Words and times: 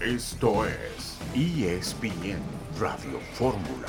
Esto 0.00 0.64
es 0.64 1.18
ESPN 1.34 2.38
Radio 2.78 3.18
Fórmula. 3.32 3.88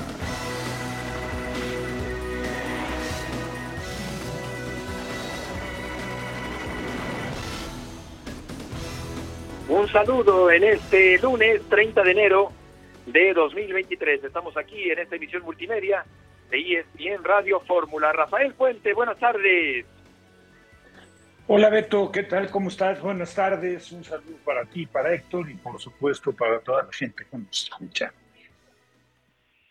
Un 9.68 9.88
saludo 9.90 10.50
en 10.50 10.64
este 10.64 11.20
lunes 11.20 11.62
30 11.70 12.02
de 12.02 12.12
enero 12.12 12.52
de 13.06 13.32
2023. 13.36 14.24
Estamos 14.24 14.58
aquí 14.58 14.90
en 14.90 14.98
esta 14.98 15.16
emisión 15.16 15.44
multimedia 15.44 16.04
de 16.50 16.58
ESPN 16.58 17.24
Radio 17.24 17.60
Fórmula. 17.60 18.12
Rafael 18.14 18.56
Puente, 18.56 18.96
buenas 18.96 19.20
tardes. 19.20 19.86
Hola 21.52 21.72
Beto, 21.72 22.12
¿qué 22.12 22.22
tal? 22.22 22.52
¿Cómo 22.52 22.70
estás? 22.70 23.02
Buenas 23.02 23.34
tardes. 23.34 23.92
Un 23.92 24.04
saludo 24.04 24.38
para 24.46 24.66
ti, 24.66 24.86
para 24.86 25.12
Héctor 25.16 25.50
y 25.50 25.56
por 25.56 25.82
supuesto 25.82 26.32
para 26.32 26.60
toda 26.60 26.84
la 26.84 26.94
gente 26.94 27.26
que 27.26 27.38
nos 27.40 27.64
escucha. 27.64 28.14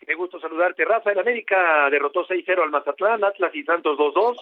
Qué 0.05 0.13
gusto 0.13 0.41
saludarte. 0.41 0.83
Rafa, 0.83 1.13
el 1.13 1.19
América 1.19 1.89
derrotó 1.89 2.27
6-0 2.27 2.63
al 2.63 2.69
Mazatlán, 2.69 3.23
Atlas 3.23 3.55
y 3.55 3.63
Santos 3.63 3.97
2-2, 3.97 4.35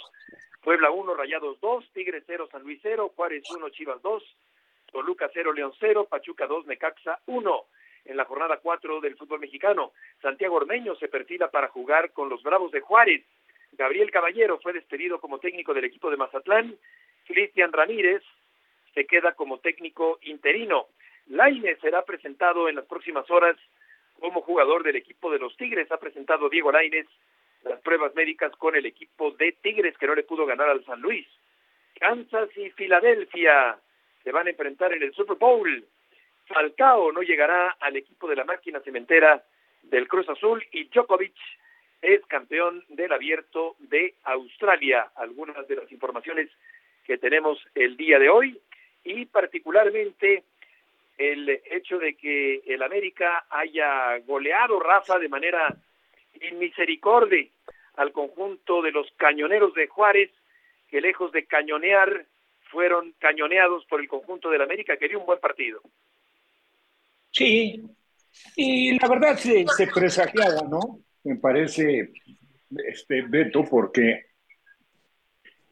Puebla 0.63 0.89
1, 0.89 1.13
Rayados 1.13 1.61
2, 1.61 1.91
Tigres 1.93 2.23
0, 2.25 2.49
San 2.51 2.63
Luis 2.63 2.79
0, 2.81 3.13
Juárez 3.15 3.43
1, 3.55 3.69
Chivas 3.69 4.01
2, 4.01 4.23
Toluca 4.91 5.29
0, 5.31 5.53
León 5.53 5.73
0, 5.79 6.07
Pachuca 6.09 6.47
2, 6.47 6.65
Necaxa 6.65 7.19
1. 7.27 7.65
En 8.05 8.17
la 8.17 8.25
jornada 8.25 8.57
4 8.57 8.99
del 8.99 9.15
fútbol 9.15 9.41
mexicano, 9.41 9.91
Santiago 10.23 10.55
Ormeño 10.55 10.95
se 10.95 11.07
perfila 11.07 11.51
para 11.51 11.67
jugar 11.67 12.13
con 12.13 12.29
los 12.29 12.41
Bravos 12.41 12.71
de 12.71 12.81
Juárez. 12.81 13.23
Gabriel 13.73 14.09
Caballero 14.09 14.57
fue 14.59 14.73
despedido 14.73 15.19
como 15.19 15.37
técnico 15.37 15.75
del 15.75 15.85
equipo 15.85 16.09
de 16.09 16.17
Mazatlán 16.17 16.75
Cristian 17.27 17.73
Ramírez 17.73 18.23
se 18.93 19.05
queda 19.05 19.33
como 19.33 19.59
técnico 19.59 20.19
interino. 20.23 20.87
Laine 21.27 21.75
será 21.77 22.03
presentado 22.03 22.69
en 22.69 22.75
las 22.75 22.85
próximas 22.85 23.29
horas 23.29 23.57
como 24.19 24.41
jugador 24.41 24.83
del 24.83 24.95
equipo 24.95 25.31
de 25.31 25.39
los 25.39 25.55
Tigres. 25.57 25.91
Ha 25.91 25.97
presentado 25.97 26.49
Diego 26.49 26.71
Laines 26.71 27.07
las 27.63 27.79
pruebas 27.81 28.15
médicas 28.15 28.51
con 28.57 28.75
el 28.75 28.85
equipo 28.85 29.31
de 29.31 29.51
Tigres 29.51 29.97
que 29.97 30.07
no 30.07 30.15
le 30.15 30.23
pudo 30.23 30.45
ganar 30.45 30.69
al 30.69 30.85
San 30.85 31.01
Luis. 31.01 31.27
Kansas 31.99 32.49
y 32.55 32.69
Filadelfia 32.71 33.77
se 34.23 34.31
van 34.31 34.47
a 34.47 34.51
enfrentar 34.51 34.93
en 34.93 35.03
el 35.03 35.13
Super 35.13 35.37
Bowl. 35.37 35.85
Falcao 36.45 37.11
no 37.11 37.21
llegará 37.21 37.75
al 37.79 37.97
equipo 37.97 38.27
de 38.27 38.35
la 38.35 38.45
máquina 38.45 38.79
cementera 38.79 39.43
del 39.83 40.07
Cruz 40.07 40.29
Azul 40.29 40.65
y 40.71 40.85
Djokovic 40.85 41.35
es 42.01 42.25
campeón 42.27 42.83
del 42.89 43.11
abierto 43.11 43.75
de 43.79 44.15
Australia. 44.23 45.11
Algunas 45.15 45.67
de 45.67 45.75
las 45.75 45.91
informaciones 45.91 46.49
que 47.07 47.17
tenemos 47.17 47.57
el 47.73 47.95
día 47.95 48.19
de 48.19 48.29
hoy 48.29 48.59
y 49.05 49.25
particularmente 49.25 50.43
el 51.17 51.49
hecho 51.71 51.97
de 51.97 52.15
que 52.15 52.61
el 52.67 52.83
América 52.83 53.45
haya 53.49 54.17
goleado 54.27 54.79
Rafa 54.79 55.17
de 55.17 55.29
manera 55.29 55.75
inmisericordia 56.51 57.47
al 57.95 58.11
conjunto 58.11 58.81
de 58.81 58.91
los 58.91 59.07
cañoneros 59.15 59.73
de 59.73 59.87
Juárez, 59.87 60.29
que 60.89 61.01
lejos 61.01 61.31
de 61.31 61.45
cañonear 61.45 62.25
fueron 62.69 63.13
cañoneados 63.17 63.85
por 63.85 64.01
el 64.01 64.07
conjunto 64.07 64.49
del 64.49 64.61
América, 64.61 64.97
que 64.97 65.07
dio 65.07 65.19
un 65.19 65.25
buen 65.25 65.39
partido. 65.39 65.81
Sí, 67.31 67.81
y 68.55 68.99
la 68.99 69.07
verdad 69.07 69.37
se, 69.37 69.65
se 69.65 69.87
presagiaba, 69.87 70.61
¿no? 70.69 70.99
Me 71.23 71.37
parece, 71.37 72.11
este 72.87 73.23
Beto, 73.23 73.63
porque 73.63 74.25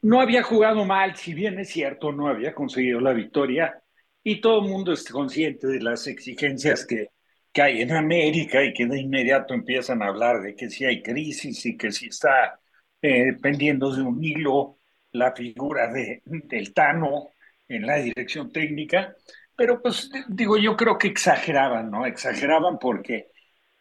no 0.02 0.20
había 0.20 0.42
jugado 0.42 0.84
mal, 0.84 1.16
si 1.16 1.34
bien 1.34 1.58
es 1.58 1.70
cierto, 1.70 2.12
no 2.12 2.28
había 2.28 2.54
conseguido 2.54 3.00
la 3.00 3.12
victoria 3.12 3.82
y 4.22 4.40
todo 4.40 4.62
el 4.64 4.70
mundo 4.70 4.92
es 4.92 5.04
consciente 5.08 5.66
de 5.66 5.80
las 5.80 6.06
exigencias 6.06 6.86
que, 6.86 7.10
que 7.52 7.62
hay 7.62 7.80
en 7.82 7.92
América 7.92 8.62
y 8.64 8.72
que 8.72 8.86
de 8.86 9.00
inmediato 9.00 9.54
empiezan 9.54 10.02
a 10.02 10.08
hablar 10.08 10.42
de 10.42 10.54
que 10.54 10.68
si 10.70 10.84
hay 10.84 11.02
crisis 11.02 11.64
y 11.66 11.76
que 11.76 11.90
si 11.92 12.08
está 12.08 12.60
eh, 13.02 13.34
pendiendo 13.40 13.94
de 13.94 14.02
un 14.02 14.22
hilo 14.22 14.78
la 15.12 15.32
figura 15.32 15.92
de, 15.92 16.22
del 16.24 16.74
Tano 16.74 17.30
en 17.68 17.86
la 17.86 17.96
dirección 17.96 18.52
técnica, 18.52 19.14
pero 19.56 19.80
pues 19.80 20.10
digo, 20.28 20.58
yo 20.58 20.76
creo 20.76 20.98
que 20.98 21.08
exageraban, 21.08 21.90
¿no? 21.90 22.04
Exageraban 22.04 22.78
porque 22.78 23.28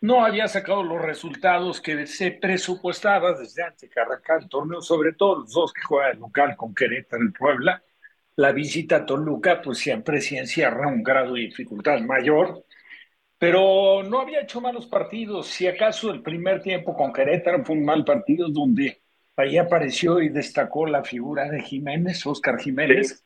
no 0.01 0.23
había 0.25 0.47
sacado 0.47 0.83
los 0.83 1.01
resultados 1.01 1.81
que 1.81 2.05
se 2.07 2.31
presupuestaba 2.31 3.33
desde 3.33 3.63
antes 3.63 3.89
que 3.89 3.99
arrancar 3.99 4.43
el 4.43 4.49
torneo, 4.49 4.81
sobre 4.81 5.13
todo 5.13 5.39
los 5.39 5.51
dos 5.51 5.73
que 5.73 5.81
juegan 5.81 6.19
local 6.19 6.55
con 6.55 6.75
Querétaro 6.75 7.23
en 7.23 7.33
Puebla. 7.33 7.83
La 8.35 8.51
visita 8.51 8.97
a 8.97 9.05
Toluca, 9.05 9.61
pues 9.61 9.79
siempre 9.79 10.21
sí 10.21 10.37
encierra 10.37 10.87
un 10.87 11.03
grado 11.03 11.33
de 11.35 11.41
dificultad 11.41 11.99
mayor, 12.01 12.65
pero 13.37 14.03
no 14.03 14.19
había 14.19 14.41
hecho 14.41 14.61
malos 14.61 14.87
partidos. 14.87 15.47
Si 15.47 15.67
acaso 15.67 16.11
el 16.11 16.21
primer 16.21 16.61
tiempo 16.61 16.95
con 16.95 17.13
Querétaro 17.13 17.63
fue 17.65 17.75
un 17.75 17.85
mal 17.85 18.03
partido 18.05 18.49
donde 18.49 19.01
ahí 19.37 19.57
apareció 19.57 20.21
y 20.21 20.29
destacó 20.29 20.85
la 20.85 21.03
figura 21.03 21.49
de 21.49 21.61
Jiménez, 21.61 22.25
Oscar 22.25 22.59
Jiménez, 22.59 23.25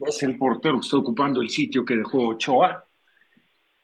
es 0.00 0.22
el 0.22 0.38
portero 0.38 0.76
que 0.80 0.84
está 0.84 0.96
ocupando 0.96 1.40
el 1.42 1.50
sitio 1.50 1.84
que 1.84 1.96
dejó 1.96 2.28
Ochoa. 2.28 2.84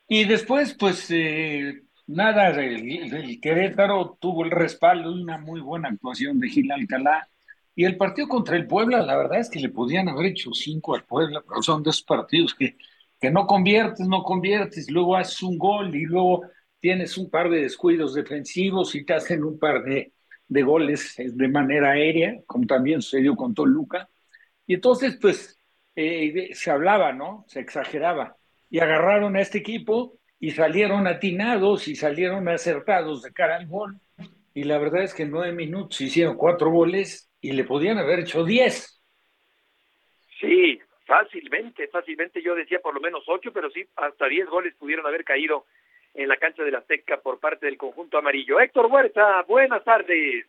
Y 0.08 0.24
después, 0.24 0.74
pues, 0.74 1.10
eh, 1.10 1.82
nada, 2.06 2.50
el, 2.50 3.41
Querétaro 3.41 4.19
tuvo 4.20 4.44
el 4.44 4.50
respaldo 4.50 5.15
de 5.15 5.22
una 5.22 5.38
muy 5.38 5.60
buena 5.60 5.88
actuación 5.88 6.41
de 6.41 6.48
Gil 6.48 6.70
Alcalá. 6.72 7.28
Y 7.75 7.84
el 7.84 7.97
partido 7.97 8.28
contra 8.28 8.56
el 8.56 8.66
Puebla, 8.66 9.03
la 9.03 9.16
verdad 9.16 9.41
es 9.41 9.50
que 9.50 9.60
le 9.60 9.69
podían 9.69 10.09
haber 10.09 10.26
hecho 10.26 10.53
cinco 10.53 10.94
al 10.94 11.04
Puebla, 11.04 11.43
pero 11.47 11.62
son 11.62 11.82
dos 11.82 12.03
partidos 12.03 12.54
que, 12.54 12.76
que 13.20 13.31
no 13.31 13.47
conviertes, 13.47 14.06
no 14.06 14.22
conviertes, 14.22 14.91
luego 14.91 15.16
haces 15.16 15.43
un 15.43 15.59
gol 15.59 15.94
y 15.94 16.04
luego 16.04 16.43
tienes 16.78 17.19
un 17.19 17.31
par 17.31 17.50
de 17.50 17.62
descuidos 17.62 18.14
defensivos 18.14 18.94
y 18.94 19.04
te 19.04 19.14
hacen 19.14 19.43
un 19.43 19.59
par 19.59 19.82
de, 19.82 20.12
de 20.47 20.62
goles 20.62 21.14
de 21.16 21.48
manera 21.48 21.93
aérea, 21.93 22.41
como 22.47 22.66
también 22.66 23.03
sucedió 23.03 23.34
con 23.37 23.54
Toluca. 23.54 24.09
Y 24.66 24.75
entonces, 24.75 25.19
pues, 25.20 25.59
eh, 25.97 26.50
se 26.54 26.70
hablaba, 26.70 27.12
¿no? 27.12 27.44
Se 27.48 27.60
exageraba. 27.60 28.37
Y 28.70 28.81
agarraron 28.81 29.37
a 29.37 29.41
este 29.41 29.59
equipo 29.59 30.19
y 30.44 30.50
salieron 30.50 31.06
atinados 31.06 31.88
y 31.88 31.97
salieron 31.97 32.47
acertados 32.49 33.22
de 33.22 33.32
cara 33.32 33.56
al 33.56 33.66
gol. 33.66 33.99
Y 34.53 34.65
la 34.65 34.77
verdad 34.77 35.03
es 35.03 35.15
que 35.15 35.22
en 35.22 35.31
nueve 35.31 35.55
minutos 35.55 36.03
hicieron 36.03 36.37
cuatro 36.37 36.71
goles 36.71 37.31
y 37.41 37.53
le 37.53 37.65
podían 37.65 37.97
haber 37.97 38.19
hecho 38.19 38.44
diez. 38.44 39.03
Sí, 40.38 40.78
fácilmente, 41.06 41.88
fácilmente. 41.88 42.43
Yo 42.43 42.55
decía 42.55 42.78
por 42.81 42.93
lo 42.93 43.00
menos 43.00 43.25
ocho, 43.27 43.55
pero 43.55 43.71
sí, 43.71 43.87
hasta 43.97 44.28
diez 44.28 44.47
goles 44.47 44.75
pudieron 44.75 45.06
haber 45.06 45.25
caído 45.25 45.65
en 46.12 46.28
la 46.28 46.37
cancha 46.37 46.62
de 46.62 46.72
la 46.72 46.81
Azteca 46.81 47.22
por 47.22 47.41
parte 47.41 47.65
del 47.65 47.78
conjunto 47.78 48.19
amarillo. 48.19 48.61
Héctor 48.61 48.93
Huerta, 48.93 49.43
buenas 49.49 49.82
tardes. 49.82 50.44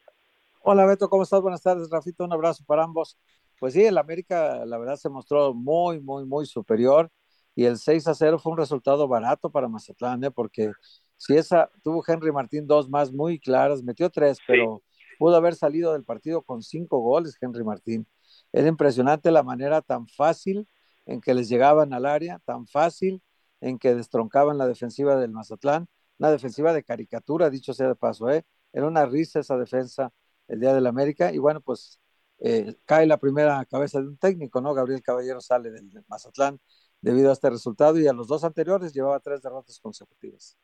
Hola 0.60 0.86
Beto, 0.86 1.08
¿cómo 1.08 1.24
estás? 1.24 1.40
Buenas 1.40 1.64
tardes, 1.64 1.90
Rafito, 1.90 2.26
un 2.26 2.34
abrazo 2.34 2.66
para 2.68 2.84
ambos. 2.84 3.18
Pues 3.62 3.74
sí, 3.74 3.86
el 3.86 3.98
América 3.98 4.66
la 4.66 4.78
verdad 4.78 4.98
se 4.98 5.08
mostró 5.08 5.54
muy, 5.54 6.02
muy, 6.02 6.26
muy 6.26 6.46
superior 6.46 7.10
y 7.56 7.66
el 7.66 7.78
6 7.78 8.08
a 8.08 8.14
0 8.14 8.38
fue 8.38 8.52
un 8.52 8.58
resultado 8.58 9.08
barato 9.08 9.50
para 9.50 9.70
Mazatlán, 9.70 10.24
¿eh? 10.26 10.32
porque 10.32 10.72
si 11.18 11.36
esa 11.36 11.72
tuvo 11.82 12.04
Henry 12.06 12.32
Martín 12.32 12.68
dos 12.68 12.90
más 12.90 13.14
muy 13.14 13.40
claras, 13.40 13.82
metió 13.82 14.10
tres, 14.10 14.38
pero 14.46 14.84
pudo 15.18 15.36
haber 15.38 15.56
salido 15.56 15.94
del 15.94 16.04
partido 16.04 16.42
con 16.42 16.62
cinco 16.62 17.00
goles 17.00 17.38
Henry 17.40 17.64
Martín. 17.64 18.06
Era 18.52 18.68
impresionante 18.68 19.32
la 19.32 19.44
manera 19.44 19.82
tan 19.82 20.08
fácil 20.08 20.68
en 21.06 21.22
que 21.22 21.34
les 21.34 21.48
llegaban 21.48 21.94
al 21.94 22.06
área, 22.06 22.40
tan 22.46 22.68
fácil 22.68 23.24
en 23.62 23.80
que 23.80 23.96
destroncaban 23.96 24.58
la 24.58 24.68
defensiva 24.68 25.16
del 25.16 25.32
Mazatlán, 25.32 25.88
una 26.20 26.32
defensiva 26.32 26.74
de 26.74 26.84
caricatura, 26.84 27.50
dicho 27.50 27.74
sea 27.74 27.88
de 27.88 27.96
paso, 27.96 28.30
¿eh? 28.30 28.46
era 28.74 28.86
una 28.88 29.06
risa 29.06 29.40
esa 29.40 29.58
defensa 29.58 30.12
el 30.48 30.60
día 30.60 30.74
del 30.74 30.88
América, 30.88 31.32
y 31.32 31.38
bueno, 31.38 31.62
pues 31.62 32.02
eh, 32.40 32.76
cae 32.86 33.06
la 33.08 33.18
primera 33.18 33.64
cabeza 33.66 34.02
de 34.02 34.08
un 34.08 34.18
técnico, 34.18 34.60
¿no? 34.62 34.74
Gabriel 34.74 35.02
Caballero 35.02 35.40
sale 35.40 35.72
del 35.72 35.90
Mazatlán 36.08 36.60
debido 37.05 37.29
a 37.29 37.34
este 37.34 37.52
resultado 37.52 37.99
y 37.99 38.07
a 38.07 38.13
los 38.13 38.28
dos 38.28 38.43
anteriores 38.43 38.91
llevaba 38.91 39.19
tres 39.19 39.40
derrotas 39.43 39.79
consecutivas. 39.79 40.57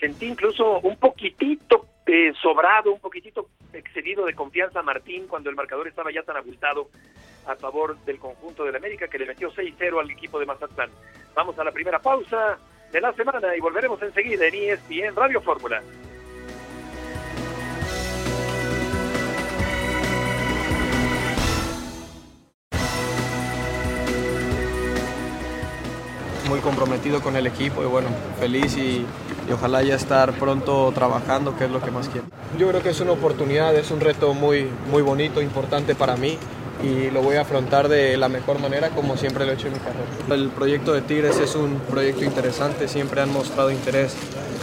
Sentí 0.00 0.26
incluso 0.26 0.80
un 0.80 0.96
poquitito 0.96 1.86
eh, 2.06 2.32
sobrado, 2.42 2.92
un 2.92 2.98
poquitito 2.98 3.48
excedido 3.72 4.26
de 4.26 4.34
confianza 4.34 4.80
a 4.80 4.82
Martín 4.82 5.28
cuando 5.28 5.48
el 5.48 5.54
marcador 5.54 5.86
estaba 5.86 6.12
ya 6.12 6.24
tan 6.24 6.36
abultado 6.36 6.88
a 7.46 7.54
favor 7.54 7.96
del 8.04 8.18
conjunto 8.18 8.64
del 8.64 8.74
América 8.74 9.06
que 9.06 9.18
le 9.18 9.26
metió 9.26 9.52
6-0 9.52 10.00
al 10.00 10.10
equipo 10.10 10.40
de 10.40 10.46
Mazatlán. 10.46 10.90
Vamos 11.36 11.56
a 11.56 11.62
la 11.62 11.70
primera 11.70 12.00
pausa 12.00 12.58
de 12.90 13.00
la 13.00 13.12
semana 13.12 13.56
y 13.56 13.60
volveremos 13.60 14.02
enseguida 14.02 14.44
en 14.46 14.54
ESPN 14.54 15.14
Radio 15.14 15.40
Fórmula. 15.40 15.80
Comprometido 26.78 27.20
con 27.20 27.34
el 27.34 27.46
equipo 27.46 27.82
y 27.82 27.86
bueno, 27.86 28.08
feliz 28.38 28.76
y, 28.76 29.04
ojalá 29.52 29.82
ya 29.82 29.96
estar 29.96 30.32
pronto 30.34 30.92
trabajando, 30.94 31.56
que 31.56 31.64
es 31.64 31.70
lo 31.70 31.80
que 31.80 31.90
más 31.90 32.08
quiero. 32.08 32.26
Yo 32.58 32.68
creo 32.68 32.82
que 32.82 32.90
es 32.90 33.00
una 33.00 33.12
oportunidad, 33.12 33.74
es 33.74 33.90
un 33.90 33.98
reto 33.98 34.34
muy, 34.34 34.68
muy 34.90 35.02
bonito, 35.02 35.42
importante 35.42 35.94
para 35.94 36.16
mí. 36.16 36.38
y 36.80 37.10
lo 37.10 37.22
voy 37.22 37.34
a 37.34 37.40
afrontar 37.40 37.88
de 37.88 38.16
la 38.16 38.28
mejor 38.28 38.60
manera 38.60 38.90
como 38.90 39.16
siempre 39.16 39.44
lo 39.44 39.50
he 39.50 39.54
hecho 39.54 39.66
en 39.66 39.72
mi 39.72 39.78
carrera. 39.80 40.06
El 40.30 40.50
proyecto 40.50 40.92
de 40.92 41.00
Tigres 41.00 41.40
es 41.40 41.56
un 41.56 41.80
proyecto 41.90 42.24
interesante, 42.24 42.86
siempre 42.86 43.20
han 43.20 43.32
mostrado 43.32 43.72
interés 43.72 44.14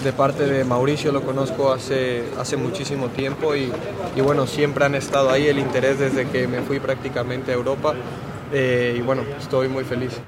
de 0.02 0.14
parte 0.14 0.46
de 0.46 0.64
Mauricio, 0.64 1.12
lo 1.12 1.24
conozco 1.24 1.74
hace, 1.74 2.24
hace 2.40 2.56
muchísimo 2.56 3.08
tiempo 3.08 3.54
y, 3.54 3.70
y 4.16 4.22
bueno, 4.22 4.48
siempre 4.48 4.86
han 4.86 4.96
estado 4.96 5.30
ahí 5.30 5.48
el 5.48 5.60
interés 5.60 6.00
desde 6.00 6.26
que 6.30 6.48
me 6.48 6.62
fui 6.62 6.80
prácticamente 6.80 7.52
a 7.52 7.56
Europa 7.56 7.94
eh, 8.54 8.96
y 8.98 9.02
bueno, 9.02 9.24
estoy 9.38 9.68
muy 9.68 9.84
feliz. 9.84 10.22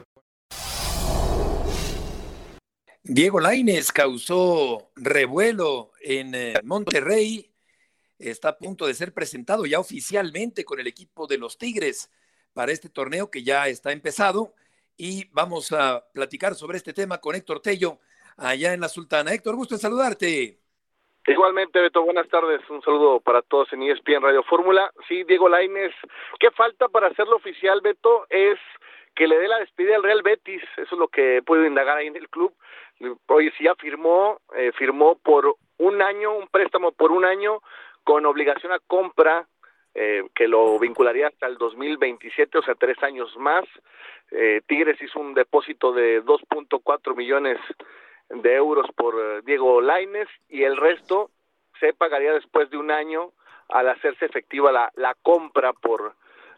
Diego 3.09 3.39
Laines 3.39 3.94
causó 3.94 4.89
revuelo 4.98 5.92
en 6.01 6.36
eh, 6.36 6.56
Monterrey 6.65 7.50
está 8.19 8.50
a 8.50 8.57
punto 8.57 8.86
de 8.86 8.94
ser 8.94 9.13
presentado 9.13 9.65
ya 9.65 9.80
oficialmente 9.80 10.65
con 10.65 10.81
el 10.81 10.88
equipo 10.88 11.25
de 11.25 11.38
los 11.38 11.57
Tigres 11.57 12.12
para 12.54 12.74
este 12.74 12.89
torneo 12.89 13.31
que 13.31 13.44
ya 13.44 13.69
está 13.69 13.94
empezado 13.94 14.54
y 14.98 15.30
vamos 15.31 15.71
a 15.71 16.04
platicar 16.13 16.56
sobre 16.56 16.77
este 16.77 16.92
tema 16.92 17.19
con 17.19 17.36
Héctor 17.36 17.62
Tello 17.62 18.00
allá 18.36 18.74
en 18.74 18.81
la 18.81 18.89
Sultana. 18.89 19.31
Héctor, 19.31 19.56
gusto 19.56 19.75
en 19.75 19.80
saludarte. 19.80 20.57
Igualmente, 21.27 21.80
Beto, 21.80 22.04
buenas 22.04 22.27
tardes. 22.27 22.59
Un 22.69 22.81
saludo 22.81 23.21
para 23.21 23.42
todos 23.42 23.71
en 23.71 23.83
ESPN 23.83 24.21
Radio 24.21 24.44
Fórmula. 24.44 24.92
Sí, 25.07 25.24
Diego 25.24 25.48
Laines, 25.48 25.94
¿qué 26.42 26.51
falta 26.51 26.89
para 26.89 27.07
hacerlo 27.07 27.38
oficial, 27.38 27.80
Beto? 27.80 28.27
Es 28.30 28.59
que 29.15 29.27
le 29.27 29.38
dé 29.38 29.48
la 29.48 29.59
despedida 29.59 29.95
al 29.95 30.04
Real 30.04 30.24
Betis. 30.24 30.62
Eso 30.77 30.95
es 30.95 31.00
lo 31.00 31.07
que 31.07 31.42
puedo 31.45 31.65
indagar 31.65 31.98
ahí 31.98 32.07
en 32.07 32.15
el 32.15 32.30
club. 32.30 32.54
Hoy 33.27 33.51
sí 33.57 33.63
ya 33.65 33.75
firmó, 33.75 34.39
eh, 34.55 34.71
firmó 34.73 35.17
por 35.17 35.55
un 35.77 36.01
año, 36.01 36.33
un 36.33 36.47
préstamo 36.47 36.91
por 36.91 37.11
un 37.11 37.25
año 37.25 37.61
con 38.03 38.25
obligación 38.25 38.71
a 38.71 38.79
compra 38.79 39.47
eh, 39.99 40.23
que 40.35 40.47
lo 40.47 40.77
vincularía 40.77 41.25
hasta 41.27 41.47
el 41.47 41.57
2027, 41.57 42.59
o 42.59 42.61
sea, 42.61 42.75
tres 42.75 43.01
años 43.01 43.35
más. 43.38 43.65
Eh, 44.29 44.61
Tigres 44.67 45.01
hizo 45.01 45.19
un 45.19 45.33
depósito 45.33 45.91
de 45.91 46.23
2.4 46.23 47.15
millones 47.15 47.57
de 48.29 48.53
euros 48.53 48.85
por 48.95 49.15
eh, 49.15 49.41
Diego 49.44 49.81
Laines 49.81 50.27
y 50.49 50.61
el 50.61 50.77
resto 50.77 51.31
se 51.79 51.94
pagaría 51.94 52.31
después 52.33 52.69
de 52.69 52.77
un 52.77 52.91
año 52.91 53.31
al 53.69 53.89
hacerse 53.89 54.25
efectiva 54.25 54.71
la, 54.71 54.91
la 54.95 55.15
compra 55.23 55.73
por 55.73 56.13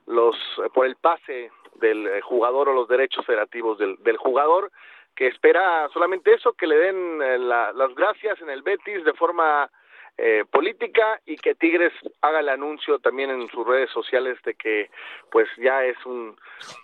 los 0.05 0.35
por 0.73 0.85
el 0.85 0.97
pase 0.97 1.49
del 1.75 2.21
jugador 2.21 2.67
o 2.67 2.73
los 2.73 2.89
derechos 2.89 3.25
federativos 3.25 3.77
del, 3.77 3.95
del 4.03 4.17
jugador 4.17 4.69
que 5.19 5.27
espera 5.27 5.89
solamente 5.91 6.33
eso 6.33 6.53
que 6.53 6.65
le 6.65 6.77
den 6.77 7.19
las 7.45 7.93
gracias 7.93 8.41
en 8.41 8.49
el 8.49 8.61
Betis 8.61 9.03
de 9.03 9.11
forma 9.11 9.69
eh, 10.17 10.45
política 10.49 11.19
y 11.25 11.35
que 11.35 11.55
Tigres 11.55 11.91
haga 12.21 12.39
el 12.39 12.47
anuncio 12.47 12.99
también 12.99 13.29
en 13.29 13.49
sus 13.49 13.67
redes 13.67 13.89
sociales 13.89 14.41
de 14.45 14.53
que 14.53 14.89
pues 15.29 15.49
ya 15.57 15.83
es 15.83 15.97
un 16.05 16.37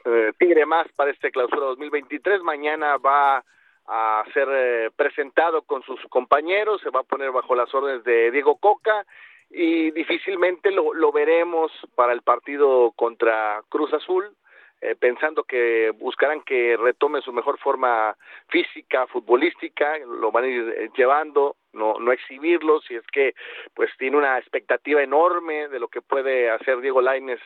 eh, 0.03 0.33
Tigre 0.37 0.65
más 0.65 0.85
para 0.97 1.11
este 1.11 1.31
clausura 1.31 1.61
2023. 1.67 2.41
Mañana 2.41 2.97
va 2.97 3.41
a 3.87 4.25
ser 4.33 4.49
eh, 4.51 4.91
presentado 4.93 5.61
con 5.61 5.81
sus 5.83 6.01
compañeros, 6.09 6.81
se 6.81 6.89
va 6.89 6.99
a 6.99 7.03
poner 7.03 7.31
bajo 7.31 7.55
las 7.55 7.73
órdenes 7.73 8.03
de 8.03 8.31
Diego 8.31 8.57
Coca 8.57 9.05
y 9.49 9.91
difícilmente 9.91 10.71
lo, 10.71 10.93
lo 10.93 11.13
veremos 11.13 11.71
para 11.95 12.11
el 12.11 12.21
partido 12.21 12.91
contra 12.97 13.61
Cruz 13.69 13.93
Azul 13.93 14.35
eh, 14.91 14.95
pensando 14.95 15.43
que 15.43 15.91
buscarán 15.91 16.41
que 16.43 16.77
retome 16.77 17.21
su 17.21 17.33
mejor 17.33 17.57
forma 17.59 18.15
física, 18.49 19.07
futbolística, 19.07 19.97
lo 19.99 20.31
van 20.31 20.43
a 20.43 20.47
ir 20.47 20.75
eh, 20.77 20.89
llevando, 20.95 21.55
no, 21.73 21.99
no 21.99 22.11
exhibirlo, 22.11 22.81
si 22.81 22.95
es 22.95 23.05
que 23.11 23.33
pues 23.73 23.89
tiene 23.97 24.17
una 24.17 24.37
expectativa 24.37 25.01
enorme 25.01 25.67
de 25.69 25.79
lo 25.79 25.87
que 25.87 26.01
puede 26.01 26.49
hacer 26.49 26.81
Diego 26.81 27.01
Laines 27.01 27.39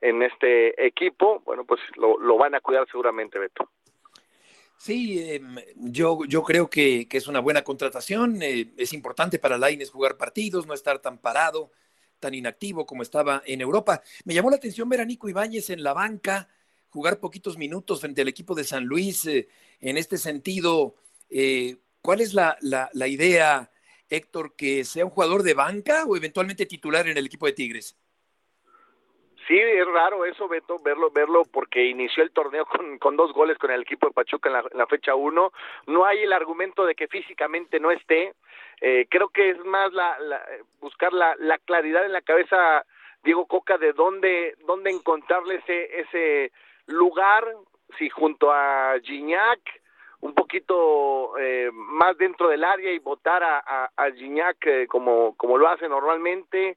en 0.00 0.22
este 0.22 0.86
equipo, 0.86 1.40
bueno 1.44 1.64
pues 1.64 1.80
lo, 1.96 2.18
lo 2.18 2.38
van 2.38 2.54
a 2.54 2.60
cuidar 2.60 2.86
seguramente 2.90 3.38
Beto. 3.38 3.68
Sí, 4.78 5.18
eh, 5.18 5.40
yo, 5.76 6.20
yo 6.26 6.42
creo 6.42 6.68
que, 6.68 7.08
que, 7.08 7.16
es 7.16 7.26
una 7.26 7.40
buena 7.40 7.64
contratación. 7.64 8.42
Eh, 8.42 8.74
es 8.76 8.92
importante 8.92 9.38
para 9.38 9.58
Laines 9.58 9.90
jugar 9.90 10.16
partidos, 10.16 10.66
no 10.66 10.74
estar 10.74 10.98
tan 10.98 11.18
parado, 11.18 11.70
tan 12.20 12.34
inactivo 12.34 12.84
como 12.86 13.02
estaba 13.02 13.42
en 13.46 13.60
Europa. 13.60 14.02
Me 14.24 14.34
llamó 14.34 14.50
la 14.50 14.56
atención 14.56 14.88
ver 14.88 15.00
a 15.00 15.04
Nico 15.04 15.28
Ibáñez 15.28 15.70
en 15.70 15.82
la 15.82 15.94
banca 15.94 16.48
jugar 16.90 17.20
poquitos 17.20 17.56
minutos 17.56 18.00
frente 18.00 18.22
al 18.22 18.28
equipo 18.28 18.54
de 18.54 18.64
San 18.64 18.84
Luis. 18.84 19.26
Eh, 19.26 19.48
en 19.80 19.96
este 19.96 20.16
sentido, 20.16 20.94
eh, 21.30 21.76
¿cuál 22.00 22.20
es 22.20 22.34
la, 22.34 22.56
la, 22.60 22.90
la, 22.92 23.08
idea, 23.08 23.70
Héctor, 24.08 24.54
que 24.56 24.84
sea 24.84 25.04
un 25.04 25.10
jugador 25.10 25.42
de 25.42 25.54
banca 25.54 26.04
o 26.06 26.16
eventualmente 26.16 26.66
titular 26.66 27.06
en 27.06 27.18
el 27.18 27.26
equipo 27.26 27.46
de 27.46 27.52
Tigres? 27.52 27.98
Sí, 29.46 29.56
es 29.56 29.86
raro 29.86 30.24
eso, 30.24 30.48
Beto, 30.48 30.76
verlo, 30.82 31.10
verlo, 31.12 31.42
porque 31.44 31.84
inició 31.84 32.24
el 32.24 32.32
torneo 32.32 32.66
con, 32.98 33.16
dos 33.16 33.32
goles 33.32 33.56
con 33.58 33.70
el 33.70 33.82
equipo 33.82 34.08
de 34.08 34.12
Pachuca 34.12 34.48
en 34.48 34.52
la, 34.54 34.64
en 34.72 34.78
la 34.78 34.86
fecha 34.86 35.14
uno. 35.14 35.52
No 35.86 36.04
hay 36.04 36.18
el 36.18 36.32
argumento 36.32 36.84
de 36.84 36.96
que 36.96 37.06
físicamente 37.06 37.78
no 37.78 37.92
esté. 37.92 38.34
Eh, 38.80 39.06
creo 39.08 39.28
que 39.28 39.50
es 39.50 39.64
más 39.64 39.92
la, 39.92 40.18
la 40.18 40.44
buscar 40.80 41.12
la, 41.12 41.36
la 41.38 41.58
claridad 41.58 42.04
en 42.04 42.12
la 42.12 42.22
cabeza 42.22 42.84
Diego 43.22 43.46
Coca 43.46 43.78
de 43.78 43.92
dónde, 43.92 44.56
dónde 44.66 44.90
encontrarle 44.90 45.56
ese, 45.56 46.00
ese 46.00 46.52
lugar, 46.86 47.44
si 47.98 48.08
junto 48.08 48.52
a 48.52 48.94
Gignac, 49.02 49.60
un 50.20 50.34
poquito 50.34 51.36
eh, 51.38 51.70
más 51.72 52.16
dentro 52.18 52.48
del 52.48 52.64
área 52.64 52.90
y 52.92 52.98
votar 52.98 53.42
a, 53.42 53.58
a, 53.58 53.90
a 53.96 54.08
eh, 54.08 54.86
como, 54.88 55.36
como 55.36 55.58
lo 55.58 55.68
hace 55.68 55.88
normalmente, 55.88 56.76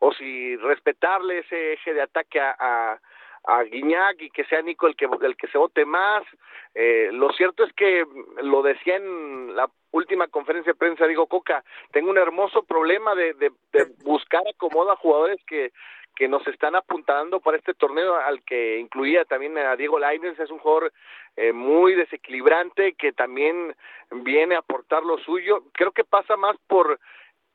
o 0.00 0.12
si 0.12 0.56
respetarle 0.56 1.38
ese 1.38 1.74
eje 1.74 1.94
de 1.94 2.02
ataque 2.02 2.40
a, 2.40 2.56
a, 2.58 3.00
a 3.44 3.62
Guiñac 3.62 4.20
y 4.20 4.30
que 4.30 4.44
sea 4.44 4.62
Nico 4.62 4.86
el 4.86 4.96
que, 4.96 5.06
el 5.22 5.36
que 5.36 5.48
se 5.48 5.58
vote 5.58 5.84
más. 5.84 6.24
Eh, 6.74 7.10
lo 7.12 7.32
cierto 7.32 7.64
es 7.64 7.72
que 7.74 8.06
lo 8.42 8.62
decía 8.62 8.96
en 8.96 9.54
la 9.56 9.68
última 9.92 10.28
conferencia 10.28 10.72
de 10.72 10.78
prensa, 10.78 11.06
digo, 11.06 11.26
Coca, 11.26 11.64
tengo 11.92 12.10
un 12.10 12.18
hermoso 12.18 12.62
problema 12.62 13.14
de, 13.14 13.34
de, 13.34 13.50
de 13.72 13.86
buscar 14.04 14.42
acomodo 14.48 14.92
a 14.92 14.96
jugadores 14.96 15.38
que 15.46 15.72
que 16.20 16.28
nos 16.28 16.46
están 16.48 16.74
apuntando 16.74 17.40
para 17.40 17.56
este 17.56 17.72
torneo 17.72 18.14
al 18.14 18.42
que 18.42 18.78
incluía 18.78 19.24
también 19.24 19.56
a 19.56 19.74
Diego 19.74 19.98
Lainez, 19.98 20.38
es 20.38 20.50
un 20.50 20.58
jugador 20.58 20.92
eh, 21.34 21.50
muy 21.50 21.94
desequilibrante 21.94 22.92
que 22.92 23.14
también 23.14 23.74
viene 24.10 24.54
a 24.54 24.58
aportar 24.58 25.02
lo 25.02 25.16
suyo. 25.16 25.62
Creo 25.72 25.92
que 25.92 26.04
pasa 26.04 26.36
más 26.36 26.58
por 26.66 27.00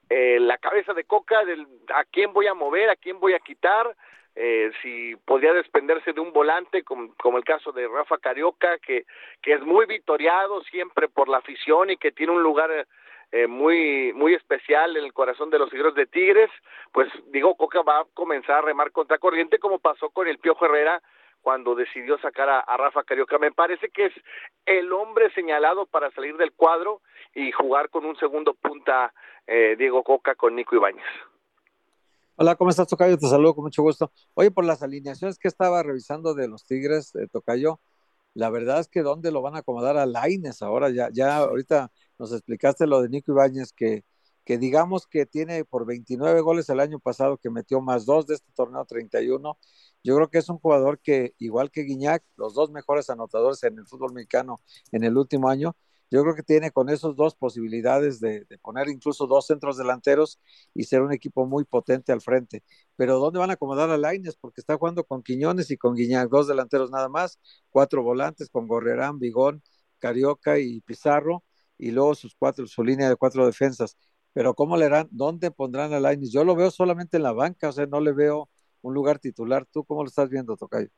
eh, 0.10 0.40
la 0.40 0.58
cabeza 0.58 0.96
de 0.96 1.04
Coca 1.04 1.46
del 1.46 1.68
a 1.94 2.06
quién 2.06 2.34
voy 2.34 2.48
a 2.48 2.56
mover, 2.56 2.90
a 2.90 2.96
quién 2.96 3.20
voy 3.20 3.34
a 3.34 3.40
quitar, 3.40 3.96
eh, 4.36 4.72
si 4.82 5.16
podría 5.28 5.54
desprenderse 5.54 6.14
de 6.14 6.22
un 6.22 6.34
volante 6.34 6.82
como, 6.82 7.38
el 7.38 7.44
caso 7.44 7.72
de 7.72 7.88
Rafa 7.88 8.18
Carioca 8.18 8.80
que, 8.80 9.06
que 9.44 9.54
es 9.54 9.62
muy 9.62 9.86
vitoriado 9.86 10.64
siempre 10.64 11.08
por 11.08 11.30
la 11.30 11.38
afición 11.38 11.92
y 11.92 11.98
que 11.98 12.12
tiene 12.12 12.34
un 12.34 12.42
lugar 12.42 12.88
eh, 13.36 13.48
muy 13.48 14.14
muy 14.14 14.34
especial 14.34 14.96
en 14.96 15.04
el 15.04 15.12
corazón 15.12 15.50
de 15.50 15.60
los 15.60 15.70
seguidores 15.70 15.94
de 15.96 16.06
Tigres, 16.06 16.50
pues 16.94 17.10
digo, 17.34 17.58
Coca 17.58 17.82
va 17.82 18.00
a 18.00 18.06
comenzar 18.14 18.60
a 18.60 18.62
remar 18.62 18.94
contra 18.94 19.18
corriente 19.18 19.60
como 19.60 19.80
pasó 19.80 20.10
con 20.10 20.30
el 20.30 20.38
Piojo 20.38 20.66
Herrera 20.66 21.02
cuando 21.42 21.76
decidió 21.76 22.18
sacar 22.20 22.48
a, 22.48 22.78
Rafa 22.78 23.04
Carioca. 23.04 23.38
Me 23.38 23.52
parece 23.52 23.90
que 23.90 24.06
es 24.06 24.14
el 24.66 24.90
hombre 24.94 25.34
señalado 25.34 25.86
para 25.86 26.12
salir 26.12 26.38
del 26.38 26.54
cuadro 26.54 27.02
y 27.34 27.52
jugar 27.52 27.90
con 27.90 28.06
un 28.06 28.16
segundo 28.16 28.54
punta 28.54 29.14
eh, 29.46 29.76
Diego 29.78 30.02
Coca 30.02 30.36
con 30.36 30.56
Nico 30.56 30.78
Ibáñez. 30.78 31.04
Hola, 32.38 32.56
¿cómo 32.56 32.70
estás, 32.70 32.88
Tocayo? 32.88 33.18
Te 33.18 33.28
saludo 33.28 33.54
con 33.54 33.66
mucho 33.66 33.82
gusto. 33.82 34.14
Oye, 34.36 34.50
por 34.50 34.64
las 34.64 34.82
alineaciones 34.82 35.38
que 35.38 35.50
estaba 35.50 35.84
revisando 35.84 36.36
de 36.36 36.48
los 36.48 36.66
Tigres, 36.66 37.12
de 37.12 37.28
Tocayo, 37.28 37.82
la 38.34 38.50
verdad 38.50 38.80
es 38.80 38.88
que 38.88 39.02
dónde 39.02 39.32
lo 39.32 39.42
van 39.42 39.56
a 39.56 39.60
acomodar 39.60 39.98
a 39.98 40.06
Laines 40.06 40.62
ahora, 40.62 40.90
ya, 40.90 41.10
ya 41.12 41.38
ahorita 41.38 41.92
nos 42.20 42.32
explicaste 42.32 42.88
lo 42.88 43.02
de 43.02 43.10
Nico 43.10 43.32
Ibáñez, 43.32 43.74
que, 43.74 44.04
que 44.46 44.58
digamos 44.58 45.08
que 45.08 45.26
tiene 45.26 45.66
por 45.66 45.86
29 45.86 46.42
goles 46.42 46.70
el 46.70 46.80
año 46.80 47.00
pasado, 47.00 47.38
que 47.38 47.50
metió 47.50 47.82
más 47.82 48.06
dos 48.06 48.28
de 48.28 48.36
este 48.36 48.52
torneo 48.54 48.86
31. 48.86 49.58
Yo 50.04 50.16
creo 50.16 50.30
que 50.30 50.38
es 50.38 50.50
un 50.50 50.60
jugador 50.60 51.00
que, 51.00 51.34
igual 51.40 51.72
que 51.72 51.82
Guiñac, 51.84 52.24
los 52.38 52.54
dos 52.54 52.72
mejores 52.72 53.10
anotadores 53.10 53.64
en 53.64 53.80
el 53.80 53.88
fútbol 53.88 54.14
mexicano 54.14 54.62
en 54.92 55.04
el 55.04 55.18
último 55.18 55.50
año, 55.50 55.76
yo 56.12 56.22
creo 56.22 56.36
que 56.36 56.44
tiene 56.44 56.72
con 56.72 56.90
esos 56.90 57.16
dos 57.16 57.36
posibilidades 57.36 58.20
de, 58.20 58.46
de, 58.46 58.58
poner 58.60 58.88
incluso 58.90 59.26
dos 59.28 59.48
centros 59.48 59.76
delanteros 59.78 60.40
y 60.74 60.84
ser 60.84 61.02
un 61.02 61.12
equipo 61.12 61.46
muy 61.48 61.66
potente 61.66 62.12
al 62.12 62.22
frente. 62.22 62.64
Pero 62.96 63.18
¿dónde 63.20 63.40
van 63.40 63.50
a 63.50 63.54
acomodar 63.54 63.90
a 63.90 63.98
Laines? 63.98 64.36
Porque 64.38 64.62
está 64.62 64.78
jugando 64.78 65.04
con 65.04 65.24
Quiñones 65.24 65.72
y 65.72 65.78
con 65.78 65.96
Guiñac, 65.96 66.30
dos 66.30 66.48
delanteros 66.48 66.92
nada 66.92 67.10
más, 67.10 67.40
cuatro 67.70 68.04
volantes 68.04 68.50
con 68.50 68.68
Gorrerán, 68.68 69.20
Vigón, 69.20 69.64
Carioca 70.00 70.60
y 70.60 70.82
Pizarro 70.82 71.44
y 71.78 71.92
luego 71.92 72.16
sus 72.16 72.36
cuatro, 72.36 72.66
su 72.68 72.84
línea 72.84 73.10
de 73.10 73.16
cuatro 73.16 73.46
defensas. 73.46 73.98
Pero 74.34 74.54
¿cómo 74.54 74.76
le 74.76 74.86
harán? 74.86 75.08
¿Dónde 75.12 75.52
pondrán 75.52 75.94
a 75.94 76.00
Lainez? 76.00 76.32
Yo 76.32 76.44
lo 76.44 76.56
veo 76.56 76.70
solamente 76.70 77.18
en 77.18 77.24
la 77.24 77.32
banca, 77.32 77.70
o 77.70 77.72
sea, 77.72 77.86
no 77.86 78.02
le 78.02 78.12
veo 78.12 78.50
un 78.82 78.94
lugar 78.94 79.20
titular. 79.20 79.66
¿Tú 79.66 79.86
cómo 79.86 80.04
lo 80.04 80.08
estás 80.08 80.30
viendo, 80.30 80.58
Tocayo? 80.58 80.90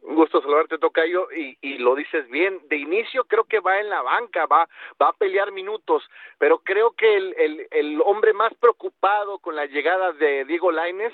Un 0.00 0.14
gusto 0.14 0.40
saludarte, 0.40 0.78
Tocayo, 0.78 1.28
y, 1.32 1.58
y 1.60 1.78
lo 1.78 1.94
dices 1.94 2.28
bien. 2.30 2.60
De 2.68 2.76
inicio 2.76 3.24
creo 3.24 3.44
que 3.44 3.60
va 3.60 3.80
en 3.80 3.90
la 3.90 4.02
banca, 4.02 4.46
va, 4.46 4.68
va 5.00 5.08
a 5.08 5.12
pelear 5.12 5.52
minutos, 5.52 6.02
pero 6.38 6.60
creo 6.60 6.92
que 6.92 7.16
el, 7.16 7.34
el, 7.38 7.68
el 7.72 8.00
hombre 8.00 8.32
más 8.32 8.54
preocupado 8.54 9.38
con 9.40 9.56
la 9.56 9.66
llegada 9.66 10.12
de 10.12 10.44
Diego 10.44 10.72
Lainez 10.72 11.12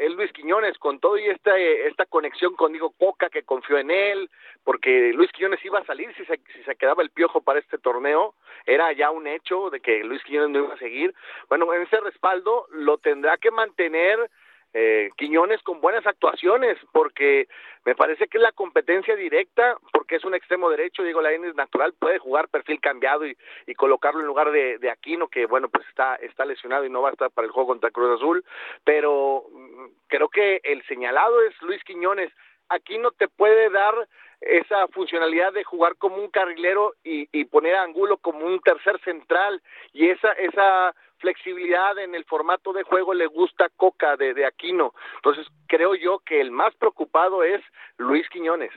es 0.00 0.10
Luis 0.12 0.32
Quiñones, 0.32 0.78
con 0.78 0.98
todo 0.98 1.18
y 1.18 1.26
esta, 1.26 1.56
esta 1.58 2.06
conexión 2.06 2.54
con 2.54 2.72
Diego 2.72 2.90
Coca, 2.98 3.28
que 3.28 3.42
confió 3.42 3.76
en 3.76 3.90
él, 3.90 4.30
porque 4.64 5.12
Luis 5.12 5.30
Quiñones 5.32 5.62
iba 5.62 5.78
a 5.78 5.84
salir 5.84 6.12
si 6.14 6.24
se, 6.24 6.40
si 6.54 6.62
se 6.64 6.76
quedaba 6.76 7.02
el 7.02 7.10
piojo 7.10 7.42
para 7.42 7.58
este 7.58 7.76
torneo, 7.76 8.34
era 8.64 8.92
ya 8.92 9.10
un 9.10 9.26
hecho 9.26 9.68
de 9.68 9.80
que 9.80 10.02
Luis 10.02 10.22
Quiñones 10.24 10.50
no 10.50 10.64
iba 10.64 10.74
a 10.74 10.78
seguir. 10.78 11.14
Bueno, 11.50 11.72
en 11.74 11.82
ese 11.82 12.00
respaldo 12.00 12.66
lo 12.70 12.96
tendrá 12.96 13.36
que 13.36 13.50
mantener 13.50 14.30
eh, 14.72 15.10
Quiñones 15.16 15.62
con 15.62 15.80
buenas 15.80 16.06
actuaciones, 16.06 16.78
porque 16.92 17.48
me 17.84 17.94
parece 17.94 18.28
que 18.28 18.38
es 18.38 18.42
la 18.42 18.52
competencia 18.52 19.16
directa, 19.16 19.76
porque 19.92 20.16
es 20.16 20.24
un 20.24 20.34
extremo 20.34 20.70
derecho, 20.70 21.02
Diego 21.02 21.20
Lainez 21.20 21.50
es 21.50 21.56
natural, 21.56 21.94
puede 21.98 22.18
jugar 22.18 22.48
perfil 22.48 22.80
cambiado 22.80 23.26
y, 23.26 23.36
colocarlo 23.76 24.20
en 24.20 24.26
lugar 24.26 24.50
de, 24.52 24.78
de, 24.78 24.90
Aquino, 24.90 25.28
que 25.28 25.46
bueno, 25.46 25.68
pues 25.68 25.86
está, 25.88 26.16
está 26.16 26.44
lesionado 26.44 26.84
y 26.84 26.90
no 26.90 27.00
va 27.00 27.08
a 27.08 27.12
estar 27.12 27.30
para 27.30 27.46
el 27.46 27.52
juego 27.52 27.68
contra 27.68 27.90
Cruz 27.90 28.16
Azul, 28.16 28.44
pero 28.84 29.44
mm, 29.50 29.86
creo 30.08 30.28
que 30.28 30.60
el 30.64 30.84
señalado 30.86 31.40
es 31.42 31.60
Luis 31.62 31.82
Quiñones, 31.84 32.30
Aquino 32.68 33.10
te 33.12 33.26
puede 33.28 33.70
dar 33.70 33.94
esa 34.40 34.86
funcionalidad 34.88 35.52
de 35.52 35.64
jugar 35.64 35.96
como 35.96 36.16
un 36.16 36.30
carrilero 36.30 36.94
y, 37.04 37.28
y 37.32 37.44
poner 37.44 37.74
a 37.74 37.82
Angulo 37.82 38.18
como 38.18 38.46
un 38.46 38.60
tercer 38.60 38.98
central 39.00 39.60
y 39.92 40.08
esa 40.08 40.32
esa 40.32 40.94
flexibilidad 41.20 41.98
en 41.98 42.14
el 42.14 42.24
formato 42.24 42.72
de 42.72 42.82
juego 42.82 43.14
le 43.14 43.26
gusta 43.26 43.68
Coca 43.76 44.16
de, 44.16 44.34
de 44.34 44.46
Aquino. 44.46 44.94
Entonces, 45.16 45.46
creo 45.66 45.94
yo 45.94 46.20
que 46.20 46.40
el 46.40 46.50
más 46.50 46.74
preocupado 46.76 47.44
es 47.44 47.60
Luis 47.98 48.28
Quiñones. 48.30 48.72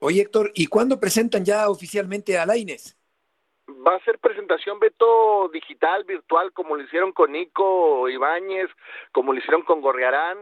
Oye, 0.00 0.22
Héctor, 0.22 0.50
¿y 0.54 0.66
cuándo 0.66 0.98
presentan 0.98 1.44
ya 1.44 1.68
oficialmente 1.68 2.38
a 2.38 2.46
Laines? 2.46 2.96
Va 3.86 3.96
a 3.96 4.04
ser 4.04 4.18
presentación 4.18 4.80
Beto 4.80 5.48
digital, 5.52 6.04
virtual, 6.04 6.52
como 6.52 6.76
lo 6.76 6.82
hicieron 6.82 7.12
con 7.12 7.32
Nico 7.32 8.08
Ibáñez, 8.08 8.68
como 9.12 9.32
lo 9.32 9.38
hicieron 9.38 9.62
con 9.62 9.80
Gorriarán. 9.80 10.38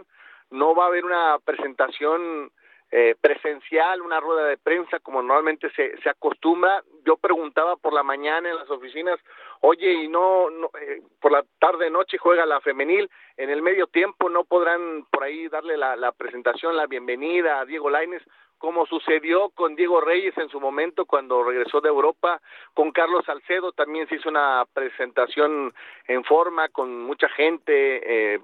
No 0.51 0.75
va 0.75 0.85
a 0.85 0.87
haber 0.87 1.05
una 1.05 1.39
presentación 1.45 2.51
eh, 2.91 3.15
presencial, 3.21 4.01
una 4.01 4.21
rueda 4.21 4.47
de 4.47 4.57
prensa 4.57 4.99
como 5.01 5.23
normalmente 5.23 5.71
se, 5.71 5.97
se 5.99 6.09
acostumbra. 6.09 6.83
Yo 7.05 7.17
preguntaba 7.17 7.77
por 7.77 7.93
la 7.93 8.03
mañana 8.03 8.49
en 8.49 8.57
las 8.57 8.71
oficinas, 8.71 9.19
oye, 9.61 9.93
y 9.93 10.09
no, 10.09 10.51
no 10.51 10.71
eh, 10.81 11.03
por 11.21 11.33
la 11.33 11.45
tarde 11.59 11.91
noche 11.91 12.19
juega 12.19 12.47
la 12.47 12.61
femenil, 12.61 13.11
en 13.37 13.51
el 13.51 13.63
medio 13.63 13.87
tiempo 13.87 14.29
no 14.31 14.45
podrán 14.45 15.05
por 15.11 15.25
ahí 15.25 15.49
darle 15.49 15.77
la, 15.77 15.97
la 15.97 16.13
presentación, 16.13 16.77
la 16.77 16.87
bienvenida 16.87 17.61
a 17.61 17.65
Diego 17.65 17.91
Laines, 17.91 18.23
como 18.59 18.87
sucedió 18.87 19.51
con 19.51 19.77
Diego 19.77 20.01
Reyes 20.01 20.37
en 20.37 20.49
su 20.49 20.61
momento 20.61 21.07
cuando 21.07 21.45
regresó 21.45 21.81
de 21.81 21.89
Europa, 21.89 22.41
con 22.75 22.91
Carlos 22.91 23.25
Salcedo 23.25 23.73
también 23.73 24.09
se 24.09 24.17
hizo 24.17 24.29
una 24.29 24.65
presentación 24.75 25.73
en 26.07 26.25
forma 26.25 26.69
con 26.69 27.03
mucha 27.03 27.29
gente 27.29 28.35
eh, 28.35 28.41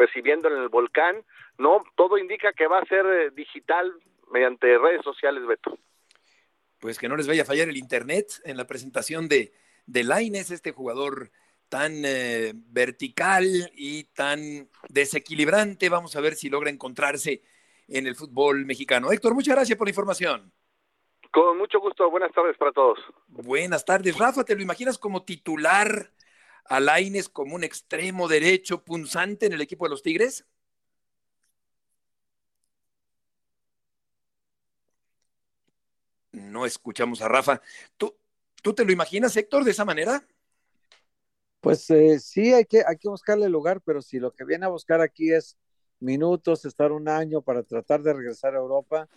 recibiendo 0.00 0.48
en 0.48 0.56
el 0.56 0.68
volcán, 0.68 1.22
no, 1.58 1.84
todo 1.94 2.16
indica 2.16 2.52
que 2.52 2.66
va 2.66 2.78
a 2.78 2.86
ser 2.86 3.04
eh, 3.06 3.30
digital 3.30 3.92
mediante 4.32 4.78
redes 4.78 5.02
sociales, 5.04 5.46
Beto. 5.46 5.78
Pues 6.78 6.98
que 6.98 7.08
no 7.08 7.16
les 7.16 7.28
vaya 7.28 7.42
a 7.42 7.46
fallar 7.46 7.68
el 7.68 7.76
internet 7.76 8.40
en 8.44 8.56
la 8.56 8.66
presentación 8.66 9.28
de, 9.28 9.52
de 9.86 10.02
Laines, 10.02 10.50
este 10.50 10.72
jugador 10.72 11.30
tan 11.68 12.02
eh, 12.04 12.52
vertical 12.54 13.44
y 13.74 14.04
tan 14.04 14.68
desequilibrante. 14.88 15.90
Vamos 15.90 16.16
a 16.16 16.20
ver 16.20 16.34
si 16.34 16.48
logra 16.48 16.70
encontrarse 16.70 17.42
en 17.86 18.06
el 18.06 18.16
fútbol 18.16 18.64
mexicano. 18.64 19.12
Héctor, 19.12 19.34
muchas 19.34 19.54
gracias 19.54 19.76
por 19.76 19.86
la 19.86 19.90
información. 19.90 20.52
Con 21.30 21.58
mucho 21.58 21.78
gusto, 21.78 22.10
buenas 22.10 22.32
tardes 22.32 22.56
para 22.56 22.72
todos. 22.72 22.98
Buenas 23.28 23.84
tardes. 23.84 24.18
Rafa, 24.18 24.44
¿te 24.44 24.56
lo 24.56 24.62
imaginas 24.62 24.98
como 24.98 25.24
titular 25.24 26.10
a 26.70 26.80
Laines 26.80 27.28
como 27.28 27.56
un 27.56 27.64
extremo 27.64 28.28
derecho 28.28 28.84
punzante 28.84 29.46
en 29.46 29.52
el 29.52 29.60
equipo 29.60 29.84
de 29.84 29.90
los 29.90 30.02
Tigres? 30.02 30.46
No 36.32 36.64
escuchamos 36.64 37.22
a 37.22 37.28
Rafa. 37.28 37.60
¿Tú, 37.96 38.16
¿Tú 38.62 38.72
te 38.72 38.84
lo 38.84 38.92
imaginas, 38.92 39.36
Héctor, 39.36 39.64
de 39.64 39.72
esa 39.72 39.84
manera? 39.84 40.24
Pues 41.60 41.90
eh, 41.90 42.18
sí, 42.20 42.54
hay 42.54 42.64
que, 42.64 42.82
hay 42.86 42.96
que 42.96 43.08
buscarle 43.08 43.48
lugar, 43.48 43.82
pero 43.82 44.00
si 44.00 44.18
lo 44.18 44.32
que 44.32 44.44
viene 44.44 44.64
a 44.64 44.68
buscar 44.68 45.00
aquí 45.00 45.32
es 45.32 45.58
minutos, 45.98 46.64
estar 46.64 46.92
un 46.92 47.08
año 47.08 47.42
para 47.42 47.62
tratar 47.64 48.02
de 48.02 48.14
regresar 48.14 48.54
a 48.54 48.58
Europa, 48.58 49.08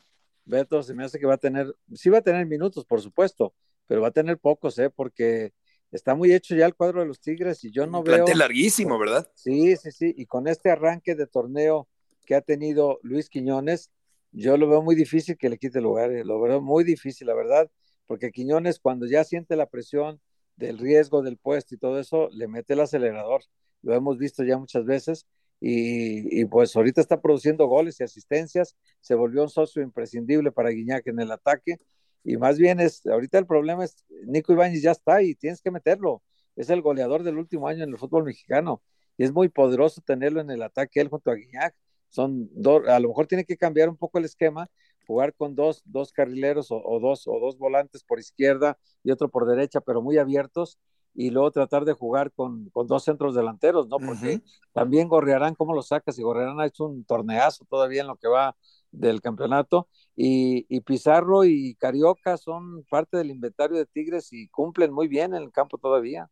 Beto 0.46 0.84
se 0.84 0.94
me 0.94 1.06
hace 1.06 1.20
que 1.20 1.26
va 1.28 1.36
a 1.36 1.38
tener, 1.38 1.74
sí 1.94 2.10
va 2.10 2.18
a 2.18 2.22
tener 2.22 2.46
minutos, 2.48 2.84
por 2.86 3.02
supuesto, 3.02 3.54
pero 3.88 4.02
va 4.02 4.10
a 4.10 4.12
tener 4.12 4.38
pocos, 4.40 4.78
¿eh? 4.80 4.90
Porque 4.90 5.54
está 5.94 6.16
muy 6.16 6.34
hecho 6.34 6.56
ya 6.56 6.66
el 6.66 6.76
cuadro 6.76 7.02
de 7.02 7.06
los 7.06 7.20
Tigres 7.20 7.64
y 7.64 7.72
yo 7.72 7.86
no 7.86 8.00
un 8.00 8.06
veo. 8.06 8.26
larguísimo, 8.36 8.98
¿verdad? 8.98 9.30
Sí, 9.36 9.76
sí, 9.78 9.92
sí. 9.92 10.14
Y 10.18 10.26
con 10.26 10.48
este 10.48 10.72
arranque 10.72 11.16
de 11.16 11.28
torneo 11.28 11.88
que 12.26 12.36
ha 12.36 12.42
tenido 12.42 13.00
Luis 13.04 13.30
Quiñones, 13.30 13.92
yo 14.32 14.58
lo 14.58 14.68
veo 14.68 14.82
muy 14.82 14.96
difícil 14.96 15.38
que 15.38 15.50
le 15.50 15.60
quite 15.60 15.80
lugar, 15.80 16.12
¿eh? 16.12 16.26
lo 16.26 16.42
veo 16.42 16.62
muy 16.62 16.84
difícil, 16.84 17.28
la 17.28 17.36
verdad, 17.36 17.70
porque 18.08 18.32
Quiñones 18.32 18.80
cuando 18.80 19.06
ya 19.06 19.24
siente 19.24 19.56
la 19.56 19.68
presión 19.68 20.20
del 20.56 20.80
riesgo 20.80 21.22
del 21.22 21.38
puesto 21.38 21.76
y 21.76 21.78
todo 21.78 22.00
eso, 22.00 22.30
le 22.32 22.48
mete 22.48 22.74
el 22.74 22.80
acelerador. 22.80 23.44
Lo 23.84 23.94
hemos 23.94 24.18
visto 24.18 24.44
ya 24.44 24.58
muchas 24.58 24.86
veces 24.86 25.28
y, 25.60 26.42
y, 26.42 26.46
pues 26.46 26.76
ahorita 26.76 27.02
está 27.02 27.22
produciendo 27.22 27.68
goles 27.68 28.00
y 28.00 28.04
asistencias, 28.04 28.76
se 29.00 29.16
volvió 29.16 29.44
un 29.44 29.50
socio 29.50 29.82
imprescindible 29.82 30.52
para 30.52 30.72
Guiñac 30.72 31.06
en 31.08 31.20
el 31.20 31.32
ataque 31.32 31.78
y 32.24 32.38
más 32.38 32.58
bien 32.58 32.80
es, 32.80 33.06
ahorita 33.06 33.38
el 33.38 33.46
problema 33.46 33.84
es, 33.86 34.04
Nico 34.26 34.54
Ibáñez 34.54 34.82
ya 34.82 34.92
está 34.92 35.22
y 35.22 35.36
tienes 35.36 35.62
que 35.62 35.72
meterlo, 35.72 36.24
es 36.56 36.70
el 36.70 36.82
goleador 36.82 37.24
del 37.24 37.38
último 37.38 37.68
año 37.68 37.84
en 37.84 37.90
el 37.90 37.98
fútbol 37.98 38.24
mexicano 38.24 38.82
y 39.18 39.24
es 39.24 39.34
muy 39.34 39.50
poderoso 39.50 40.02
tenerlo 40.02 40.42
en 40.42 40.50
el 40.50 40.62
ataque 40.64 41.02
él 41.02 41.10
junto 41.10 41.32
a 41.32 41.36
Guiñac, 41.36 41.76
son 42.10 42.50
dos, 42.54 42.88
a 42.88 43.00
lo 43.00 43.10
mejor 43.10 43.28
tiene 43.28 43.46
que 43.46 43.58
cambiar 43.58 43.90
un 43.90 43.98
poco 43.98 44.20
el 44.20 44.26
esquema, 44.26 44.70
jugar 45.08 45.34
con 45.34 45.56
dos, 45.56 45.82
dos 45.86 46.12
carrileros 46.14 46.72
o, 46.72 46.82
o 46.84 47.00
dos, 47.00 47.28
o 47.28 47.40
dos 47.40 47.58
volantes 47.58 48.04
por 48.04 48.20
izquierda 48.20 48.78
y 49.04 49.12
otro 49.12 49.30
por 49.30 49.46
derecha, 49.48 49.82
pero 49.82 50.02
muy 50.02 50.18
abiertos 50.18 50.80
y 51.16 51.30
luego 51.30 51.52
tratar 51.52 51.86
de 51.86 51.94
jugar 51.94 52.32
con, 52.32 52.70
con 52.72 52.88
dos 52.88 53.04
centros 53.04 53.36
delanteros, 53.36 53.88
¿no? 53.88 53.98
Porque 53.98 54.36
uh 54.36 54.38
-huh. 54.40 54.44
también 54.74 55.08
Gorrearán, 55.08 55.56
¿cómo 55.56 55.74
lo 55.76 55.82
sacas? 55.84 56.18
Y 56.18 56.24
Gorrearán 56.24 56.60
ha 56.60 56.66
hecho 56.66 56.86
un 56.86 57.04
torneazo 57.06 57.66
todavía 57.66 58.02
en 58.02 58.08
lo 58.08 58.16
que 58.16 58.28
va 58.28 58.56
del 58.94 59.22
campeonato, 59.22 59.88
y, 60.16 60.66
y, 60.70 60.82
Pizarro 60.82 61.44
y 61.44 61.76
Carioca 61.76 62.38
son 62.38 62.84
parte 62.84 63.18
del 63.18 63.32
inventario 63.32 63.78
de 63.78 63.86
Tigres 63.86 64.32
y 64.32 64.48
cumplen 64.48 64.94
muy 64.94 65.08
bien 65.08 65.34
en 65.34 65.42
el 65.44 65.52
campo 65.52 65.78
todavía. 65.78 66.30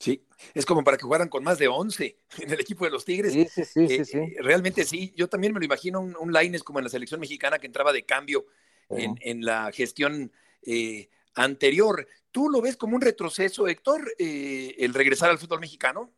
Sí, 0.00 0.26
es 0.54 0.66
como 0.66 0.82
para 0.82 0.96
que 0.96 1.04
jugaran 1.04 1.28
con 1.28 1.44
más 1.44 1.58
de 1.58 1.68
11 1.68 2.16
en 2.38 2.50
el 2.50 2.58
equipo 2.58 2.84
de 2.84 2.90
los 2.90 3.04
Tigres. 3.04 3.32
Sí, 3.32 3.46
sí, 3.48 3.64
sí. 3.64 3.84
Eh, 3.84 3.88
sí, 3.88 4.04
sí. 4.04 4.34
Realmente 4.40 4.84
sí, 4.84 5.12
yo 5.16 5.28
también 5.28 5.52
me 5.52 5.60
lo 5.60 5.64
imagino 5.64 6.00
un, 6.00 6.16
un 6.18 6.32
Laines 6.32 6.64
como 6.64 6.80
en 6.80 6.86
la 6.86 6.90
selección 6.90 7.20
mexicana 7.20 7.60
que 7.60 7.68
entraba 7.68 7.92
de 7.92 8.04
cambio 8.04 8.46
uh 8.88 8.96
-huh. 8.96 9.00
en, 9.04 9.14
en, 9.20 9.44
la 9.44 9.70
gestión 9.70 10.32
eh, 10.62 11.08
anterior. 11.34 12.08
¿Tú 12.32 12.48
lo 12.48 12.60
ves 12.60 12.76
como 12.76 12.96
un 12.96 13.02
retroceso, 13.02 13.68
Héctor, 13.68 14.12
eh, 14.18 14.74
el 14.78 14.92
regresar 14.92 15.30
al 15.30 15.38
fútbol 15.38 15.60
mexicano? 15.60 16.10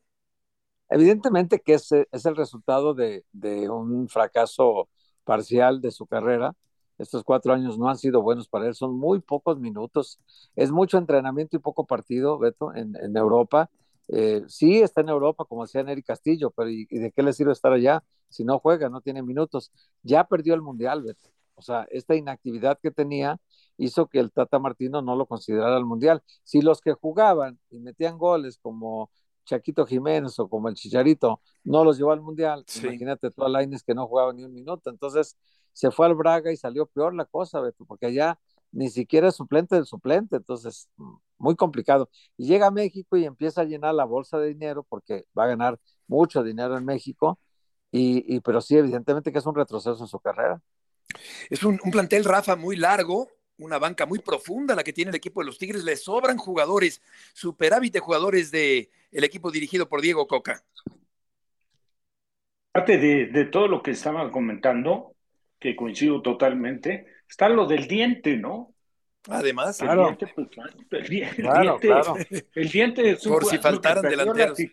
Evidentemente 0.89 1.61
que 1.61 1.75
es, 1.75 1.91
es 1.93 2.25
el 2.25 2.37
resultado 2.37 2.95
de, 2.95 3.25
de, 3.33 3.69
un 3.69 4.09
fracaso 4.09 4.89
parcial 5.25 5.81
de 5.81 5.91
su 5.91 6.07
carrera. 6.07 6.55
Estos 6.99 7.25
cuatro 7.25 7.53
años 7.53 7.79
no 7.79 7.89
han 7.89 7.99
sido 7.99 8.23
buenos 8.23 8.49
para 8.49 8.67
él, 8.69 8.75
son 8.75 8.97
muy 8.97 9.21
pocos 9.21 9.59
minutos. 9.59 10.21
Es 10.55 10.71
mucho 10.71 10.99
entrenamiento 10.99 11.57
y 11.57 11.61
poco 11.61 11.87
partido, 11.87 12.39
Beto, 12.39 12.75
en, 12.75 12.95
Europa. 13.17 13.71
Eh, 14.09 14.43
sí 14.49 14.81
está 14.81 15.01
en 15.01 15.09
Europa, 15.09 15.45
como 15.45 15.65
decía 15.65 15.83
Neri 15.83 16.03
Castillo, 16.03 16.51
pero 16.51 16.71
¿y, 16.71 16.87
¿y, 16.91 16.99
de 16.99 17.11
qué 17.11 17.23
le 17.23 17.33
sirve 17.33 17.53
estar 17.53 17.73
allá 17.73 18.05
si 18.29 18.45
no 18.45 18.59
juega, 18.59 18.89
no 18.89 19.01
tiene 19.01 19.23
minutos? 19.23 19.73
Ya 20.03 20.25
perdió 20.25 20.55
el 20.55 20.63
Mundial, 20.63 21.03
Beto. 21.03 21.31
O 21.57 21.63
sea, 21.63 21.87
esta 21.91 22.15
inactividad 22.15 22.79
que 22.81 22.91
tenía 22.91 23.41
hizo 23.77 24.07
que 24.07 24.21
el 24.21 24.33
Tata 24.33 24.59
Martino 24.59 25.03
no 25.03 25.17
lo 25.17 25.27
considerara 25.27 25.77
el 25.77 25.85
Mundial. 25.85 26.23
Si 26.43 26.61
los 26.61 26.81
que 26.81 26.93
jugaban 26.93 27.59
y 27.71 27.81
metían 27.81 28.19
goles 28.19 28.59
como 28.59 29.11
Chaquito 29.45 29.87
Jiménez 29.87 30.39
o 30.39 30.49
como 30.49 30.69
el 30.69 30.75
Chicharito 30.75 31.41
no 31.65 31.85
los 31.85 31.99
llevó 31.99 32.13
al 32.13 32.21
Mundial, 32.21 32.65
sí. 32.67 32.87
imagínate 32.87 33.31
tú 33.31 33.45
a 33.45 33.49
Laines 33.49 33.83
que 33.83 33.95
no 33.95 34.07
jugaba 34.07 34.33
ni 34.33 34.45
un 34.45 34.53
minuto. 34.53 34.91
Entonces 34.91 35.37
se 35.73 35.91
fue 35.91 36.07
al 36.07 36.15
Braga 36.15 36.53
y 36.53 36.57
salió 36.57 36.87
peor 36.87 37.15
la 37.15 37.25
cosa, 37.25 37.61
Beto, 37.61 37.85
porque 37.85 38.07
allá 38.07 38.39
ni 38.73 38.91
siquiera 38.91 39.29
es 39.29 39.37
suplente 39.37 39.77
del 39.77 39.87
suplente, 39.87 40.37
entonces 40.37 40.89
muy 41.39 41.57
complicado. 41.57 42.09
Y 42.37 42.47
llega 42.47 42.69
a 42.69 42.71
México 42.71 43.17
y 43.17 43.25
empieza 43.25 43.61
a 43.63 43.65
llenar 43.65 43.95
la 43.95 44.05
bolsa 44.05 44.39
de 44.39 44.49
dinero 44.49 44.83
porque 44.83 45.27
va 45.39 45.45
a 45.45 45.49
ganar 45.49 45.79
mucho 46.07 46.43
dinero 46.43 46.77
en 46.77 46.85
México, 46.85 47.39
y, 47.91 48.25
y 48.35 48.41
pero 48.41 48.61
sí, 48.61 48.77
evidentemente 48.77 49.31
que 49.33 49.39
es 49.39 49.47
un 49.47 49.55
retroceso 49.55 50.01
en 50.03 50.09
su 50.09 50.19
carrera. 50.19 50.61
Es 51.51 51.63
un, 51.63 51.79
un 51.85 51.91
plantel, 51.91 52.25
Rafa, 52.25 52.57
muy 52.57 52.77
largo, 52.77 53.29
una 53.59 53.79
banca 53.79 54.07
muy 54.07 54.19
profunda 54.19 54.75
la 54.75 54.85
que 54.85 54.93
tiene 54.93 55.11
el 55.11 55.17
equipo 55.17 55.41
de 55.41 55.47
los 55.47 55.59
Tigres, 55.59 55.85
le 55.85 55.97
sobran 55.97 56.37
jugadores, 56.37 57.03
superávit 57.33 57.93
de 57.93 58.01
jugadores 58.01 58.51
de 58.51 58.91
el 59.13 59.25
equipo 59.25 59.51
dirigido 59.51 59.89
por 59.89 60.01
Diego 60.01 60.27
Coca. 60.27 60.63
Parte 62.73 62.99
de, 62.99 63.27
de 63.27 63.45
todo 63.45 63.69
lo 63.69 63.83
que 63.83 63.93
estaban 63.93 64.31
comentando, 64.31 65.15
que 65.61 65.77
coincido 65.77 66.21
totalmente, 66.21 67.07
está 67.29 67.49
lo 67.49 67.67
del 67.67 67.87
diente, 67.87 68.37
¿no? 68.37 68.75
Además, 69.29 69.81
el 69.81 69.87
claro. 69.87 70.05
diente, 70.05 70.27
pues, 70.35 70.49
el, 70.49 70.51
claro, 70.51 71.79
diente, 71.79 71.89
claro. 71.89 72.17
el 72.55 72.69
diente 72.69 73.11
es 73.11 73.25
un 73.25 73.33
por 73.33 73.45
si 73.47 73.59
faltaran 73.59 74.03
delanteros. 74.03 74.59
La, 74.59 74.67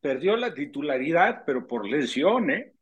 perdió 0.00 0.36
la 0.36 0.52
titularidad, 0.52 1.44
pero 1.46 1.66
por 1.66 1.86
lesión, 1.86 2.50
¿eh? 2.50 2.72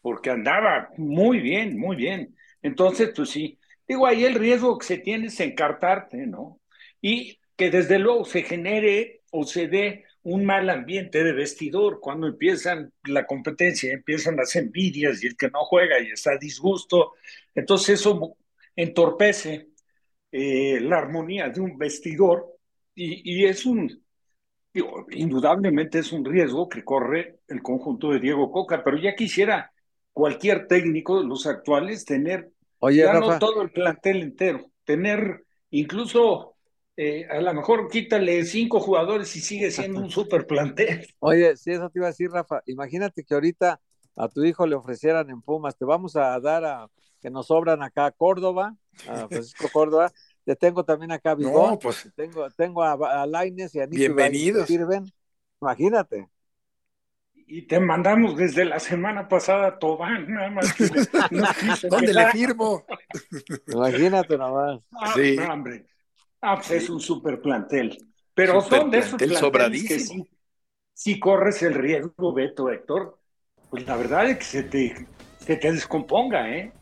Porque 0.00 0.30
andaba 0.30 0.90
muy 0.96 1.38
bien, 1.38 1.78
muy 1.78 1.96
bien. 1.96 2.36
Entonces, 2.62 3.12
pues 3.14 3.30
sí, 3.30 3.58
digo, 3.86 4.06
ahí 4.06 4.24
el 4.24 4.34
riesgo 4.34 4.78
que 4.78 4.86
se 4.86 4.98
tiene 4.98 5.28
es 5.28 5.40
encartarte, 5.40 6.26
¿no? 6.26 6.60
Y 7.00 7.38
que 7.56 7.70
desde 7.70 7.98
luego 7.98 8.24
se 8.24 8.42
genere 8.42 9.22
o 9.30 9.44
se 9.44 9.68
dé 9.68 10.04
un 10.22 10.44
mal 10.44 10.68
ambiente 10.70 11.22
de 11.22 11.32
vestidor 11.32 12.00
cuando 12.00 12.26
empiezan 12.26 12.92
la 13.04 13.26
competencia, 13.26 13.92
empiezan 13.92 14.36
las 14.36 14.56
envidias 14.56 15.22
y 15.22 15.28
el 15.28 15.36
que 15.36 15.48
no 15.50 15.60
juega 15.64 16.00
y 16.00 16.08
está 16.10 16.32
a 16.32 16.38
disgusto. 16.38 17.12
Entonces 17.54 18.00
eso 18.00 18.36
entorpece 18.74 19.68
eh, 20.32 20.80
la 20.80 20.98
armonía 20.98 21.48
de 21.48 21.60
un 21.60 21.78
vestidor 21.78 22.56
y, 22.94 23.44
es 23.44 23.66
un, 23.66 24.04
indudablemente 25.10 25.98
es 26.00 26.12
un 26.12 26.24
riesgo 26.24 26.68
que 26.68 26.82
corre 26.82 27.40
el 27.46 27.62
conjunto 27.62 28.10
de 28.10 28.20
Diego 28.20 28.50
Coca, 28.50 28.82
pero 28.82 28.96
ya 28.96 29.14
quisiera 29.14 29.72
cualquier 30.12 30.66
técnico 30.66 31.20
de 31.20 31.28
los 31.28 31.46
actuales 31.46 32.04
tener 32.04 32.50
Oye, 32.80 32.98
ya 32.98 33.12
Rafa. 33.12 33.20
no 33.20 33.38
todo 33.38 33.62
el 33.62 33.70
plantel 33.70 34.22
entero, 34.22 34.70
tener 34.84 35.44
incluso 35.70 36.56
eh, 36.96 37.26
a 37.28 37.40
lo 37.40 37.52
mejor 37.52 37.88
quítale 37.90 38.44
cinco 38.44 38.80
jugadores 38.80 39.34
y 39.36 39.40
sigue 39.40 39.70
siendo 39.70 40.00
un 40.00 40.10
super 40.10 40.46
plantel. 40.46 41.06
Oye, 41.20 41.56
sí, 41.56 41.72
eso 41.72 41.90
te 41.90 41.98
iba 41.98 42.06
a 42.06 42.10
decir, 42.10 42.30
Rafa. 42.30 42.62
Imagínate 42.66 43.24
que 43.24 43.34
ahorita 43.34 43.80
a 44.16 44.28
tu 44.28 44.44
hijo 44.44 44.66
le 44.66 44.76
ofrecieran 44.76 45.28
en 45.30 45.42
Pumas, 45.42 45.76
te 45.76 45.84
vamos 45.84 46.16
a 46.16 46.38
dar 46.40 46.64
a 46.64 46.88
que 47.20 47.30
nos 47.30 47.48
sobran 47.48 47.82
acá 47.82 48.06
a 48.06 48.10
Córdoba, 48.12 48.76
a 49.08 49.28
Francisco 49.28 49.68
Córdoba. 49.72 50.12
Te 50.44 50.56
tengo 50.56 50.84
también 50.84 51.12
acá 51.12 51.32
a 51.32 51.34
Bigón, 51.34 51.72
No, 51.72 51.78
pues 51.78 52.08
tengo, 52.14 52.48
tengo 52.50 52.82
a, 52.82 52.92
a 52.92 53.26
y 53.26 53.40
a 53.40 53.86
Nico 53.86 53.90
Bienvenidos. 53.90 54.16
Ibáñez, 54.16 54.52
¿te 54.52 54.66
sirven? 54.66 55.04
Imagínate. 55.60 56.28
Y 57.48 57.62
te 57.62 57.78
mandamos 57.78 58.36
desde 58.36 58.64
la 58.64 58.80
semana 58.80 59.28
pasada 59.28 59.68
a 59.68 59.78
Tobán, 59.78 60.26
nada 60.32 60.50
más 60.50 60.72
que 60.74 60.84
le- 60.84 60.90
no 61.30 61.46
quise 61.60 61.88
¿dónde 61.88 62.12
le 62.12 62.26
firmo? 62.32 62.84
Imagínate 63.68 64.36
nomás. 64.36 64.80
Ah, 64.92 65.12
Sí. 65.14 65.36
no, 65.36 65.52
hombre. 65.52 65.86
Ah, 66.40 66.56
pues 66.56 66.70
es 66.72 66.90
un 66.90 67.00
super 67.00 67.40
plantel. 67.40 67.98
Pero 68.34 68.60
son 68.60 68.90
de 68.90 68.98
esos 68.98 69.16
planteles 69.22 69.84
que 69.88 70.00
sí, 70.00 70.28
sí 70.92 71.18
corres 71.20 71.62
el 71.62 71.74
riesgo, 71.74 72.32
Beto, 72.32 72.68
Héctor, 72.70 73.18
pues 73.70 73.86
la 73.86 73.96
verdad 73.96 74.28
es 74.28 74.38
que 74.38 74.44
se 74.44 74.62
te, 74.64 75.06
se 75.38 75.56
te 75.56 75.72
descomponga, 75.72 76.50
¿eh? 76.50 76.72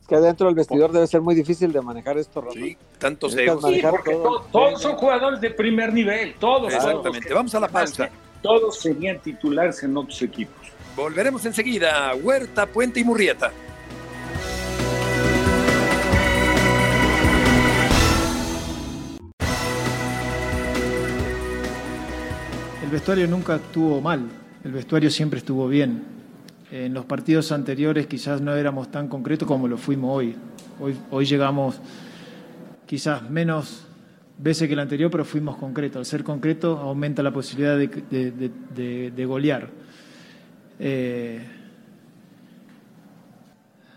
Es 0.00 0.06
que 0.06 0.16
dentro 0.16 0.46
del 0.46 0.54
vestidor 0.56 0.90
debe 0.92 1.06
ser 1.06 1.20
muy 1.20 1.34
difícil 1.34 1.72
de 1.72 1.80
manejar 1.80 2.18
esto. 2.18 2.44
Sí, 2.52 2.76
tantos 2.98 3.34
Necesitas 3.34 3.64
egos. 3.64 3.74
Sí, 3.74 3.86
porque 3.88 4.12
todo. 4.12 4.40
to- 4.40 4.48
todos 4.50 4.82
son 4.82 4.96
jugadores 4.96 5.40
de 5.40 5.50
primer 5.50 5.92
nivel, 5.92 6.34
todos. 6.40 6.72
Exactamente. 6.74 7.28
todos. 7.28 7.34
Vamos 7.38 7.54
a 7.54 7.60
la 7.60 7.68
pausa. 7.68 8.10
Todos 8.42 8.80
serían 8.80 9.18
titulares 9.18 9.82
en 9.82 9.96
otros 9.96 10.20
equipos. 10.22 10.68
Volveremos 10.94 11.44
enseguida. 11.44 12.14
Huerta, 12.14 12.66
Puente 12.66 13.00
y 13.00 13.04
Murrieta. 13.04 13.52
El 22.82 22.92
vestuario 22.92 23.26
nunca 23.26 23.56
estuvo 23.56 24.00
mal, 24.00 24.26
el 24.64 24.72
vestuario 24.72 25.10
siempre 25.10 25.40
estuvo 25.40 25.68
bien. 25.68 26.04
En 26.70 26.94
los 26.94 27.04
partidos 27.04 27.52
anteriores 27.52 28.06
quizás 28.06 28.40
no 28.40 28.54
éramos 28.54 28.90
tan 28.90 29.08
concretos 29.08 29.46
como 29.46 29.68
lo 29.68 29.76
fuimos 29.76 30.16
hoy. 30.16 30.34
Hoy, 30.80 30.96
hoy 31.10 31.26
llegamos 31.26 31.78
quizás 32.86 33.28
menos 33.28 33.87
veces 34.38 34.68
que 34.68 34.74
el 34.74 34.80
anterior, 34.80 35.10
pero 35.10 35.24
fuimos 35.24 35.56
concretos. 35.56 35.98
Al 35.98 36.06
ser 36.06 36.24
concreto 36.24 36.78
aumenta 36.78 37.22
la 37.22 37.32
posibilidad 37.32 37.76
de, 37.76 37.88
de- 37.88 39.10
de- 39.10 39.24
golear. 39.26 39.68
Eh, 40.78 41.40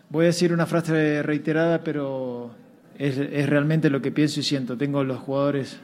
voy 0.09 0.23
a 0.23 0.27
decir 0.27 0.51
una 0.51 0.65
frase 0.65 1.21
reiterada, 1.23 1.83
pero 1.83 2.51
es, 2.97 3.17
es 3.17 3.47
realmente 3.49 3.89
lo 3.89 4.01
que 4.01 4.11
pienso 4.11 4.39
y 4.39 4.43
siento. 4.43 4.77
Tengo 4.77 5.03
los 5.03 5.19
jugadores 5.19 5.79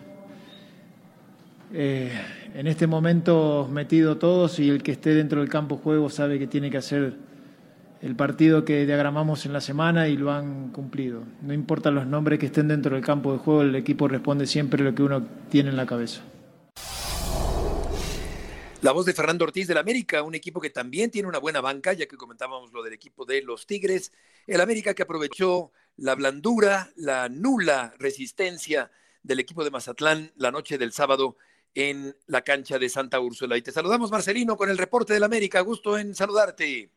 eh, 1.73 2.11
en 2.55 2.65
este 2.67 2.87
momento 2.87 3.69
metido 3.71 4.17
todos 4.17 4.59
y 4.59 4.69
el 4.69 4.81
que 4.81 4.93
esté 4.93 5.13
dentro 5.13 5.41
del 5.41 5.49
campo 5.49 5.77
juego 5.77 6.09
sabe 6.09 6.39
que 6.39 6.47
tiene 6.47 6.71
que 6.71 6.77
hacer 6.77 7.13
el 8.01 8.15
partido 8.15 8.63
que 8.65 8.85
diagramamos 8.85 9.45
en 9.45 9.53
la 9.53 9.61
semana 9.61 10.07
y 10.07 10.17
lo 10.17 10.31
han 10.31 10.71
cumplido. 10.71 11.23
No 11.41 11.53
importa 11.53 11.91
los 11.91 12.05
nombres 12.05 12.39
que 12.39 12.47
estén 12.47 12.67
dentro 12.67 12.95
del 12.95 13.03
campo 13.03 13.33
de 13.33 13.39
juego, 13.39 13.61
el 13.61 13.75
equipo 13.75 14.07
responde 14.07 14.45
siempre 14.45 14.83
lo 14.83 14.93
que 14.93 15.03
uno 15.03 15.27
tiene 15.49 15.69
en 15.69 15.77
la 15.77 15.85
cabeza. 15.85 16.21
La 18.81 18.91
voz 18.91 19.07
de 19.07 19.13
Fernando 19.13 19.43
Ortiz 19.43 19.67
del 19.67 19.79
América, 19.79 20.21
un 20.21 20.35
equipo 20.35 20.61
que 20.61 20.69
también 20.69 21.09
tiene 21.09 21.27
una 21.27 21.39
buena 21.39 21.61
banca, 21.61 21.93
ya 21.93 22.05
que 22.05 22.15
comentábamos 22.15 22.71
lo 22.71 22.83
del 22.83 22.93
equipo 22.93 23.25
de 23.25 23.41
los 23.41 23.65
Tigres. 23.65 24.11
El 24.45 24.61
América 24.61 24.93
que 24.93 25.01
aprovechó 25.01 25.71
la 25.95 26.13
blandura, 26.13 26.91
la 26.95 27.27
nula 27.27 27.95
resistencia 27.97 28.91
del 29.23 29.39
equipo 29.39 29.63
de 29.63 29.71
Mazatlán 29.71 30.31
la 30.35 30.51
noche 30.51 30.77
del 30.77 30.93
sábado 30.93 31.37
en 31.73 32.15
la 32.27 32.43
cancha 32.43 32.77
de 32.77 32.87
Santa 32.87 33.19
Úrsula. 33.19 33.57
Y 33.57 33.63
te 33.63 33.71
saludamos, 33.71 34.11
Marcelino, 34.11 34.55
con 34.57 34.69
el 34.69 34.77
reporte 34.77 35.13
del 35.13 35.23
América. 35.23 35.59
Gusto 35.61 35.97
en 35.97 36.13
saludarte. 36.13 36.91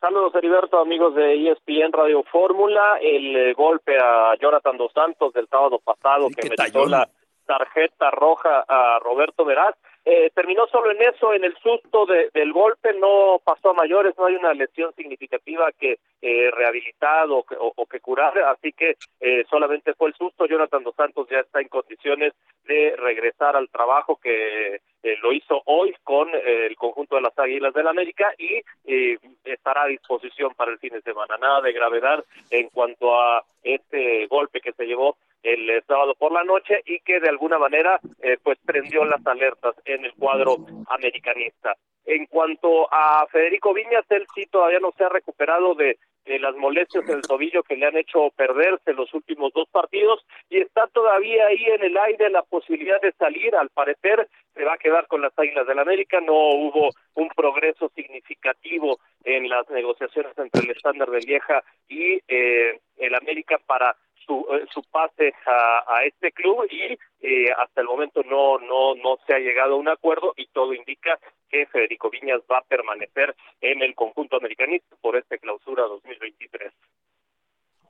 Saludos 0.00 0.34
Heriberto, 0.34 0.78
amigos 0.80 1.14
de 1.14 1.50
ESPN 1.50 1.92
Radio 1.92 2.22
Fórmula. 2.24 2.98
El 3.02 3.36
eh, 3.36 3.52
golpe 3.52 3.98
a 3.98 4.34
Jonathan 4.40 4.78
Dos 4.78 4.92
Santos 4.92 5.32
del 5.34 5.46
sábado 5.48 5.78
pasado 5.84 6.28
Sí, 6.28 6.34
que 6.36 6.48
tallón. 6.50 6.90
la 6.90 7.08
tarjeta 7.44 8.10
roja 8.10 8.64
a 8.66 8.98
Roberto 9.00 9.44
Veraz. 9.44 9.74
Eh, 10.12 10.30
terminó 10.34 10.66
solo 10.66 10.90
en 10.90 11.00
eso, 11.02 11.32
en 11.32 11.44
el 11.44 11.54
susto 11.58 12.04
de- 12.04 12.30
del 12.34 12.52
golpe, 12.52 12.92
no 12.94 13.40
pasó 13.44 13.70
a 13.70 13.74
mayores, 13.74 14.12
no 14.18 14.26
hay 14.26 14.34
una 14.34 14.52
lesión 14.54 14.92
significativa 14.96 15.70
que 15.70 15.98
eh, 16.22 16.50
rehabilitar 16.50 17.28
o, 17.30 17.38
o- 17.38 17.72
o 17.76 17.86
que 17.86 18.00
curar, 18.00 18.36
así 18.40 18.72
que 18.72 18.96
eh, 19.20 19.44
solamente 19.48 19.94
fue 19.94 20.08
el 20.08 20.14
susto. 20.14 20.46
Jonathan 20.46 20.82
Dos 20.82 20.96
Santos 20.96 21.28
ya 21.30 21.38
está 21.38 21.60
en 21.60 21.68
condiciones 21.68 22.32
de 22.64 22.94
regresar 22.96 23.54
al 23.56 23.68
trabajo 23.70 24.18
que 24.20 24.80
eh, 25.02 25.16
lo 25.22 25.32
hizo 25.32 25.62
hoy 25.66 25.94
con 26.02 26.28
eh, 26.34 26.66
el 26.66 26.74
conjunto 26.76 27.14
de 27.14 27.22
las 27.22 27.38
Águilas 27.38 27.72
del 27.72 27.86
América 27.86 28.34
y 28.36 28.60
eh, 28.86 29.16
estará 29.44 29.84
a 29.84 29.86
disposición 29.86 30.52
para 30.54 30.72
el 30.72 30.78
fin 30.78 30.92
de 30.92 31.02
semana. 31.02 31.36
Nada 31.38 31.60
de 31.62 31.72
gravedad 31.72 32.22
en 32.50 32.68
cuanto 32.70 33.18
a 33.18 33.44
este 33.62 34.26
golpe 34.26 34.60
que 34.60 34.72
se 34.72 34.86
llevó 34.86 35.16
el 35.42 35.70
eh, 35.70 35.82
sábado 35.86 36.14
por 36.14 36.32
la 36.32 36.44
noche 36.44 36.82
y 36.84 37.00
que 37.00 37.20
de 37.20 37.28
alguna 37.28 37.58
manera 37.58 38.00
eh, 38.22 38.36
pues 38.42 38.58
prendió 38.64 39.04
las 39.04 39.26
alertas 39.26 39.74
en 39.84 40.04
el 40.04 40.12
cuadro 40.14 40.56
americanista. 40.88 41.76
En 42.06 42.26
cuanto 42.26 42.92
a 42.92 43.26
Federico 43.30 43.72
Viñas, 43.74 44.04
él 44.10 44.26
sí 44.34 44.46
todavía 44.46 44.80
no 44.80 44.92
se 44.96 45.04
ha 45.04 45.08
recuperado 45.08 45.74
de, 45.74 45.98
de 46.24 46.38
las 46.38 46.54
molestias 46.56 47.08
en 47.08 47.16
el 47.16 47.22
tobillo 47.22 47.62
que 47.62 47.76
le 47.76 47.86
han 47.86 47.96
hecho 47.96 48.30
perderse 48.36 48.92
los 48.92 49.12
últimos 49.14 49.52
dos 49.52 49.68
partidos 49.70 50.24
y 50.48 50.60
está 50.60 50.86
todavía 50.88 51.46
ahí 51.46 51.64
en 51.64 51.84
el 51.84 51.96
aire 51.96 52.30
la 52.30 52.42
posibilidad 52.42 53.00
de 53.00 53.12
salir. 53.12 53.54
Al 53.54 53.70
parecer 53.70 54.28
se 54.54 54.64
va 54.64 54.74
a 54.74 54.78
quedar 54.78 55.06
con 55.06 55.22
las 55.22 55.36
Águilas 55.38 55.66
del 55.66 55.78
América. 55.78 56.20
No 56.20 56.34
hubo 56.34 56.90
un 57.14 57.28
progreso 57.28 57.90
significativo 57.94 58.98
en 59.24 59.48
las 59.48 59.68
negociaciones 59.70 60.36
entre 60.38 60.62
el 60.62 60.70
estándar 60.70 61.10
de 61.10 61.20
Lieja 61.20 61.62
y 61.88 62.20
eh, 62.28 62.80
el 62.98 63.14
América 63.14 63.58
para 63.66 63.96
su, 64.30 64.46
eh, 64.52 64.64
su 64.72 64.82
pase 64.84 65.34
a, 65.44 65.96
a 65.96 66.04
este 66.04 66.30
club 66.30 66.64
y 66.70 66.96
eh, 67.20 67.52
hasta 67.58 67.80
el 67.80 67.88
momento 67.88 68.22
no 68.22 68.58
no 68.58 68.94
no 68.94 69.18
se 69.26 69.34
ha 69.34 69.38
llegado 69.40 69.74
a 69.74 69.78
un 69.78 69.88
acuerdo 69.88 70.34
y 70.36 70.46
todo 70.46 70.72
indica 70.72 71.18
que 71.48 71.66
Federico 71.66 72.10
Viñas 72.10 72.40
va 72.50 72.58
a 72.58 72.62
permanecer 72.62 73.34
en 73.60 73.82
el 73.82 73.96
conjunto 73.96 74.36
americanista 74.36 74.94
por 75.00 75.16
esta 75.16 75.36
clausura 75.38 75.82
2023. 75.82 76.72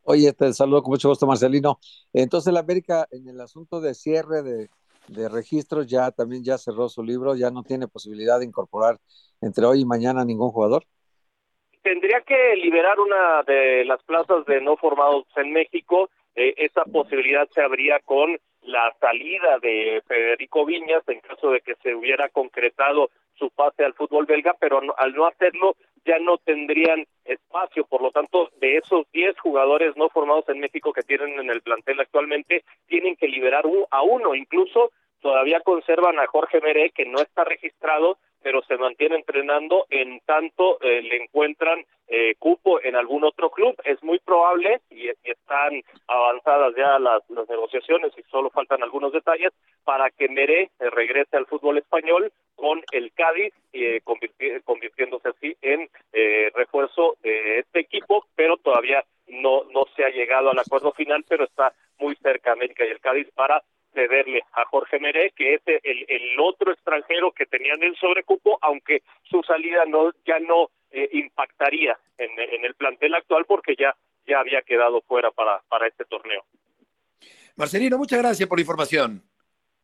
Oye, 0.05 0.33
te 0.33 0.51
saludo 0.55 0.83
con 0.83 0.93
mucho 0.93 1.11
gusto, 1.11 1.27
Marcelino. 1.27 1.79
Entonces, 2.15 2.51
el 2.51 2.57
América, 2.57 3.07
en 3.11 3.29
el 3.29 3.39
asunto 3.41 3.83
de 3.83 3.93
cierre 3.93 4.43
de, 4.43 4.71
de 5.09 5.29
registros, 5.29 5.87
ya 5.87 6.11
también 6.11 6.43
ya 6.43 6.57
cerró 6.57 6.89
su 6.89 7.03
libro, 7.03 7.37
ya 7.37 7.51
no 7.51 7.63
tiene 7.63 7.87
posibilidad 7.87 8.39
de 8.39 8.47
incorporar 8.47 8.99
entre 9.43 9.67
hoy 9.67 9.81
y 9.83 9.85
mañana 9.85 10.25
ningún 10.25 10.51
jugador. 10.51 10.85
Tendría 11.83 12.21
que 12.21 12.57
liberar 12.57 13.01
una 13.01 13.43
de 13.47 13.85
las 13.87 14.03
plazas 14.03 14.45
de 14.47 14.61
no 14.61 14.77
formados 14.77 15.25
en 15.37 15.53
México. 15.53 16.11
Eh, 16.35 16.55
esa 16.59 16.85
posibilidad 16.85 17.49
se 17.51 17.63
abría 17.63 17.99
con 18.01 18.39
la 18.63 18.95
salida 19.01 19.59
de 19.59 20.03
Federico 20.07 20.65
Viñas 20.67 21.03
en 21.09 21.21
caso 21.21 21.51
de 21.51 21.61
que 21.61 21.75
se 21.83 21.95
hubiera 21.95 22.29
concretado 22.29 23.11
su 23.35 23.51
pase 23.51 23.85
al 23.85 23.95
fútbol 23.95 24.27
belga, 24.27 24.55
pero 24.61 24.81
no- 24.83 24.95
al 24.99 25.15
no 25.15 25.27
hacerlo 25.27 25.77
ya 26.05 26.19
no 26.19 26.39
tendrían 26.39 27.07
espacio. 27.25 27.85
Por 27.87 28.03
lo 28.03 28.11
tanto, 28.11 28.51
de 28.61 28.77
esos 28.77 29.11
10 29.13 29.39
jugadores 29.41 29.97
no 29.97 30.09
formados 30.11 30.49
en 30.49 30.61
México 30.61 30.93
que 30.93 31.03
tienen 31.03 31.39
en 31.39 31.51
el 31.51 31.63
plantel 31.63 32.01
actualmente, 32.01 32.65
tienen 32.87 33.17
que 33.17 33.29
liberar 33.29 33.65
a 33.91 34.03
uno. 34.03 34.35
Incluso 34.35 34.93
todavía 35.21 35.61
conservan 35.61 36.19
a 36.19 36.27
Jorge 36.27 36.61
Meré, 36.61 36.91
que 36.91 37.05
no 37.07 37.21
está 37.21 37.45
registrado, 37.45 38.19
pero 38.43 38.63
se 38.63 38.77
mantiene 38.77 39.17
entrenando 39.17 39.87
en 39.91 40.21
tanto 40.21 40.81
eh, 40.81 41.03
le 41.03 41.25
encuentran 41.25 41.85
eh, 42.09 42.35
cupo 42.39 42.81
en 42.83 42.97
algún 42.97 43.25
otro 43.25 43.51
club. 43.51 43.75
Es 43.85 44.03
muy 44.03 44.19
probable 44.19 44.81
y, 44.91 45.07
y 45.09 45.13
están 45.23 45.83
avanzadas 46.09 46.75
ya 46.77 46.99
las, 46.99 47.23
las 47.31 47.49
negociaciones 47.49 48.13
y 48.19 48.23
solo 48.31 48.51
faltan 48.51 48.83
algunos 48.83 49.13
detalles 49.13 49.53
para 49.85 50.11
que 50.11 50.29
Meré 50.29 50.63
eh, 50.63 50.91
regrese 50.91 51.37
al 51.37 51.47
fútbol 51.47 51.79
español 51.79 52.33
con 52.57 52.83
el 52.93 53.13
Cádiz, 53.13 53.55
eh, 53.73 54.01
convirtiéndose 54.65 55.29
así 55.29 55.57
en 55.63 55.89
eh, 56.13 56.51
refuerzo 56.55 57.17
de 57.23 57.61
este 57.61 57.81
equipo, 57.81 58.27
pero 58.35 58.59
todavía 58.59 59.03
no, 59.29 59.65
no 59.73 59.87
se 59.97 60.05
ha 60.05 60.11
llegado 60.11 60.51
al 60.51 60.59
acuerdo 60.59 60.93
final, 60.93 61.25
pero 61.29 61.45
está 61.45 61.73
muy 61.99 62.17
cerca 62.17 62.53
América 62.53 62.85
y 62.85 62.91
el 62.91 63.01
Cádiz 63.01 63.29
para 63.35 63.63
cederle 63.93 64.43
a 64.53 64.65
Jorge 64.67 64.99
Meré, 64.99 65.33
que 65.33 65.55
es 65.55 65.63
el, 65.67 66.05
el 66.09 66.41
otro 66.41 66.73
extranjero 66.73 67.33
que 67.33 67.47
tenían 67.47 67.83
el 67.83 67.97
sobrecupo, 67.97 68.59
aunque 68.63 69.03
su 69.25 69.43
salida 69.43 69.85
no 69.87 70.13
ya 70.25 70.39
no 70.39 70.71
eh, 70.91 71.09
impactaría 71.13 71.99
en, 72.19 72.31
en, 72.39 72.65
el 72.65 72.75
plantel 72.75 73.15
actual 73.15 73.45
porque 73.47 73.77
ya, 73.79 73.95
ya 74.27 74.41
había 74.41 74.63
quedado 74.63 75.03
fuera 75.03 75.31
para, 75.31 75.63
para 75.69 75.87
este 75.87 76.05
torneo. 76.05 76.45
Marcelino, 77.57 77.99
muchas 77.99 78.21
gracias 78.21 78.49
por 78.49 78.59
la 78.59 78.63
información. 78.63 79.23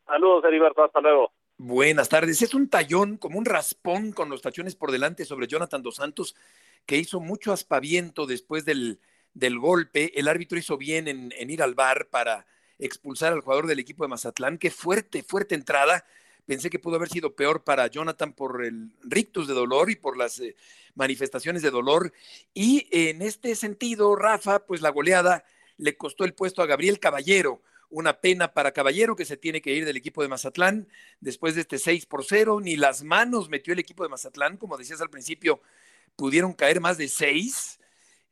Saludos, 0.07 0.45
Heriberto, 0.45 0.85
hasta 0.85 1.01
luego. 1.01 1.33
Buenas 1.59 2.09
tardes. 2.09 2.42
Es 2.42 2.55
un 2.55 2.69
tallón, 2.69 3.19
como 3.19 3.38
un 3.38 3.45
raspón 3.45 4.12
con 4.12 4.29
los 4.29 4.42
tachones 4.42 4.77
por 4.77 4.92
delante 4.92 5.25
sobre 5.25 5.47
Jonathan 5.47 5.83
Dos 5.83 5.97
Santos, 5.97 6.37
que 6.85 6.97
hizo 6.97 7.21
mucho 7.21 7.53
aspaviento 7.53 8.27
después 8.27 8.64
del, 8.64 9.01
del 9.33 9.59
golpe. 9.59 10.19
El 10.19 10.29
árbitro 10.29 10.59
hizo 10.59 10.77
bien 10.77 11.09
en, 11.09 11.33
en 11.37 11.51
ir 11.51 11.62
al 11.62 11.75
bar 11.75 12.09
para 12.11 12.47
expulsar 12.79 13.33
al 13.33 13.41
jugador 13.41 13.67
del 13.67 13.79
equipo 13.79 14.05
de 14.05 14.09
Mazatlán. 14.09 14.59
Qué 14.59 14.71
fuerte, 14.71 15.23
fuerte 15.23 15.55
entrada. 15.55 16.05
Pensé 16.47 16.71
que 16.71 16.79
pudo 16.79 16.97
haber 16.97 17.09
sido 17.09 17.35
peor 17.35 17.65
para 17.65 17.87
Jonathan 17.89 18.33
por 18.33 18.65
el 18.65 18.93
rictus 19.03 19.49
de 19.49 19.55
dolor 19.55 19.91
y 19.91 19.97
por 19.97 20.17
las 20.17 20.39
eh, 20.39 20.55
manifestaciones 20.95 21.62
de 21.62 21.71
dolor. 21.71 22.12
Y 22.55 22.89
en 22.93 23.21
este 23.21 23.55
sentido, 23.57 24.15
Rafa, 24.15 24.65
pues 24.65 24.81
la 24.81 24.91
goleada 24.91 25.45
le 25.77 25.97
costó 25.97 26.25
el 26.25 26.35
puesto 26.35 26.62
a 26.62 26.67
Gabriel 26.67 27.01
Caballero. 27.01 27.62
Una 27.89 28.21
pena 28.21 28.53
para 28.53 28.73
Caballero 28.73 29.17
que 29.17 29.25
se 29.25 29.37
tiene 29.37 29.61
que 29.61 29.73
ir 29.73 29.85
del 29.85 29.97
equipo 29.97 30.23
de 30.23 30.29
Mazatlán 30.29 30.89
después 31.21 31.55
de 31.55 31.62
este 31.62 31.79
6 31.79 32.07
por 32.07 32.25
0. 32.25 32.61
Ni 32.61 32.77
las 32.77 33.03
manos 33.03 33.49
metió 33.49 33.73
el 33.73 33.79
equipo 33.79 34.03
de 34.03 34.09
Mazatlán, 34.09 34.57
como 34.57 34.77
decías 34.77 35.01
al 35.01 35.11
principio, 35.11 35.61
pudieron 36.17 36.53
caer 36.53 36.81
más 36.81 36.99
de 36.99 37.09
seis, 37.09 37.79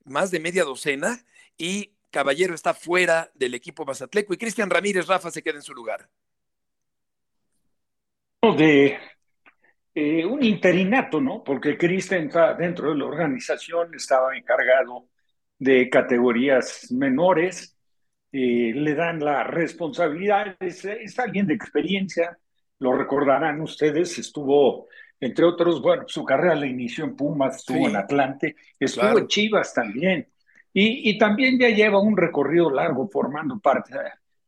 más 0.04 0.30
de 0.30 0.40
media 0.40 0.64
docena. 0.64 1.24
Y 1.56 1.93
Caballero 2.14 2.54
está 2.54 2.74
fuera 2.74 3.28
del 3.34 3.54
equipo 3.54 3.84
mazatleco 3.84 4.32
y 4.32 4.36
Cristian 4.36 4.70
Ramírez 4.70 5.08
Rafa 5.08 5.32
se 5.32 5.42
queda 5.42 5.56
en 5.56 5.62
su 5.62 5.74
lugar. 5.74 6.08
De 8.56 8.96
eh, 9.92 10.24
un 10.24 10.44
interinato, 10.44 11.20
¿no? 11.20 11.42
Porque 11.42 11.76
Cristian 11.76 12.30
dentro 12.56 12.90
de 12.90 12.98
la 12.98 13.04
organización, 13.06 13.92
estaba 13.96 14.36
encargado 14.36 15.08
de 15.58 15.90
categorías 15.90 16.92
menores, 16.92 17.76
eh, 18.30 18.70
le 18.72 18.94
dan 18.94 19.18
la 19.18 19.42
responsabilidad, 19.42 20.56
es, 20.60 21.18
alguien 21.18 21.48
de 21.48 21.54
experiencia, 21.54 22.38
lo 22.78 22.92
recordarán 22.92 23.60
ustedes, 23.60 24.16
estuvo, 24.20 24.86
entre 25.18 25.44
otros, 25.46 25.82
bueno, 25.82 26.04
su 26.06 26.24
carrera 26.24 26.54
la 26.54 26.66
inició 26.66 27.06
en 27.06 27.16
Pumas, 27.16 27.56
estuvo 27.56 27.88
en 27.88 27.96
Atlante, 27.96 28.54
estuvo 28.78 29.18
en 29.18 29.26
Chivas 29.26 29.74
también, 29.74 30.28
y, 30.76 31.16
también 31.18 31.56
ya 31.56 31.68
lleva 31.68 32.00
un 32.00 32.16
recorrido 32.16 32.68
largo 32.68 33.08
formando 33.08 33.60
parte 33.60 33.94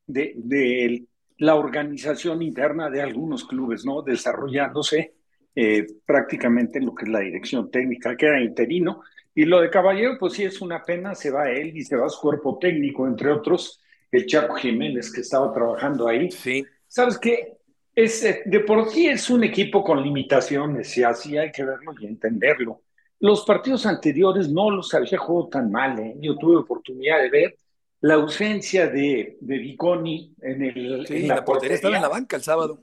de, 0.07 1.05
la 1.39 1.55
organización 1.55 2.43
interna 2.43 2.91
de 2.91 3.01
algunos 3.01 3.45
clubes, 3.45 3.85
¿no? 3.85 4.03
Desarrollándose 4.03 5.15
eh, 5.55 5.87
prácticamente 6.05 6.79
en 6.79 6.87
lo 6.87 6.95
que 6.95 7.05
es 7.05 7.11
la 7.11 7.21
dirección 7.21 7.71
técnica, 7.71 8.17
que 8.17 8.27
era 8.27 8.41
interino. 8.41 9.03
Y 9.35 9.45
lo 9.45 9.61
de 9.61 9.71
Caballero, 9.71 10.17
pues 10.19 10.33
sí 10.33 10.45
es 10.45 10.61
una 10.61 10.83
pena, 10.83 11.15
se 11.15 11.31
va 11.31 11.51
él 11.51 11.77
y 11.77 11.85
se 11.85 11.95
va 11.95 12.09
su 12.09 12.21
cuerpo 12.21 12.59
técnico, 12.59 13.07
entre 13.07 13.31
otros, 13.31 13.81
el 14.11 14.27
Chaco 14.27 14.55
Jiménez 14.55 15.13
que 15.13 15.21
estaba 15.21 15.53
trabajando 15.53 16.09
ahí. 16.09 16.31
Sí. 16.31 16.65
¿Sabes 16.89 17.19
qué? 17.19 17.53
Es, 17.95 18.25
eh, 18.25 18.43
de 18.47 18.61
por 18.61 18.89
sí 18.89 19.07
es 19.07 19.31
un 19.31 19.45
equipo 19.45 19.85
con 19.85 20.03
limitaciones 20.03 20.97
y 20.97 21.05
así 21.05 21.39
hay 21.39 21.53
que 21.53 21.65
verlo 21.65 21.95
y 22.01 22.07
entenderlo. 22.07 22.83
Los 23.21 23.45
partidos 23.45 23.87
anteriores 23.87 24.49
no 24.51 24.71
los 24.71 24.93
había 24.95 25.19
jugado 25.19 25.49
tan 25.49 25.71
mal. 25.71 25.99
¿eh? 25.99 26.15
Yo 26.21 26.37
tuve 26.37 26.57
oportunidad 26.57 27.21
de 27.23 27.31
ver 27.31 27.57
la 28.01 28.15
ausencia 28.15 28.89
de, 28.89 29.39
de 29.41 29.59
Viconi 29.59 30.35
en, 30.43 30.63
el, 30.63 31.07
en 31.09 31.29
la, 31.29 31.45
portería. 31.45 31.77
Estaba 31.77 31.97
en 31.97 32.03
la 32.03 32.09
banca 32.09 32.37
el 32.37 32.43
sábado. 32.43 32.83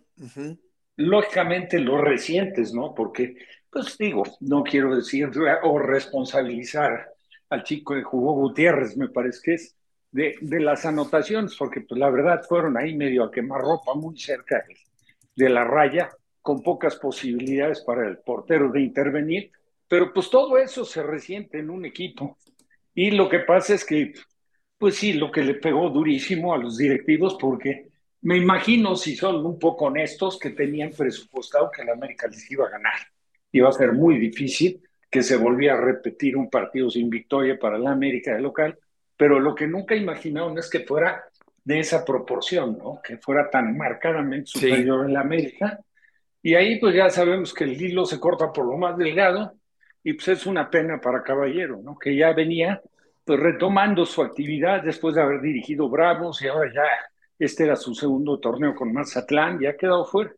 Lógicamente 0.95 1.79
los 1.79 2.01
recientes, 2.01 2.73
¿no? 2.73 2.93
Porque, 2.93 3.37
pues 3.69 3.97
digo, 3.97 4.23
no 4.39 4.63
quiero 4.63 4.95
decir 4.95 5.29
o 5.63 5.79
responsabilizar 5.79 7.13
al 7.49 7.63
chico 7.63 7.93
que 7.93 8.03
jugó 8.03 8.33
Gutiérrez, 8.33 8.97
me 8.97 9.09
parece 9.09 9.39
que 9.43 9.53
es, 9.53 9.75
de, 10.11 10.35
de 10.41 10.59
las 10.59 10.85
anotaciones, 10.85 11.55
porque 11.57 11.81
pues 11.81 11.99
la 11.99 12.09
verdad 12.09 12.43
fueron 12.47 12.77
ahí 12.77 12.95
medio 12.95 13.23
a 13.23 13.31
quemar 13.31 13.61
ropa 13.61 13.93
muy 13.95 14.17
cerca 14.17 14.63
de 15.35 15.49
la 15.49 15.63
raya, 15.63 16.11
con 16.41 16.61
pocas 16.61 16.97
posibilidades 16.97 17.81
para 17.81 18.07
el 18.07 18.17
portero 18.17 18.69
de 18.71 18.81
intervenir 18.81 19.51
pero 19.93 20.11
pues 20.11 20.27
todo 20.31 20.57
eso 20.57 20.85
se 20.85 21.03
resiente 21.03 21.59
en 21.59 21.69
un 21.69 21.85
equipo. 21.85 22.39
Y 22.95 23.11
lo 23.11 23.29
que 23.29 23.41
pasa 23.41 23.75
es 23.75 23.85
que, 23.85 24.11
pues 24.75 24.95
sí, 24.95 25.13
lo 25.13 25.31
que 25.31 25.43
le 25.43 25.53
pegó 25.53 25.87
durísimo 25.91 26.51
a 26.51 26.57
los 26.57 26.79
directivos, 26.79 27.37
porque 27.39 27.89
me 28.21 28.35
imagino, 28.37 28.95
si 28.95 29.15
son 29.15 29.45
un 29.45 29.59
poco 29.59 29.85
honestos, 29.85 30.39
que 30.39 30.49
tenían 30.49 30.89
presupuestado 30.97 31.69
que 31.69 31.83
el 31.83 31.89
América 31.89 32.25
les 32.25 32.49
iba 32.49 32.65
a 32.65 32.71
ganar. 32.71 32.95
Iba 33.51 33.69
a 33.69 33.71
ser 33.71 33.93
muy 33.93 34.17
difícil 34.17 34.81
que 35.11 35.21
se 35.21 35.37
volviera 35.37 35.75
a 35.75 35.81
repetir 35.81 36.37
un 36.37 36.49
partido 36.49 36.89
sin 36.89 37.07
victoria 37.07 37.59
para 37.59 37.77
la 37.77 37.91
América 37.91 38.33
de 38.33 38.41
local, 38.41 38.75
pero 39.15 39.39
lo 39.39 39.53
que 39.53 39.67
nunca 39.67 39.95
imaginaron 39.95 40.57
es 40.57 40.71
que 40.71 40.79
fuera 40.79 41.23
de 41.63 41.81
esa 41.81 42.03
proporción, 42.03 42.79
¿no? 42.79 42.99
Que 43.03 43.19
fuera 43.19 43.47
tan 43.47 43.77
marcadamente 43.77 44.47
superior 44.47 45.05
en 45.05 45.13
la 45.13 45.21
América. 45.21 45.79
Y 46.41 46.55
ahí 46.55 46.79
pues 46.79 46.95
ya 46.95 47.11
sabemos 47.11 47.53
que 47.53 47.65
el 47.65 47.79
hilo 47.79 48.07
se 48.07 48.19
corta 48.19 48.51
por 48.51 48.65
lo 48.65 48.75
más 48.75 48.97
delgado 48.97 49.53
y 50.03 50.13
pues 50.13 50.27
es 50.27 50.45
una 50.45 50.69
pena 50.69 50.99
para 50.99 51.23
Caballero, 51.23 51.79
¿no? 51.81 51.97
Que 51.97 52.15
ya 52.15 52.33
venía 52.33 52.81
pues 53.23 53.39
retomando 53.39 54.05
su 54.05 54.21
actividad 54.21 54.83
después 54.83 55.15
de 55.15 55.21
haber 55.21 55.41
dirigido 55.41 55.87
Bravos 55.89 56.41
y 56.41 56.47
ahora 56.47 56.71
ya 56.73 56.83
este 57.39 57.63
era 57.63 57.75
su 57.75 57.95
segundo 57.95 58.39
torneo 58.39 58.75
con 58.75 58.91
Mazatlán, 58.91 59.59
ya 59.59 59.71
ha 59.71 59.77
quedado 59.77 60.05
fuera. 60.05 60.33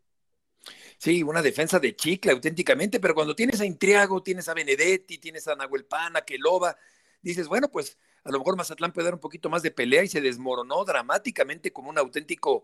Sí, 0.98 1.24
una 1.24 1.42
defensa 1.42 1.80
de 1.80 1.96
chicle 1.96 2.32
auténticamente, 2.32 3.00
pero 3.00 3.14
cuando 3.14 3.36
tienes 3.36 3.60
a 3.60 3.66
Intriago, 3.66 4.24
tienes 4.24 4.48
a 4.48 4.54
Benedetti, 4.54 5.18
tienes 5.18 5.48
a 5.48 5.56
Nahuel 5.56 5.86
Pana, 5.86 6.22
Keloba, 6.22 6.78
dices, 7.22 7.48
bueno, 7.48 7.70
pues 7.70 7.98
a 8.24 8.32
lo 8.32 8.40
mejor 8.40 8.56
Mazatlán 8.56 8.94
puede 8.94 9.06
dar 9.06 9.14
un 9.14 9.20
poquito 9.20 9.50
más 9.50 9.62
de 9.62 9.72
pelea 9.72 10.04
y 10.04 10.08
se 10.08 10.22
desmoronó 10.22 10.86
dramáticamente 10.86 11.74
como 11.74 11.90
un 11.90 11.98
auténtico 11.98 12.64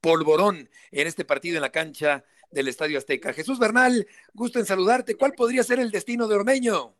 polvorón 0.00 0.68
en 0.90 1.06
este 1.06 1.24
partido 1.24 1.56
en 1.56 1.62
la 1.62 1.70
cancha 1.70 2.24
del 2.50 2.68
Estadio 2.68 2.98
Azteca. 2.98 3.32
Jesús 3.32 3.58
Bernal, 3.58 4.06
gusto 4.32 4.58
en 4.58 4.64
saludarte. 4.64 5.16
¿Cuál 5.16 5.32
podría 5.32 5.62
ser 5.62 5.80
el 5.80 5.90
destino 5.90 6.26
de 6.28 6.36
Ormeño? 6.36 6.94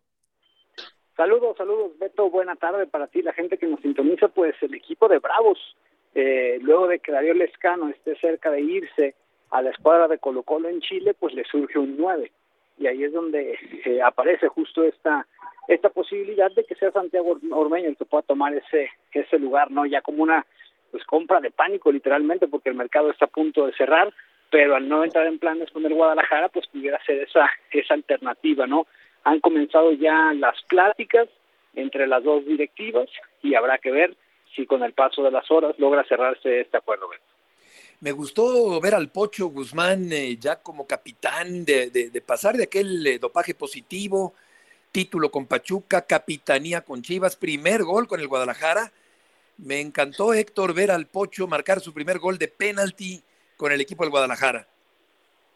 Saludos, 1.16 1.56
saludos, 1.56 1.98
Beto. 1.98 2.30
Buena 2.30 2.54
tarde 2.56 2.86
para 2.86 3.08
ti, 3.08 3.22
la 3.22 3.32
gente 3.32 3.58
que 3.58 3.66
nos 3.66 3.80
sintoniza. 3.80 4.28
Pues 4.28 4.54
el 4.62 4.74
equipo 4.74 5.08
de 5.08 5.18
Bravos, 5.18 5.58
eh, 6.14 6.58
luego 6.60 6.86
de 6.86 7.00
que 7.00 7.12
Darío 7.12 7.34
Lescano 7.34 7.88
esté 7.88 8.16
cerca 8.20 8.50
de 8.50 8.60
irse 8.60 9.14
a 9.50 9.62
la 9.62 9.70
escuadra 9.70 10.06
de 10.08 10.18
Colo 10.18 10.42
Colo 10.42 10.68
en 10.68 10.80
Chile, 10.80 11.14
pues 11.18 11.34
le 11.34 11.44
surge 11.44 11.78
un 11.78 11.96
9. 11.96 12.30
Y 12.78 12.86
ahí 12.86 13.02
es 13.02 13.12
donde 13.12 13.58
eh, 13.84 14.02
aparece 14.02 14.48
justo 14.48 14.84
esta 14.84 15.26
esta 15.66 15.90
posibilidad 15.90 16.50
de 16.52 16.64
que 16.64 16.74
sea 16.76 16.90
Santiago 16.92 17.38
Ormeño 17.50 17.88
el 17.88 17.96
que 17.96 18.06
pueda 18.06 18.22
tomar 18.22 18.54
ese 18.54 18.88
ese 19.12 19.38
lugar, 19.38 19.70
¿no? 19.70 19.86
Ya 19.86 20.02
como 20.02 20.22
una 20.22 20.46
pues 20.90 21.04
compra 21.04 21.40
de 21.40 21.50
pánico 21.50 21.92
literalmente 21.92 22.48
porque 22.48 22.70
el 22.70 22.74
mercado 22.74 23.10
está 23.10 23.26
a 23.26 23.28
punto 23.28 23.66
de 23.66 23.72
cerrar 23.74 24.12
pero 24.50 24.76
al 24.76 24.88
no 24.88 25.04
entrar 25.04 25.26
en 25.26 25.38
planes 25.38 25.70
con 25.70 25.84
el 25.84 25.94
Guadalajara, 25.94 26.48
pues 26.48 26.66
pudiera 26.68 27.02
ser 27.04 27.22
esa, 27.22 27.50
esa 27.70 27.94
alternativa, 27.94 28.66
¿no? 28.66 28.86
Han 29.24 29.40
comenzado 29.40 29.92
ya 29.92 30.32
las 30.34 30.56
pláticas 30.62 31.28
entre 31.74 32.06
las 32.06 32.24
dos 32.24 32.44
directivas 32.46 33.08
y 33.42 33.54
habrá 33.54 33.78
que 33.78 33.90
ver 33.90 34.16
si 34.54 34.66
con 34.66 34.82
el 34.82 34.94
paso 34.94 35.22
de 35.22 35.30
las 35.30 35.50
horas 35.50 35.78
logra 35.78 36.04
cerrarse 36.04 36.60
este 36.60 36.78
acuerdo. 36.78 37.08
Me 38.00 38.12
gustó 38.12 38.80
ver 38.80 38.94
al 38.94 39.10
Pocho 39.10 39.48
Guzmán 39.48 40.12
eh, 40.12 40.36
ya 40.38 40.56
como 40.62 40.86
capitán, 40.86 41.64
de, 41.64 41.90
de, 41.90 42.20
pasar 42.20 42.56
de 42.56 42.64
aquel 42.64 43.06
eh, 43.06 43.18
dopaje 43.18 43.54
positivo, 43.54 44.34
título 44.92 45.30
con 45.30 45.46
Pachuca, 45.46 46.02
capitanía 46.02 46.82
con 46.82 47.02
Chivas, 47.02 47.36
primer 47.36 47.82
gol 47.82 48.06
con 48.06 48.20
el 48.20 48.28
Guadalajara. 48.28 48.92
Me 49.58 49.80
encantó 49.80 50.32
Héctor 50.32 50.72
ver 50.72 50.90
al 50.90 51.06
Pocho 51.06 51.46
marcar 51.46 51.80
su 51.80 51.92
primer 51.92 52.18
gol 52.18 52.38
de 52.38 52.48
penalti 52.48 53.22
con 53.56 53.72
el 53.72 53.80
equipo 53.80 54.04
del 54.04 54.10
Guadalajara. 54.10 54.68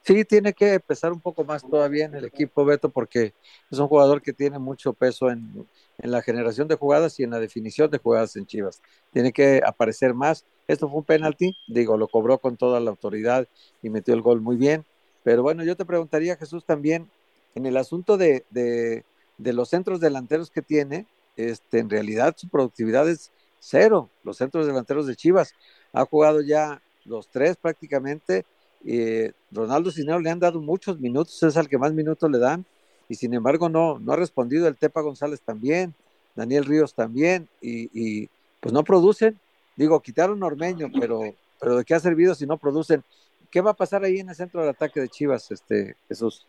Sí, 0.05 0.25
tiene 0.25 0.53
que 0.53 0.75
empezar 0.75 1.13
un 1.13 1.21
poco 1.21 1.45
más 1.45 1.63
todavía 1.63 2.07
en 2.07 2.17
el 2.17 2.25
equipo, 2.25 2.65
Beto, 2.65 2.89
porque 2.89 3.35
es 3.71 3.79
un 3.79 3.87
jugador 3.87 4.21
que 4.21 4.33
tiene 4.33 4.59
mucho 4.59 4.93
peso 4.93 5.31
en, 5.31 5.69
la 5.99 6.21
generación 6.23 6.67
de 6.67 6.75
jugadas 6.75 7.21
y 7.21 7.23
en 7.23 7.31
la 7.31 7.39
definición 7.39 7.89
de 7.89 7.99
jugadas 7.99 8.35
en 8.35 8.45
Chivas. 8.45 8.83
Tiene 9.13 9.33
que 9.33 9.63
aparecer 9.65 10.13
más. 10.15 10.45
Esto 10.67 10.89
fue 10.89 10.99
un 10.99 11.05
penalti, 11.05 11.57
digo, 11.69 11.97
lo 11.97 12.09
cobró 12.09 12.39
con 12.39 12.57
toda 12.57 12.81
la 12.81 12.91
autoridad 12.91 13.47
y 13.81 13.91
metió 13.91 14.13
el 14.15 14.23
gol 14.23 14.41
muy 14.41 14.57
bien. 14.57 14.85
Pero 15.23 15.45
bueno, 15.45 15.63
yo 15.63 15.77
te 15.77 15.85
preguntaría, 15.85 16.37
Jesús, 16.37 16.65
también 16.65 17.09
en 17.55 17.67
el 17.67 17.77
asunto 17.77 18.17
de, 18.17 18.45
de, 18.51 19.05
de 19.39 19.53
los 19.53 19.69
centros 19.69 20.01
delanteros 20.01 20.51
que 20.51 20.63
tiene, 20.63 21.07
este, 21.37 21.79
en 21.79 21.89
realidad 21.89 22.35
su 22.37 22.49
productividad 22.49 23.09
es 23.09 23.31
cero. 23.63 24.11
Los 24.25 24.39
centros 24.39 24.67
delanteros 24.67 25.07
de 25.07 25.15
Chivas 25.15 25.55
ha 25.93 26.05
jugado 26.05 26.43
ya 26.43 26.83
los 27.05 27.29
tres 27.29 27.57
prácticamente, 27.57 28.45
eh, 28.85 29.33
Ronaldo 29.51 29.91
Cisneros 29.91 30.23
le 30.23 30.31
han 30.31 30.41
dado 30.41 30.61
muchos 30.61 30.99
minutos, 30.99 31.41
es 31.43 31.57
al 31.57 31.69
que 31.69 31.79
más 31.79 31.93
minutos 31.93 32.31
le 32.31 32.39
dan, 32.39 32.65
y 33.09 33.15
sin 33.15 33.35
embargo 33.35 33.69
no, 33.69 33.99
no 33.99 34.13
ha 34.13 34.17
respondido 34.17 34.67
el 34.67 34.77
Tepa 34.77 35.01
González 35.01 35.41
también, 35.41 35.95
Daniel 36.35 36.65
Ríos 36.65 36.95
también, 36.95 37.49
y, 37.61 38.29
pues 38.61 38.73
no 38.73 38.85
producen. 38.85 39.39
Digo, 39.77 40.01
quitaron 40.01 40.43
Ormeño, 40.43 40.89
pero, 40.99 41.21
pero 41.61 41.77
¿de 41.77 41.85
qué 41.85 41.95
ha 41.95 42.01
servido 42.01 42.35
si 42.35 42.47
no 42.47 42.59
producen? 42.59 43.03
¿Qué 43.51 43.61
va 43.61 43.73
a 43.73 43.77
pasar 43.77 44.05
ahí 44.05 44.19
en 44.19 44.29
el 44.29 44.35
centro 44.35 44.61
del 44.61 44.71
ataque 44.71 45.01
de 45.01 45.09
Chivas, 45.09 45.51
este 45.51 45.97
Jesús? 46.09 46.47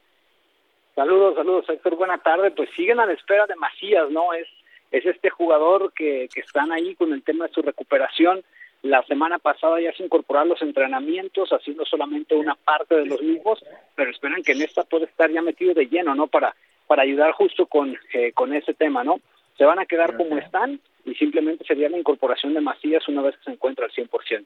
Saludos, 0.95 1.35
saludos, 1.35 1.65
Héctor. 1.67 1.95
Buena 1.95 2.19
tarde. 2.19 2.51
Pues 2.51 2.69
siguen 2.75 2.99
a 2.99 3.05
la 3.05 3.13
espera 3.13 3.47
de 3.47 3.55
Macías, 3.55 4.09
¿no? 4.11 4.33
Es, 4.33 4.47
es 4.93 5.05
este 5.07 5.31
jugador 5.31 5.91
que, 5.91 6.29
que 6.31 6.41
están 6.41 6.71
ahí 6.71 6.93
con 6.93 7.11
el 7.13 7.23
tema 7.23 7.47
de 7.47 7.53
su 7.53 7.63
recuperación. 7.63 8.43
La 8.83 9.01
semana 9.03 9.39
pasada 9.39 9.81
ya 9.81 9.91
se 9.93 10.03
incorporaron 10.03 10.49
los 10.49 10.61
entrenamientos, 10.61 11.49
haciendo 11.49 11.83
solamente 11.83 12.35
una 12.35 12.53
parte 12.53 12.95
de 12.95 13.07
los 13.07 13.19
mismos, 13.19 13.59
pero 13.95 14.11
esperan 14.11 14.43
que 14.43 14.51
en 14.51 14.61
esta 14.61 14.83
puede 14.83 15.05
estar 15.05 15.31
ya 15.31 15.41
metido 15.41 15.73
de 15.73 15.87
lleno, 15.87 16.13
¿no? 16.13 16.27
Para, 16.27 16.55
para 16.85 17.01
ayudar 17.01 17.31
justo 17.31 17.65
con, 17.65 17.97
eh, 18.13 18.33
con 18.33 18.53
ese 18.53 18.75
tema, 18.75 19.03
¿no? 19.03 19.19
Se 19.57 19.65
van 19.65 19.79
a 19.79 19.87
quedar 19.87 20.15
como 20.15 20.37
están 20.37 20.79
y 21.05 21.15
simplemente 21.15 21.65
sería 21.65 21.89
la 21.89 21.97
incorporación 21.97 22.53
de 22.53 22.61
Macías 22.61 23.07
una 23.07 23.23
vez 23.23 23.35
que 23.37 23.45
se 23.45 23.51
encuentra 23.51 23.85
al 23.85 23.91
100%. 23.91 24.45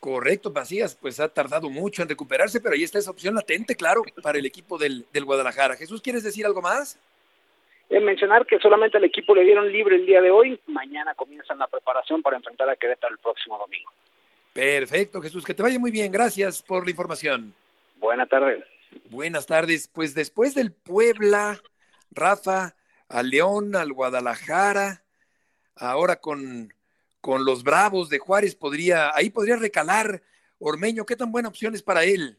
Correcto, 0.00 0.50
Macías, 0.50 0.96
pues 1.00 1.18
ha 1.18 1.28
tardado 1.30 1.70
mucho 1.70 2.02
en 2.02 2.10
recuperarse, 2.10 2.60
pero 2.60 2.74
ahí 2.74 2.82
está 2.82 2.98
esa 2.98 3.10
opción 3.10 3.34
latente, 3.34 3.74
claro, 3.74 4.02
para 4.22 4.38
el 4.38 4.44
equipo 4.44 4.76
del, 4.76 5.06
del 5.14 5.24
Guadalajara. 5.24 5.76
Jesús, 5.76 6.02
¿quieres 6.02 6.22
decir 6.22 6.44
algo 6.44 6.60
más? 6.60 6.98
Eh, 7.90 8.00
mencionar 8.00 8.46
que 8.46 8.58
solamente 8.58 8.98
al 8.98 9.04
equipo 9.04 9.34
le 9.34 9.44
dieron 9.44 9.70
libre 9.70 9.96
el 9.96 10.06
día 10.06 10.20
de 10.20 10.30
hoy, 10.30 10.60
mañana 10.66 11.14
comienzan 11.14 11.58
la 11.58 11.66
preparación 11.66 12.22
para 12.22 12.36
enfrentar 12.36 12.68
a 12.68 12.76
Querétaro 12.76 13.14
el 13.14 13.18
próximo 13.18 13.58
domingo. 13.58 13.90
Perfecto, 14.52 15.20
Jesús, 15.20 15.44
que 15.44 15.54
te 15.54 15.62
vaya 15.62 15.78
muy 15.78 15.90
bien, 15.90 16.12
gracias 16.12 16.62
por 16.62 16.84
la 16.84 16.90
información. 16.90 17.54
Buenas 17.96 18.28
tardes. 18.28 18.64
Buenas 19.10 19.46
tardes, 19.46 19.88
pues 19.88 20.14
después 20.14 20.54
del 20.54 20.72
Puebla, 20.72 21.60
Rafa, 22.10 22.74
al 23.08 23.30
León, 23.30 23.76
al 23.76 23.92
Guadalajara, 23.92 25.02
ahora 25.76 26.16
con 26.16 26.72
con 27.20 27.44
los 27.44 27.62
Bravos 27.62 28.08
de 28.08 28.18
Juárez, 28.18 28.54
podría, 28.54 29.14
ahí 29.14 29.30
podría 29.30 29.56
recalar 29.56 30.22
Ormeño. 30.58 31.04
¿Qué 31.04 31.16
tan 31.16 31.30
buena 31.30 31.48
opción 31.48 31.74
es 31.74 31.82
para 31.82 32.04
él? 32.04 32.38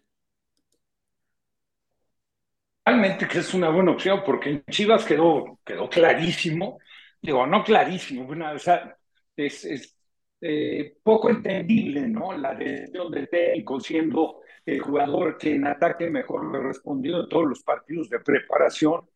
Realmente 2.85 3.27
que 3.27 3.39
es 3.39 3.53
una 3.53 3.69
buena 3.69 3.91
opción 3.91 4.21
porque 4.25 4.49
en 4.49 4.63
Chivas 4.65 5.05
quedó, 5.05 5.59
quedó 5.63 5.87
clarísimo, 5.89 6.79
digo, 7.21 7.45
no 7.45 7.63
clarísimo, 7.63 8.27
o 8.27 8.59
sea, 8.59 8.97
es, 9.35 9.63
es 9.65 9.95
eh, 10.41 10.95
poco 11.03 11.29
entendible, 11.29 12.07
¿no? 12.07 12.35
La 12.35 12.55
decisión 12.55 13.11
del 13.11 13.29
técnico 13.29 13.79
siendo 13.79 14.41
el 14.65 14.79
jugador 14.81 15.37
que 15.37 15.53
en 15.55 15.67
ataque 15.67 16.09
mejor 16.09 16.51
le 16.51 16.59
respondió 16.67 17.21
en 17.21 17.29
todos 17.29 17.45
los 17.47 17.61
partidos 17.63 18.09
de 18.09 18.19
preparación, 18.21 19.07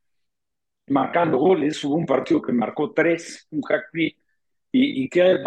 marcando 0.87 1.37
goles. 1.37 1.83
Hubo 1.83 1.95
un 1.95 2.05
partido 2.05 2.41
que 2.41 2.51
marcó 2.53 2.91
tres, 2.93 3.47
un 3.51 3.61
hack 3.63 3.85
y, 3.93 4.15
y 4.71 5.09
que 5.09 5.37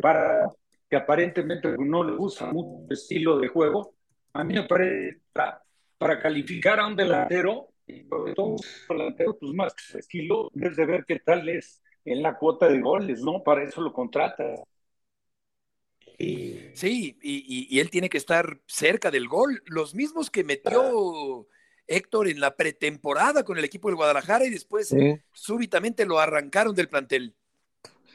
para 0.00 0.48
que 0.88 0.96
aparentemente 0.96 1.76
no 1.78 2.04
le 2.04 2.16
gusta 2.16 2.52
mucho 2.52 2.84
el 2.86 2.92
estilo 2.92 3.38
de 3.38 3.48
juego, 3.48 3.94
a 4.32 4.44
mí 4.44 4.54
me 4.54 4.64
parece 4.64 5.20
para, 5.98 6.20
calificar 6.20 6.80
a 6.80 6.86
un 6.86 6.96
delantero, 6.96 7.68
y 7.86 8.04
sobre 8.04 8.34
todo 8.34 8.46
un 8.46 8.60
delantero, 8.88 9.36
pues 9.38 9.52
más 9.52 9.74
que 9.74 9.98
estilo, 9.98 10.50
es 10.54 10.76
de 10.76 10.86
ver 10.86 11.04
qué 11.06 11.18
tal 11.20 11.48
es 11.48 11.82
en 12.04 12.22
la 12.22 12.36
cuota 12.36 12.68
de 12.68 12.80
goles, 12.80 13.20
¿no? 13.20 13.42
Para 13.42 13.62
eso 13.62 13.80
lo 13.80 13.92
contrata. 13.92 14.44
Sí, 16.16 17.18
y, 17.22 17.74
y, 17.76 17.80
él 17.80 17.90
tiene 17.90 18.08
que 18.08 18.18
estar 18.18 18.60
cerca 18.66 19.10
del 19.10 19.26
gol. 19.26 19.62
Los 19.66 19.94
mismos 19.94 20.30
que 20.30 20.44
metió 20.44 21.48
Héctor 21.86 22.28
en 22.28 22.40
la 22.40 22.56
pretemporada 22.56 23.44
con 23.44 23.58
el 23.58 23.64
equipo 23.64 23.88
del 23.88 23.96
Guadalajara 23.96 24.44
y 24.44 24.50
después 24.50 24.94
súbitamente 25.32 26.06
lo 26.06 26.18
arrancaron 26.18 26.74
del 26.74 26.88
plantel. 26.88 27.34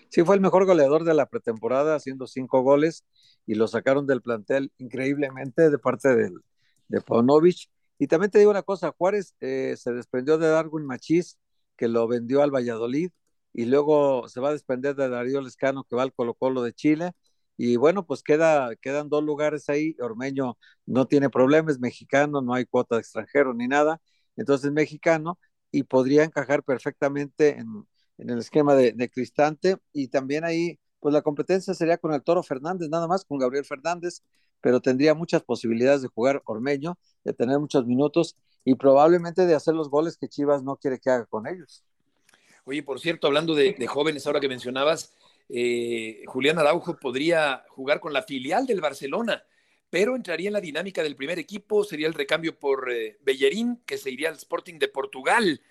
Sí, 0.09 0.23
fue 0.23 0.35
el 0.35 0.41
mejor 0.41 0.65
goleador 0.65 1.03
de 1.03 1.13
la 1.13 1.27
pretemporada, 1.27 1.95
haciendo 1.95 2.25
cinco 2.25 2.61
goles 2.61 3.05
y 3.45 3.55
lo 3.55 3.67
sacaron 3.67 4.07
del 4.07 4.21
plantel 4.21 4.71
increíblemente 4.77 5.69
de 5.69 5.77
parte 5.77 6.15
del, 6.15 6.41
de 6.89 7.01
Paunovic. 7.01 7.69
Y 7.99 8.07
también 8.07 8.31
te 8.31 8.39
digo 8.39 8.51
una 8.51 8.63
cosa, 8.63 8.93
Juárez 8.97 9.35
eh, 9.41 9.75
se 9.77 9.93
desprendió 9.93 10.37
de 10.37 10.49
Darwin 10.49 10.85
Machís, 10.85 11.37
que 11.77 11.87
lo 11.87 12.07
vendió 12.07 12.43
al 12.43 12.51
Valladolid, 12.51 13.11
y 13.53 13.65
luego 13.65 14.27
se 14.29 14.39
va 14.41 14.49
a 14.49 14.51
desprender 14.53 14.95
de 14.95 15.09
Darío 15.09 15.41
Lescano, 15.41 15.83
que 15.85 15.95
va 15.95 16.03
al 16.03 16.13
Colo 16.13 16.33
Colo 16.35 16.63
de 16.63 16.73
Chile. 16.73 17.13
Y 17.57 17.77
bueno, 17.77 18.05
pues 18.05 18.23
queda, 18.23 18.75
quedan 18.77 19.09
dos 19.09 19.23
lugares 19.23 19.69
ahí. 19.69 19.95
Ormeño 20.01 20.57
no 20.85 21.07
tiene 21.07 21.29
problemas, 21.29 21.79
mexicano, 21.79 22.41
no 22.41 22.53
hay 22.53 22.65
cuota 22.65 22.95
de 22.95 23.01
extranjero 23.01 23.53
ni 23.53 23.67
nada. 23.67 24.01
Entonces, 24.37 24.71
mexicano, 24.71 25.39
y 25.71 25.83
podría 25.83 26.23
encajar 26.23 26.63
perfectamente 26.63 27.57
en, 27.57 27.85
en 28.19 28.29
el 28.29 28.39
esquema 28.39 28.75
de, 28.75 29.09
Cristante. 29.09 29.77
Y 29.93 30.09
también 30.09 30.43
ahí, 30.45 30.79
pues 30.99 31.13
la 31.13 31.21
competencia 31.21 31.73
sería 31.73 31.97
con 31.97 32.13
el 32.13 32.23
Toro 32.23 32.43
Fernández, 32.43 32.89
nada 32.89 33.07
más, 33.07 33.25
con 33.25 33.39
Gabriel 33.39 33.65
Fernández, 33.65 34.21
pero 34.61 34.81
tendría 34.81 35.13
muchas 35.13 35.43
posibilidades 35.43 36.01
de 36.01 36.07
jugar 36.07 36.41
Ormeño, 36.45 36.97
de 37.23 37.33
tener 37.33 37.59
muchos 37.59 37.85
minutos 37.85 38.35
y 38.65 38.75
probablemente 38.75 39.45
de 39.45 39.55
hacer 39.55 39.73
los 39.73 39.89
goles 39.89 40.17
que 40.17 40.27
Chivas 40.27 40.63
no 40.63 40.77
quiere 40.77 40.99
que 40.99 41.09
haga 41.09 41.25
con 41.25 41.47
ellos. 41.47 41.83
Oye, 42.65 42.83
por 42.83 42.99
cierto, 42.99 43.27
hablando 43.27 43.55
de, 43.55 43.75
jóvenes, 43.87 44.27
ahora 44.27 44.39
que 44.39 44.47
mencionabas, 44.47 45.15
eh, 45.49 46.23
Julián 46.27 46.59
Araujo 46.59 46.97
podría 46.97 47.63
jugar 47.69 47.99
con 47.99 48.13
la 48.13 48.23
filial 48.23 48.67
del 48.67 48.81
Barcelona, 48.81 49.43
pero 49.89 50.15
entraría 50.15 50.49
en 50.49 50.53
la 50.53 50.61
dinámica 50.61 51.01
del 51.01 51.15
primer 51.15 51.39
equipo, 51.39 51.83
sería 51.83 52.07
el 52.07 52.13
recambio 52.13 52.59
por 52.59 52.91
eh, 52.91 53.17
Bellerín, 53.21 53.81
que 53.85 53.97
se 53.97 54.11
iría 54.11 54.29
al 54.29 54.35
Sporting 54.35 54.77
de 54.77 54.87
Portugal 54.87 55.61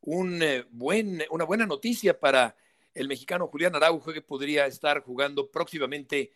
un, 0.00 0.42
eh, 0.42 0.64
buen, 0.70 1.24
una 1.30 1.44
buena 1.44 1.66
noticia 1.66 2.18
para 2.18 2.56
el 2.94 3.08
mexicano 3.08 3.48
Julián 3.48 3.74
Araujo, 3.74 4.12
que 4.12 4.22
podría 4.22 4.66
estar 4.66 5.02
jugando 5.02 5.50
próximamente 5.50 6.32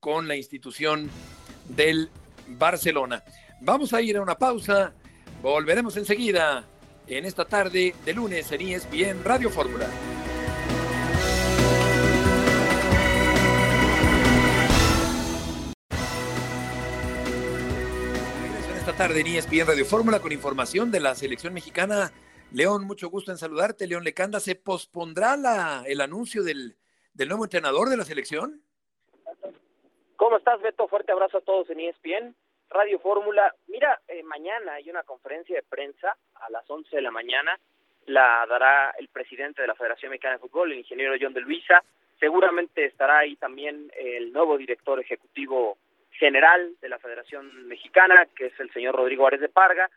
con 0.00 0.28
la 0.28 0.36
institución 0.36 1.10
del 1.68 2.10
Barcelona. 2.46 3.22
Vamos 3.60 3.92
a 3.92 4.00
ir 4.00 4.16
a 4.16 4.22
una 4.22 4.36
pausa, 4.36 4.92
volveremos 5.42 5.96
enseguida 5.96 6.64
en 7.06 7.24
esta 7.24 7.44
tarde 7.44 7.94
de 8.04 8.12
lunes 8.12 8.50
en 8.52 8.60
ESPN 8.60 9.24
Radio 9.24 9.50
Fórmula. 9.50 9.88
en 18.70 18.76
esta 18.76 18.92
tarde 18.92 19.20
en 19.20 19.26
ESPN 19.26 19.66
Radio 19.66 19.84
Fórmula 19.84 20.20
con 20.20 20.32
información 20.32 20.90
de 20.90 21.00
la 21.00 21.14
selección 21.14 21.52
mexicana 21.52 22.12
León, 22.50 22.84
mucho 22.84 23.10
gusto 23.10 23.30
en 23.30 23.38
saludarte. 23.38 23.86
León 23.86 24.04
Lecanda, 24.04 24.40
¿se 24.40 24.54
pospondrá 24.54 25.82
el 25.86 26.00
anuncio 26.00 26.42
del 26.42 26.76
nuevo 27.14 27.44
entrenador 27.44 27.90
de 27.90 27.96
la 27.96 28.04
selección? 28.04 28.62
¿Cómo 30.18 30.38
estás, 30.38 30.60
Beto? 30.60 30.88
Fuerte 30.88 31.12
abrazo 31.12 31.38
a 31.38 31.42
todos 31.42 31.70
en 31.70 31.78
ESPN. 31.78 32.34
Radio 32.70 32.98
Fórmula. 32.98 33.54
Mira, 33.68 34.00
eh, 34.08 34.24
mañana 34.24 34.74
hay 34.74 34.90
una 34.90 35.04
conferencia 35.04 35.54
de 35.54 35.62
prensa 35.62 36.16
a 36.34 36.50
las 36.50 36.68
11 36.68 36.96
de 36.96 37.02
la 37.02 37.12
mañana. 37.12 37.56
La 38.06 38.44
dará 38.48 38.90
el 38.98 39.06
presidente 39.08 39.62
de 39.62 39.68
la 39.68 39.76
Federación 39.76 40.10
Mexicana 40.10 40.34
de 40.34 40.40
Fútbol, 40.40 40.72
el 40.72 40.78
ingeniero 40.78 41.14
John 41.20 41.34
de 41.34 41.40
Luisa. 41.40 41.84
Seguramente 42.18 42.84
estará 42.84 43.18
ahí 43.18 43.36
también 43.36 43.92
el 43.96 44.32
nuevo 44.32 44.58
director 44.58 44.98
ejecutivo 44.98 45.78
general 46.10 46.74
de 46.80 46.88
la 46.88 46.98
Federación 46.98 47.68
Mexicana, 47.68 48.26
que 48.34 48.46
es 48.46 48.58
el 48.58 48.72
señor 48.72 48.96
Rodrigo 48.96 49.24
Árez 49.24 49.40
de 49.40 49.48
Parga 49.48 49.88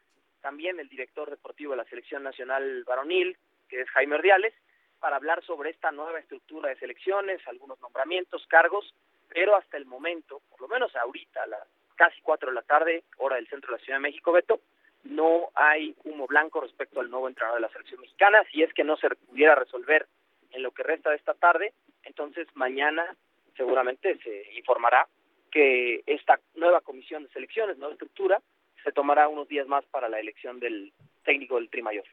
también 0.41 0.79
el 0.79 0.89
director 0.89 1.29
deportivo 1.29 1.71
de 1.71 1.77
la 1.77 1.85
Selección 1.85 2.23
Nacional 2.23 2.83
Varonil, 2.83 3.37
que 3.69 3.81
es 3.81 3.89
Jaime 3.91 4.15
Ordiales, 4.15 4.53
para 4.99 5.15
hablar 5.15 5.43
sobre 5.45 5.69
esta 5.69 5.91
nueva 5.91 6.19
estructura 6.19 6.69
de 6.69 6.75
selecciones, 6.75 7.39
algunos 7.47 7.79
nombramientos, 7.79 8.45
cargos, 8.47 8.93
pero 9.33 9.55
hasta 9.55 9.77
el 9.77 9.85
momento, 9.85 10.41
por 10.49 10.61
lo 10.61 10.67
menos 10.67 10.95
ahorita, 10.95 11.43
a 11.43 11.47
las 11.47 11.67
casi 11.95 12.21
cuatro 12.21 12.49
de 12.49 12.55
la 12.55 12.61
tarde, 12.63 13.03
hora 13.17 13.37
del 13.37 13.47
centro 13.47 13.71
de 13.71 13.77
la 13.77 13.83
Ciudad 13.83 13.97
de 13.97 14.03
México, 14.03 14.31
Beto, 14.31 14.59
no 15.03 15.49
hay 15.55 15.95
humo 16.03 16.27
blanco 16.27 16.61
respecto 16.61 16.99
al 16.99 17.09
nuevo 17.09 17.27
entrenador 17.27 17.59
de 17.59 17.67
la 17.67 17.71
selección 17.71 18.01
mexicana. 18.01 18.43
Si 18.51 18.61
es 18.61 18.73
que 18.73 18.83
no 18.83 18.97
se 18.97 19.09
pudiera 19.09 19.55
resolver 19.55 20.07
en 20.51 20.63
lo 20.63 20.71
que 20.71 20.83
resta 20.83 21.09
de 21.09 21.15
esta 21.15 21.33
tarde, 21.33 21.73
entonces 22.03 22.47
mañana 22.55 23.15
seguramente 23.55 24.17
se 24.19 24.53
informará 24.53 25.07
que 25.49 26.03
esta 26.05 26.39
nueva 26.55 26.81
comisión 26.81 27.23
de 27.23 27.29
selecciones, 27.29 27.77
nueva 27.77 27.93
estructura, 27.93 28.41
se 28.83 28.91
tomará 28.91 29.27
unos 29.27 29.47
días 29.47 29.67
más 29.67 29.85
para 29.85 30.09
la 30.09 30.19
elección 30.19 30.59
del 30.59 30.91
técnico 31.23 31.55
del 31.55 31.69
Tri 31.69 31.81
Mayor. 31.81 32.05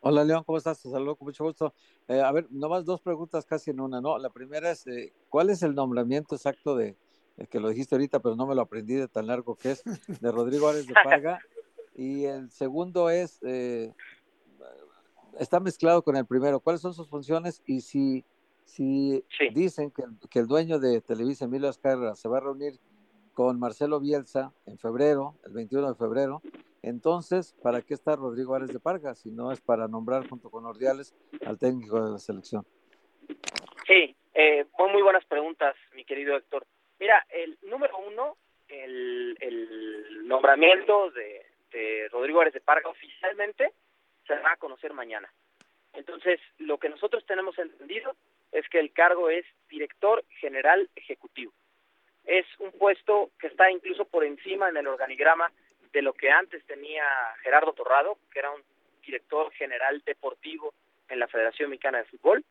Hola 0.00 0.22
León, 0.22 0.44
¿cómo 0.44 0.58
estás? 0.58 0.80
Te 0.80 0.88
saludo 0.88 1.16
con 1.16 1.26
mucho 1.26 1.42
gusto. 1.42 1.74
Eh, 2.06 2.20
a 2.20 2.30
ver, 2.30 2.46
nomás 2.50 2.84
dos 2.84 3.00
preguntas 3.00 3.44
casi 3.44 3.72
en 3.72 3.80
una, 3.80 4.00
¿no? 4.00 4.16
La 4.18 4.30
primera 4.30 4.70
es, 4.70 4.86
eh, 4.86 5.12
¿cuál 5.28 5.50
es 5.50 5.64
el 5.64 5.74
nombramiento 5.74 6.36
exacto 6.36 6.76
de, 6.76 6.94
que 7.50 7.58
lo 7.58 7.68
dijiste 7.68 7.96
ahorita, 7.96 8.20
pero 8.20 8.36
no 8.36 8.46
me 8.46 8.54
lo 8.54 8.62
aprendí 8.62 8.94
de 8.94 9.08
tan 9.08 9.26
largo 9.26 9.56
que 9.56 9.72
es, 9.72 9.82
de 10.20 10.32
Rodrigo 10.32 10.68
Árez 10.68 10.86
de 10.86 10.94
Parga? 10.94 11.40
Y 11.96 12.26
el 12.26 12.48
segundo 12.52 13.10
es, 13.10 13.40
eh, 13.42 13.92
está 15.40 15.58
mezclado 15.58 16.00
con 16.02 16.14
el 16.14 16.26
primero, 16.26 16.60
¿cuáles 16.60 16.80
son 16.80 16.94
sus 16.94 17.08
funciones? 17.08 17.60
Y 17.66 17.80
si, 17.80 18.24
si 18.64 19.24
dicen 19.52 19.90
que, 19.90 20.04
que, 20.30 20.38
el 20.38 20.46
dueño 20.46 20.78
de 20.78 21.00
Televisa, 21.00 21.46
Emilio 21.46 21.68
Azcárraga, 21.68 22.14
se 22.14 22.28
va 22.28 22.36
a 22.36 22.42
reunir 22.42 22.78
con 23.34 23.58
Marcelo 23.58 23.98
Bielsa 23.98 24.52
en 24.64 24.78
febrero, 24.78 25.34
el 25.44 25.54
21 25.54 25.88
de 25.88 25.94
febrero. 25.96 26.40
Entonces, 26.82 27.54
¿para 27.62 27.82
qué 27.82 27.94
está 27.94 28.16
Rodrigo 28.16 28.54
Árez 28.54 28.72
de 28.72 28.80
Parga 28.80 29.14
si 29.14 29.30
no 29.30 29.52
es 29.52 29.60
para 29.60 29.88
nombrar 29.88 30.28
junto 30.28 30.50
con 30.50 30.64
Ordiales 30.66 31.14
al 31.44 31.58
técnico 31.58 32.04
de 32.04 32.12
la 32.12 32.18
selección? 32.18 32.64
Sí, 33.86 34.16
eh, 34.34 34.64
muy 34.92 35.02
buenas 35.02 35.24
preguntas, 35.26 35.76
mi 35.94 36.04
querido 36.04 36.36
Héctor. 36.36 36.66
Mira, 36.98 37.26
el 37.30 37.58
número 37.62 37.98
uno, 37.98 38.36
el, 38.68 39.36
nombramiento 40.26 41.10
de, 41.10 41.46
de 41.72 42.08
Rodrigo 42.10 42.40
Árez 42.40 42.52
de 42.52 42.60
Parga 42.60 42.90
oficialmente 42.90 43.72
se 44.26 44.34
va 44.34 44.52
a 44.52 44.56
conocer 44.56 44.92
mañana. 44.92 45.32
Entonces, 45.94 46.38
lo 46.58 46.78
que 46.78 46.90
nosotros 46.90 47.24
tenemos 47.26 47.58
entendido 47.58 48.14
es 48.52 48.68
que 48.68 48.78
el 48.78 48.92
cargo 48.92 49.30
es 49.30 49.44
director 49.68 50.24
general 50.40 50.88
ejecutivo. 50.94 51.52
Es 52.24 52.46
un 52.58 52.72
puesto 52.72 53.30
que 53.40 53.46
está 53.46 53.70
incluso 53.70 54.04
por 54.04 54.24
encima 54.24 54.68
en 54.68 54.76
el 54.76 54.86
organigrama 54.86 55.50
de 55.92 56.02
lo 56.02 56.12
que 56.12 56.30
antes 56.30 56.64
tenía 56.66 57.04
Gerardo 57.42 57.72
Torrado, 57.72 58.18
que 58.32 58.38
era 58.38 58.50
un 58.50 58.62
director 59.04 59.50
general 59.52 60.02
deportivo 60.04 60.74
en 61.08 61.18
la 61.18 61.28
Federación 61.28 61.70
Mexicana 61.70 61.98
de 61.98 62.04
Fútbol. 62.04 62.44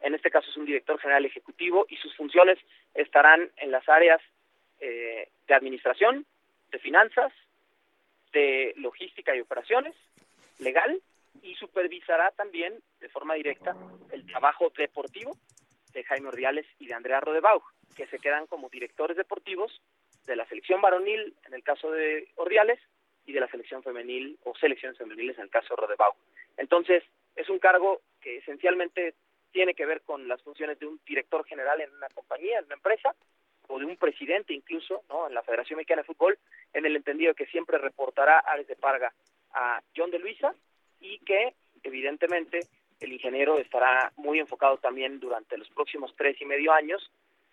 En 0.00 0.14
este 0.14 0.30
caso 0.30 0.50
es 0.50 0.56
un 0.56 0.66
director 0.66 0.98
general 1.00 1.24
ejecutivo 1.24 1.86
y 1.88 1.96
sus 1.96 2.14
funciones 2.16 2.58
estarán 2.94 3.50
en 3.56 3.70
las 3.70 3.88
áreas 3.88 4.20
eh, 4.80 5.28
de 5.46 5.54
administración, 5.54 6.26
de 6.70 6.78
finanzas, 6.78 7.32
de 8.32 8.74
logística 8.76 9.34
y 9.34 9.40
operaciones, 9.40 9.94
legal, 10.58 11.00
y 11.42 11.54
supervisará 11.56 12.30
también 12.32 12.74
de 13.00 13.08
forma 13.08 13.34
directa 13.34 13.76
el 14.12 14.24
trabajo 14.26 14.72
deportivo 14.76 15.36
de 15.92 16.04
Jaime 16.04 16.28
Ordiales 16.28 16.66
y 16.78 16.86
de 16.86 16.94
Andrea 16.94 17.20
Rodebau, 17.20 17.62
que 17.96 18.06
se 18.06 18.18
quedan 18.18 18.46
como 18.46 18.68
directores 18.68 19.16
deportivos 19.16 19.80
de 20.26 20.36
la 20.36 20.46
selección 20.46 20.80
varonil 20.80 21.34
en 21.46 21.54
el 21.54 21.62
caso 21.62 21.90
de 21.90 22.28
Ordiales 22.36 22.80
y 23.26 23.32
de 23.32 23.40
la 23.40 23.48
selección 23.48 23.82
femenil 23.82 24.38
o 24.44 24.54
selecciones 24.56 24.98
femeniles 24.98 25.36
en 25.38 25.44
el 25.44 25.50
caso 25.50 25.74
de 25.74 25.82
Rodebau. 25.82 26.12
Entonces, 26.56 27.02
es 27.36 27.48
un 27.48 27.58
cargo 27.58 28.00
que 28.20 28.38
esencialmente 28.38 29.14
tiene 29.52 29.74
que 29.74 29.86
ver 29.86 30.02
con 30.02 30.28
las 30.28 30.42
funciones 30.42 30.78
de 30.78 30.86
un 30.86 31.00
director 31.06 31.44
general 31.44 31.80
en 31.80 31.94
una 31.94 32.08
compañía, 32.08 32.58
en 32.58 32.66
una 32.66 32.74
empresa, 32.74 33.14
o 33.68 33.78
de 33.78 33.86
un 33.86 33.96
presidente 33.96 34.52
incluso, 34.52 35.02
¿no? 35.08 35.26
En 35.26 35.34
la 35.34 35.42
Federación 35.42 35.78
Mexicana 35.78 36.02
de 36.02 36.06
Fútbol, 36.06 36.38
en 36.72 36.84
el 36.84 36.96
entendido 36.96 37.34
que 37.34 37.46
siempre 37.46 37.78
reportará 37.78 38.40
Ares 38.40 38.66
de 38.66 38.76
Parga 38.76 39.12
a 39.52 39.80
John 39.96 40.10
de 40.10 40.18
Luisa 40.18 40.54
y 41.00 41.18
que, 41.20 41.54
evidentemente, 41.82 42.60
el 43.00 43.12
ingeniero 43.12 43.58
estará 43.58 44.12
muy 44.16 44.38
enfocado 44.38 44.78
también 44.78 45.20
durante 45.20 45.56
los 45.56 45.68
próximos 45.70 46.14
tres 46.16 46.40
y 46.40 46.44
medio 46.44 46.72
años 46.72 47.10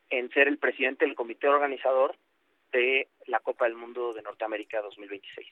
en 0.09 0.29
ser 0.31 0.47
el 0.47 0.57
presidente 0.57 1.05
del 1.05 1.15
comité 1.15 1.47
organizador 1.47 2.15
de 2.71 3.09
la 3.27 3.39
Copa 3.39 3.65
del 3.65 3.75
Mundo 3.75 4.13
de 4.13 4.21
Norteamérica 4.21 4.81
2026. 4.81 5.47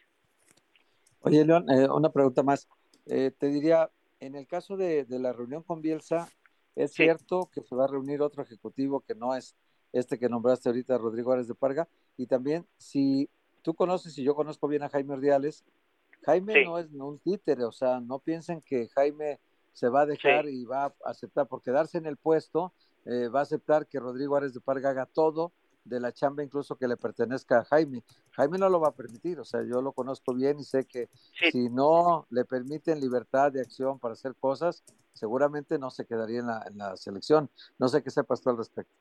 Oye, 1.21 1.45
León, 1.45 1.69
eh, 1.69 1.87
una 1.89 2.11
pregunta 2.11 2.43
más. 2.43 2.67
Eh, 3.05 3.31
te 3.37 3.47
diría, 3.47 3.89
en 4.19 4.35
el 4.35 4.47
caso 4.47 4.77
de, 4.77 5.05
la 5.09 5.33
reunión 5.33 5.63
con 5.63 5.81
Bielsa, 5.81 6.29
¿es 6.75 6.93
cierto 6.93 7.49
que 7.53 7.61
se 7.61 7.75
va 7.75 7.85
a 7.85 7.87
reunir 7.87 8.21
otro 8.21 8.43
ejecutivo 8.43 9.01
que 9.01 9.15
no 9.15 9.35
es 9.35 9.55
este 9.91 10.19
que 10.19 10.29
nombraste 10.29 10.69
ahorita, 10.69 10.97
Rodrigo 10.97 11.31
Árez 11.31 11.47
de 11.47 11.55
Parga? 11.55 11.87
Y 12.15 12.27
también, 12.27 12.65
si 12.77 13.29
tú 13.61 13.73
conoces 13.73 14.17
y 14.17 14.23
yo 14.23 14.35
conozco 14.35 14.67
bien 14.67 14.83
a 14.83 14.89
Jaime 14.89 15.13
Ordiales, 15.13 15.65
Jaime 16.23 16.63
no 16.65 16.77
es 16.77 16.87
un 16.91 17.19
títere, 17.19 17.63
o 17.63 17.71
sea, 17.71 17.99
no 17.99 18.19
piensen 18.19 18.61
que 18.61 18.87
Jaime 18.89 19.39
se 19.73 19.89
va 19.89 20.01
a 20.01 20.05
dejar 20.05 20.47
y 20.49 20.65
va 20.65 20.85
a 20.85 20.93
aceptar, 21.05 21.47
por 21.47 21.61
quedarse 21.61 21.97
en 21.97 22.05
el 22.05 22.17
puesto, 22.17 22.73
eh, 23.05 23.29
va 23.29 23.39
a 23.39 23.43
aceptar 23.43 23.87
que 23.87 23.99
Rodrigo 23.99 24.35
Árez 24.35 24.53
de 24.53 24.59
Parga 24.59 24.89
haga 24.89 25.05
todo 25.05 25.53
de 25.89 25.99
la 25.99 26.11
chamba 26.11 26.43
incluso 26.43 26.77
que 26.77 26.87
le 26.87 26.95
pertenezca 26.95 27.59
a 27.59 27.65
Jaime. 27.65 28.01
Jaime 28.31 28.57
no 28.57 28.69
lo 28.69 28.79
va 28.79 28.89
a 28.89 28.95
permitir, 28.95 29.39
o 29.39 29.45
sea, 29.45 29.61
yo 29.63 29.81
lo 29.81 29.91
conozco 29.91 30.33
bien 30.33 30.59
y 30.59 30.63
sé 30.63 30.85
que 30.87 31.07
si 31.51 31.69
no 31.69 32.27
le 32.29 32.45
permiten 32.45 32.99
libertad 32.99 33.51
de 33.51 33.61
acción 33.61 33.99
para 33.99 34.13
hacer 34.13 34.33
cosas, 34.39 34.83
seguramente 35.13 35.77
no 35.77 35.89
se 35.89 36.05
quedaría 36.05 36.39
en 36.39 36.77
la, 36.77 36.95
selección. 36.95 37.49
No 37.77 37.87
sé 37.87 38.03
qué 38.03 38.09
sepas 38.09 38.41
tú 38.41 38.49
al 38.49 38.57
respecto. 38.57 38.93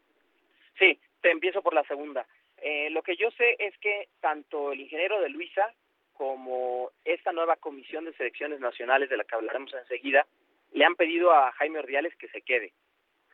Sí, 0.79 0.99
te 1.21 1.31
empiezo 1.31 1.63
por 1.63 1.75
la 1.75 1.85
segunda. 1.85 2.27
Eh, 2.57 2.91
lo 2.91 3.03
que 3.03 3.17
yo 3.17 3.31
sé 3.33 3.57
es 3.59 3.77
que 3.79 4.09
tanto 4.21 4.73
el 4.73 4.81
ingeniero 4.81 5.21
de 5.21 5.29
Luisa 5.29 5.73
como 6.15 6.91
esta 7.05 7.33
nueva 7.33 7.57
comisión 7.57 8.05
de 8.05 8.13
selecciones 8.15 8.59
nacionales 8.59 9.09
de 9.09 9.17
la 9.17 9.25
que 9.25 9.37
hablaremos 9.37 9.73
enseguida, 9.75 10.27
le 10.73 10.85
han 10.85 10.97
pedido 10.97 11.33
a 11.33 11.53
Jaime 11.53 11.79
Ordiales 11.79 12.17
que 12.17 12.29
se 12.29 12.43
quede 12.43 12.73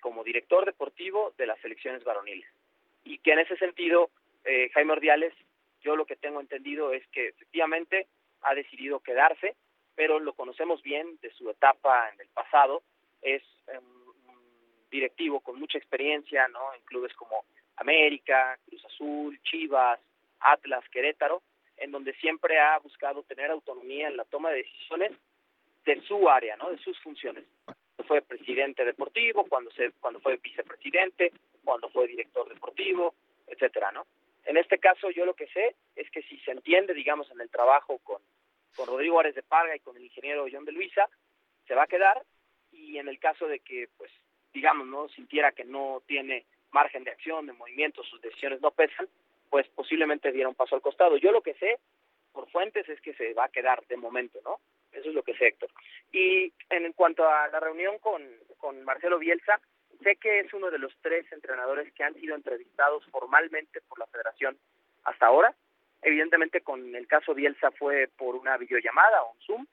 como 0.04 0.22
director 0.22 0.66
deportivo 0.66 1.32
de 1.38 1.46
las 1.46 1.58
selecciones 1.60 2.04
varoniles. 2.04 2.46
Y 3.04 3.18
que 3.18 3.32
en 3.32 3.40
ese 3.40 3.56
sentido, 3.56 4.10
eh, 4.44 4.70
Jaime 4.72 4.92
Ordiales, 4.92 5.34
yo 5.82 5.96
lo 5.96 6.06
que 6.06 6.16
tengo 6.16 6.40
entendido 6.40 6.92
es 6.92 7.06
que 7.08 7.28
efectivamente 7.28 8.06
ha 8.42 8.54
decidido 8.54 9.00
quedarse, 9.00 9.54
pero 9.94 10.18
lo 10.18 10.32
conocemos 10.32 10.82
bien 10.82 11.18
de 11.20 11.30
su 11.32 11.48
etapa 11.50 12.10
en 12.12 12.20
el 12.20 12.28
pasado, 12.28 12.82
es 13.22 13.42
un 13.68 14.88
directivo 14.90 15.40
con 15.40 15.58
mucha 15.58 15.78
experiencia, 15.78 16.48
¿no? 16.48 16.74
En 16.74 16.82
clubes 16.82 17.12
como 17.14 17.44
América, 17.76 18.58
Cruz 18.66 18.84
Azul, 18.84 19.40
Chivas, 19.42 20.00
Atlas, 20.40 20.84
Querétaro, 20.90 21.42
en 21.76 21.90
donde 21.90 22.14
siempre 22.14 22.58
ha 22.58 22.78
buscado 22.78 23.22
tener 23.24 23.50
autonomía 23.50 24.08
en 24.08 24.16
la 24.16 24.24
toma 24.24 24.50
de 24.50 24.58
decisiones 24.58 25.12
de 25.84 26.00
su 26.02 26.28
área, 26.28 26.56
¿no? 26.56 26.70
De 26.70 26.78
sus 26.78 26.98
funciones. 27.00 27.44
Fue 28.06 28.22
presidente 28.22 28.84
deportivo, 28.84 29.44
cuando 29.48 29.70
se, 29.72 29.92
cuando 30.00 30.20
fue 30.20 30.36
vicepresidente, 30.36 31.32
cuando 31.64 31.88
fue 31.88 32.06
director 32.06 32.48
deportivo, 32.48 33.14
etcétera, 33.46 33.92
¿no? 33.92 34.06
En 34.44 34.56
este 34.56 34.78
caso, 34.78 35.10
yo 35.10 35.24
lo 35.24 35.34
que 35.34 35.46
sé 35.48 35.74
es 35.96 36.10
que 36.10 36.22
si 36.22 36.38
se 36.40 36.50
entiende, 36.50 36.92
digamos, 36.92 37.30
en 37.30 37.40
el 37.40 37.50
trabajo 37.50 37.98
con, 37.98 38.20
con 38.76 38.86
Rodrigo 38.86 39.18
Árez 39.18 39.34
de 39.34 39.42
Parga 39.42 39.74
y 39.74 39.80
con 39.80 39.96
el 39.96 40.04
ingeniero 40.04 40.46
John 40.50 40.64
de 40.64 40.72
Luisa, 40.72 41.08
se 41.66 41.74
va 41.74 41.84
a 41.84 41.88
quedar 41.88 42.22
y 42.72 42.98
en 42.98 43.08
el 43.08 43.18
caso 43.18 43.46
de 43.46 43.60
que, 43.60 43.88
pues, 43.96 44.10
digamos, 44.52 44.86
no 44.86 45.08
sintiera 45.08 45.52
que 45.52 45.64
no 45.64 46.02
tiene 46.06 46.44
margen 46.72 47.04
de 47.04 47.12
acción, 47.12 47.46
de 47.46 47.52
movimiento, 47.52 48.02
sus 48.04 48.20
decisiones 48.20 48.60
no 48.60 48.70
pesan, 48.70 49.08
pues 49.48 49.66
posiblemente 49.68 50.32
diera 50.32 50.48
un 50.48 50.54
paso 50.54 50.74
al 50.74 50.82
costado. 50.82 51.16
Yo 51.16 51.32
lo 51.32 51.40
que 51.40 51.54
sé 51.54 51.78
por 52.32 52.50
fuentes 52.50 52.88
es 52.88 53.00
que 53.00 53.14
se 53.14 53.32
va 53.32 53.44
a 53.44 53.48
quedar 53.48 53.86
de 53.86 53.96
momento, 53.96 54.40
¿no? 54.44 54.58
Eso 54.92 55.08
es 55.08 55.14
lo 55.14 55.22
que 55.22 55.34
sé, 55.34 55.48
Héctor. 55.48 55.70
Y 56.12 56.52
en 56.70 56.92
cuanto 56.92 57.28
a 57.28 57.48
la 57.48 57.60
reunión 57.60 57.98
con, 57.98 58.22
con 58.58 58.84
Marcelo 58.84 59.18
Bielsa, 59.18 59.60
sé 60.04 60.16
que 60.16 60.40
es 60.40 60.54
uno 60.54 60.70
de 60.70 60.78
los 60.78 60.94
tres 61.00 61.26
entrenadores 61.32 61.92
que 61.94 62.04
han 62.04 62.14
sido 62.14 62.36
entrevistados 62.36 63.04
formalmente 63.06 63.80
por 63.88 63.98
la 63.98 64.06
federación 64.06 64.56
hasta 65.02 65.26
ahora. 65.26 65.54
Evidentemente 66.02 66.60
con 66.60 66.94
el 66.94 67.08
caso 67.08 67.34
Bielsa 67.34 67.70
fue 67.72 68.08
por 68.16 68.36
una 68.36 68.56
videollamada 68.56 69.22
o 69.22 69.32
un 69.32 69.40
Zoom 69.40 69.66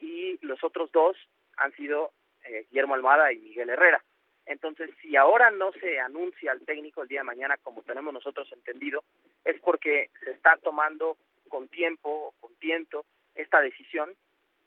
y 0.00 0.38
los 0.46 0.62
otros 0.64 0.90
dos 0.92 1.16
han 1.56 1.72
sido 1.72 2.12
eh, 2.44 2.66
Guillermo 2.70 2.94
Almada 2.94 3.32
y 3.32 3.38
Miguel 3.38 3.70
Herrera. 3.70 4.02
Entonces, 4.46 4.90
si 5.00 5.16
ahora 5.16 5.50
no 5.50 5.72
se 5.72 5.98
anuncia 5.98 6.52
al 6.52 6.60
técnico 6.66 7.02
el 7.02 7.08
día 7.08 7.20
de 7.20 7.24
mañana, 7.24 7.56
como 7.62 7.82
tenemos 7.82 8.12
nosotros 8.12 8.50
entendido, 8.52 9.02
es 9.44 9.58
porque 9.60 10.10
se 10.22 10.32
está 10.32 10.56
tomando 10.58 11.16
con 11.48 11.68
tiempo, 11.68 12.34
con 12.40 12.54
tiento, 12.56 13.06
esta 13.34 13.60
decisión, 13.60 14.14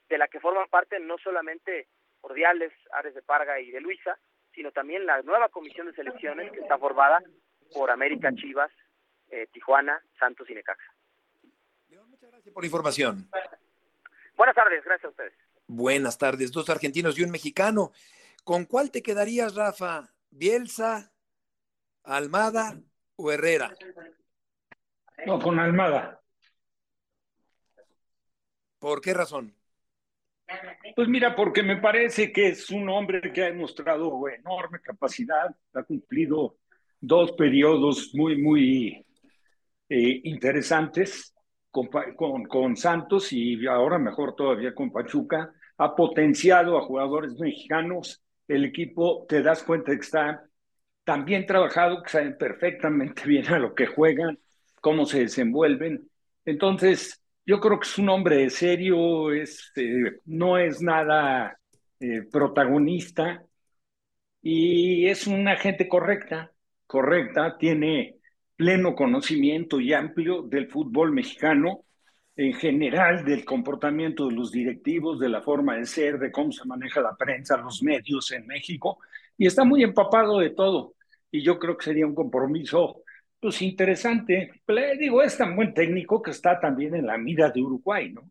de 0.10 0.18
la 0.18 0.28
que 0.28 0.40
forman 0.40 0.68
parte 0.70 1.00
no 1.00 1.18
solamente 1.20 1.88
Cordiales, 2.22 2.74
Ares 2.92 3.14
de 3.14 3.22
Parga 3.22 3.60
y 3.60 3.70
de 3.70 3.82
Luisa, 3.82 4.18
sino 4.58 4.72
también 4.72 5.06
la 5.06 5.22
nueva 5.22 5.50
comisión 5.50 5.86
de 5.86 5.94
selecciones 5.94 6.52
que 6.52 6.62
está 6.62 6.80
formada 6.80 7.22
por 7.72 7.92
América 7.92 8.34
Chivas, 8.34 8.72
eh, 9.30 9.48
Tijuana, 9.54 10.02
Santos 10.18 10.50
y 10.50 10.56
Necaxa. 10.56 10.96
muchas 12.08 12.32
gracias 12.32 12.54
por 12.56 12.64
la 12.64 12.66
información. 12.66 13.30
Buenas 14.36 14.56
tardes, 14.56 14.84
gracias 14.84 15.06
a 15.06 15.10
ustedes. 15.10 15.34
Buenas 15.68 16.18
tardes, 16.18 16.52
dos 16.52 16.72
argentinos 16.72 17.20
y 17.20 17.24
un 17.24 17.30
mexicano. 17.30 17.92
¿Con 18.44 18.66
cuál 18.66 18.90
te 18.90 19.04
quedarías, 19.04 19.54
Rafa? 19.54 20.10
¿Bielsa, 20.32 21.12
Almada 22.04 22.80
o 23.16 23.32
Herrera? 23.32 23.76
No, 25.28 25.38
con 25.38 25.60
Almada. 25.60 26.20
¿Por 28.80 29.02
qué 29.02 29.14
razón? 29.14 29.57
Pues 30.96 31.08
mira, 31.08 31.36
porque 31.36 31.62
me 31.62 31.78
parece 31.78 32.32
que 32.32 32.48
es 32.48 32.70
un 32.70 32.90
hombre 32.90 33.22
que 33.34 33.44
ha 33.44 33.46
demostrado 33.46 34.28
enorme 34.30 34.80
capacidad, 34.82 35.56
ha 35.74 35.84
cumplido 35.84 36.58
dos 37.00 37.34
periodos 37.34 38.12
muy, 38.14 38.42
muy 38.42 39.06
eh, 39.90 40.22
interesantes 40.24 41.34
con, 41.70 42.76
Santos 42.76 43.32
y 43.32 43.68
ahora 43.68 44.00
mejor 44.00 44.36
todavía 44.36 44.74
con 44.74 44.92
Pachuca, 44.92 45.54
ha 45.78 45.96
potenciado 45.96 46.78
a 46.78 46.82
jugadores 46.82 47.38
mexicanos 47.40 48.24
el 48.48 48.66
equipo 48.66 49.26
te 49.28 49.42
das 49.42 49.64
cuenta 49.64 49.92
que 49.92 50.02
está 50.02 50.46
tan 51.04 51.26
bien 51.26 51.46
trabajado, 51.46 52.02
que 52.04 52.10
saben 52.10 52.38
perfectamente 52.38 53.24
bien 53.28 53.48
a 53.48 53.60
lo 53.60 53.76
que 53.76 53.88
juegan, 53.88 54.40
cómo 54.82 55.06
se 55.06 55.20
desenvuelven. 55.20 56.10
Entonces, 56.46 57.22
yo 57.48 57.62
creo 57.62 57.80
que 57.80 57.88
es 57.88 57.98
un 57.98 58.10
hombre 58.10 58.50
serio, 58.50 59.32
este, 59.32 60.20
no 60.26 60.58
es 60.58 60.82
nada 60.82 61.58
eh, 62.00 62.24
protagonista 62.30 63.42
y 64.42 65.08
es 65.08 65.28
una 65.28 65.56
gente 65.56 65.88
correcta, 65.88 66.52
correcta, 66.86 67.58
tiene 67.58 68.18
pleno 68.58 68.96
conocimiento 68.96 69.80
y 69.80 69.94
amplio 69.94 70.42
del 70.42 70.68
fútbol 70.68 71.14
mexicano 71.14 71.86
en 72.36 72.54
general, 72.54 73.24
del 73.24 73.46
comportamiento 73.46 74.28
de 74.28 74.36
los 74.36 74.52
directivos, 74.52 75.18
de 75.20 75.30
la 75.30 75.42
forma 75.42 75.78
de 75.78 75.86
ser, 75.86 76.20
de 76.20 76.32
cómo 76.32 76.52
se 76.52 76.66
maneja 76.66 77.02
la 77.02 77.16
prensa, 77.16 77.58
los 77.58 77.82
medios 77.82 78.32
en 78.32 78.46
México, 78.46 79.00
y 79.38 79.48
está 79.48 79.64
muy 79.64 79.84
empapado 79.84 80.40
de 80.40 80.50
todo. 80.52 80.96
Y 81.32 81.42
yo 81.44 81.58
creo 81.60 81.78
que 81.78 81.86
sería 81.86 82.06
un 82.06 82.16
compromiso 82.16 83.04
pues 83.40 83.62
interesante. 83.62 84.52
Le 84.68 84.98
digo, 84.98 85.22
es 85.22 85.38
tan 85.38 85.56
buen 85.56 85.74
técnico 85.74 86.22
que 86.22 86.32
está 86.32 86.60
también 86.60 86.96
en 86.96 87.06
la 87.06 87.18
mira 87.18 87.50
de 87.50 87.62
Uruguay, 87.62 88.12
¿no? 88.12 88.30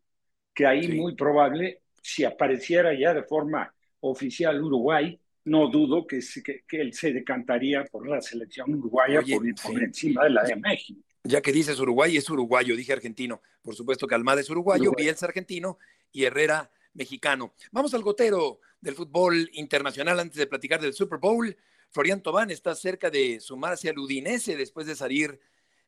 Que 0.53 0.65
ahí 0.65 0.87
muy 0.89 1.15
probable, 1.15 1.81
si 2.01 2.23
apareciera 2.23 2.97
ya 2.97 3.13
de 3.13 3.23
forma 3.23 3.73
oficial 3.99 4.61
Uruguay, 4.61 5.19
no 5.45 5.69
dudo 5.69 6.05
que, 6.05 6.19
que, 6.67 6.81
él 6.81 6.93
se 6.93 7.13
decantaría 7.13 7.85
por 7.85 8.07
la 8.07 8.21
selección 8.21 8.73
uruguaya 8.73 9.21
por, 9.63 9.81
encima 9.81 10.25
de 10.25 10.29
la 10.31 10.43
de 10.43 10.55
México. 10.57 10.99
Ya 11.23 11.41
que 11.41 11.51
dices 11.51 11.79
Uruguay, 11.79 12.17
es 12.17 12.29
uruguayo, 12.29 12.75
dije 12.75 12.93
argentino. 12.93 13.41
Por 13.61 13.75
supuesto 13.75 14.07
que 14.07 14.15
Almada 14.15 14.41
es 14.41 14.49
uruguayo, 14.49 14.91
Bielsa 14.95 15.25
argentino 15.25 15.77
y 16.11 16.25
Herrera 16.25 16.69
mexicano. 16.93 17.53
Vamos 17.71 17.93
al 17.93 18.01
gotero 18.01 18.59
del 18.81 18.95
fútbol 18.95 19.49
internacional 19.53 20.19
antes 20.19 20.37
de 20.37 20.47
platicar 20.47 20.81
del 20.81 20.93
Super 20.93 21.19
Bowl. 21.19 21.55
Florian 21.89 22.21
Tobán 22.21 22.51
está 22.51 22.75
cerca 22.75 23.09
de 23.09 23.39
sumarse 23.39 23.89
al 23.89 23.99
Udinese 23.99 24.55
después 24.55 24.87
de 24.87 24.95
salir 24.95 25.39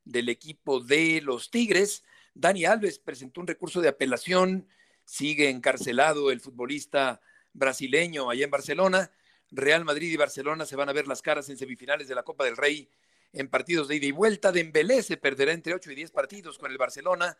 del 0.05 0.29
equipo 0.29 0.79
de 0.79 1.21
los 1.21 1.51
Tigres. 1.51 2.03
Dani 2.33 2.65
Alves 2.65 2.99
presentó 2.99 3.41
un 3.41 3.47
recurso 3.47 3.81
de 3.81 3.89
apelación, 3.89 4.67
sigue 5.05 5.49
encarcelado 5.49 6.31
el 6.31 6.39
futbolista 6.39 7.21
brasileño 7.53 8.29
allá 8.29 8.45
en 8.45 8.51
Barcelona 8.51 9.11
Real 9.51 9.83
Madrid 9.83 10.11
y 10.11 10.17
Barcelona 10.17 10.65
se 10.65 10.75
van 10.75 10.89
a 10.89 10.93
ver 10.93 11.07
las 11.07 11.21
caras 11.21 11.49
en 11.49 11.57
semifinales 11.57 12.07
de 12.07 12.15
la 12.15 12.23
Copa 12.23 12.45
del 12.45 12.57
Rey 12.57 12.89
en 13.33 13.47
partidos 13.47 13.87
de 13.87 13.95
ida 13.95 14.05
y 14.05 14.11
vuelta. 14.11 14.51
Dembélé 14.51 15.01
se 15.01 15.17
perderá 15.17 15.53
entre 15.53 15.73
8 15.73 15.91
y 15.91 15.95
10 15.95 16.11
partidos 16.11 16.57
con 16.57 16.71
el 16.71 16.77
Barcelona. 16.77 17.37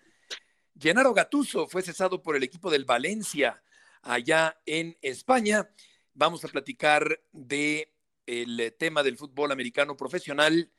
Gennaro 0.79 1.13
Gatuso 1.13 1.67
fue 1.67 1.81
cesado 1.81 2.21
por 2.21 2.35
el 2.35 2.43
equipo 2.43 2.71
del 2.71 2.85
Valencia 2.85 3.61
allá 4.01 4.59
en 4.65 4.97
España. 5.01 5.69
Vamos 6.13 6.43
a 6.45 6.47
platicar 6.47 7.21
de 7.31 7.93
el 8.29 8.75
tema 8.77 9.01
del 9.01 9.17
fútbol 9.17 9.51
americano 9.51 9.97
profesional 9.97 10.71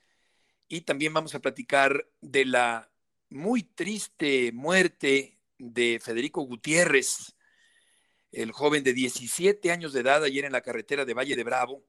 y 0.69 0.83
también 0.83 1.13
vamos 1.13 1.35
a 1.35 1.41
platicar 1.41 2.07
de 2.21 2.45
la 2.45 2.93
muy 3.29 3.65
triste 3.65 4.53
muerte 4.53 5.41
de 5.59 5.99
Federico 6.01 6.43
Gutiérrez, 6.43 7.35
el 8.31 8.53
joven 8.53 8.85
de 8.85 8.93
17 8.93 9.73
años 9.73 9.93
de 9.93 10.01
edad 10.01 10.23
ayer 10.23 10.45
en 10.45 10.53
la 10.53 10.61
carretera 10.61 11.05
de 11.05 11.13
Valle 11.13 11.35
de 11.35 11.43
Bravo, 11.43 11.85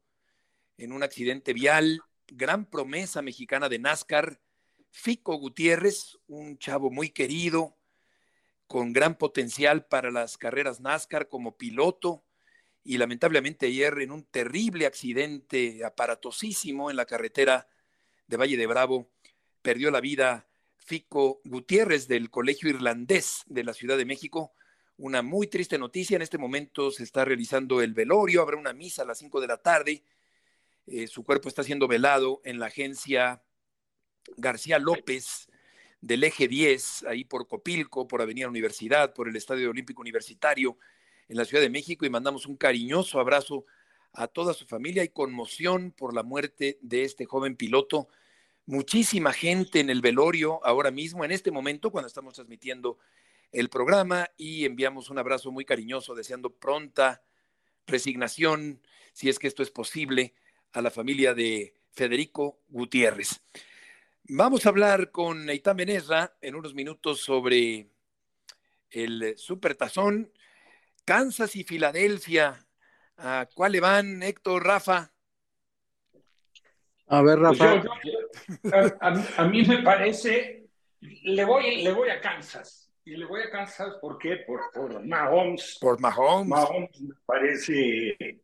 en 0.78 0.91
un 0.91 1.03
accidente 1.03 1.53
vial, 1.53 2.01
gran 2.28 2.66
promesa 2.66 3.22
mexicana 3.22 3.70
de 3.70 3.78
NASCAR, 3.78 4.41
Fico 4.89 5.36
Gutiérrez, 5.36 6.18
un 6.26 6.57
chavo 6.57 6.89
muy 6.89 7.12
querido, 7.12 7.78
con 8.66 8.93
gran 8.93 9.16
potencial 9.16 9.86
para 9.86 10.09
las 10.09 10.39
carreras 10.39 10.80
NASCAR 10.80 11.28
como 11.28 11.55
piloto, 11.55 12.24
y 12.84 12.97
lamentablemente 12.97 13.67
ayer 13.67 13.99
en 13.99 14.11
un 14.11 14.23
terrible 14.23 14.86
accidente 14.86 15.84
aparatosísimo 15.86 16.89
en 16.89 16.97
la 16.97 17.05
carretera 17.05 17.67
de 18.27 18.38
Valle 18.38 18.57
de 18.57 18.67
Bravo, 18.67 19.11
perdió 19.61 19.91
la 19.91 20.01
vida 20.01 20.47
Fico 20.77 21.41
Gutiérrez 21.43 22.07
del 22.07 22.29
Colegio 22.29 22.69
Irlandés 22.69 23.43
de 23.45 23.63
la 23.63 23.73
Ciudad 23.73 23.97
de 23.97 24.05
México, 24.05 24.53
una 24.97 25.21
muy 25.21 25.47
triste 25.47 25.77
noticia. 25.77 26.15
En 26.15 26.21
este 26.21 26.38
momento 26.38 26.91
se 26.91 27.03
está 27.03 27.23
realizando 27.23 27.82
el 27.82 27.93
velorio, 27.93 28.41
habrá 28.41 28.57
una 28.57 28.73
misa 28.73 29.03
a 29.03 29.05
las 29.05 29.19
5 29.19 29.41
de 29.41 29.47
la 29.47 29.57
tarde. 29.57 30.03
Eh, 30.88 31.07
su 31.07 31.23
cuerpo 31.23 31.49
está 31.49 31.63
siendo 31.63 31.88
velado 31.88 32.41
en 32.43 32.59
la 32.59 32.67
agencia 32.67 33.43
García 34.38 34.79
López 34.79 35.47
del 36.01 36.23
Eje 36.23 36.47
10, 36.47 37.03
ahí 37.03 37.25
por 37.25 37.47
Copilco, 37.47 38.07
por 38.07 38.21
Avenida 38.21 38.47
Universidad, 38.47 39.13
por 39.13 39.29
el 39.29 39.36
Estadio 39.36 39.69
Olímpico 39.69 40.01
Universitario 40.01 40.77
en 41.32 41.38
la 41.38 41.45
Ciudad 41.45 41.63
de 41.63 41.69
México 41.69 42.05
y 42.05 42.09
mandamos 42.09 42.45
un 42.45 42.57
cariñoso 42.57 43.17
abrazo 43.17 43.65
a 44.11 44.27
toda 44.27 44.53
su 44.53 44.65
familia 44.65 45.01
y 45.05 45.07
conmoción 45.07 45.93
por 45.93 46.13
la 46.13 46.23
muerte 46.23 46.77
de 46.82 47.03
este 47.05 47.23
joven 47.23 47.55
piloto. 47.55 48.09
Muchísima 48.65 49.32
gente 49.32 49.79
en 49.79 49.89
el 49.89 50.01
velorio 50.01 50.59
ahora 50.65 50.91
mismo, 50.91 51.23
en 51.23 51.32
este 51.32 51.49
momento, 51.49 51.89
cuando 51.89 52.09
estamos 52.09 52.34
transmitiendo 52.34 52.97
el 53.53 53.69
programa 53.69 54.29
y 54.36 54.65
enviamos 54.65 55.09
un 55.09 55.19
abrazo 55.19 55.53
muy 55.53 55.63
cariñoso 55.63 56.15
deseando 56.15 56.49
pronta 56.49 57.23
resignación, 57.88 58.82
si 59.13 59.29
es 59.29 59.39
que 59.39 59.47
esto 59.47 59.63
es 59.63 59.71
posible, 59.71 60.34
a 60.73 60.82
la 60.82 60.91
familia 60.91 61.34
de 61.34 61.73
Federico 61.93 62.59
Gutiérrez. 62.67 63.41
Vamos 64.23 64.65
a 64.65 64.69
hablar 64.69 65.11
con 65.11 65.49
Eitan 65.49 65.77
Benesra 65.77 66.36
en 66.41 66.55
unos 66.55 66.73
minutos 66.73 67.21
sobre 67.21 67.88
el 68.89 69.38
Supertazón, 69.38 70.29
Kansas 71.05 71.55
y 71.55 71.63
Filadelfia. 71.63 72.65
¿A 73.17 73.47
cuál 73.53 73.73
le 73.73 73.79
van, 73.79 74.23
Héctor, 74.23 74.65
Rafa? 74.65 75.11
A 77.07 77.21
ver, 77.21 77.39
pues 77.39 77.59
Rafa. 77.59 77.83
a, 79.37 79.43
mí 79.45 79.63
me 79.63 79.83
parece, 79.83 80.67
le 80.99 81.45
voy, 81.45 81.83
le 81.83 81.91
voy 81.93 82.09
a 82.09 82.21
Kansas. 82.21 82.81
Y 83.03 83.15
le 83.15 83.25
voy 83.25 83.41
a 83.41 83.49
cansar, 83.49 83.99
¿por 83.99 84.17
qué? 84.19 84.37
Por, 84.45 84.59
por 84.73 85.03
Mahomes. 85.03 85.77
Por 85.81 85.99
Mahomes. 85.99 86.47
Mahomes 86.47 87.01
me 87.01 87.15
parece, 87.25 88.39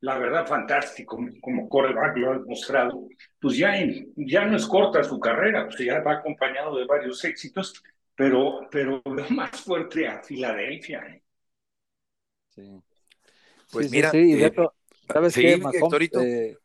la 0.00 0.18
verdad, 0.18 0.46
fantástico 0.46 1.18
como 1.40 1.68
coreback, 1.68 2.16
lo 2.16 2.32
ha 2.32 2.38
demostrado. 2.38 3.08
Pues 3.40 3.56
ya, 3.56 3.74
ya 4.16 4.44
no 4.44 4.56
es 4.56 4.66
corta 4.66 5.04
su 5.04 5.20
carrera, 5.20 5.66
pues 5.66 5.78
ya 5.78 6.00
va 6.00 6.14
acompañado 6.14 6.76
de 6.76 6.84
varios 6.84 7.24
éxitos, 7.24 7.80
pero, 8.16 8.68
pero 8.72 9.00
lo 9.04 9.30
más 9.30 9.60
fuerte 9.60 10.08
a 10.08 10.20
Filadelfia. 10.20 10.98
¿eh? 11.06 11.22
Sí. 12.54 12.82
Pues 13.70 13.90
mira, 13.90 14.10
sí, 14.10 14.34
eh, 14.34 14.52
¿sabes 15.10 15.34
qué? 15.34 15.56
Mahomes, 15.56 16.10
eh, 16.20 16.58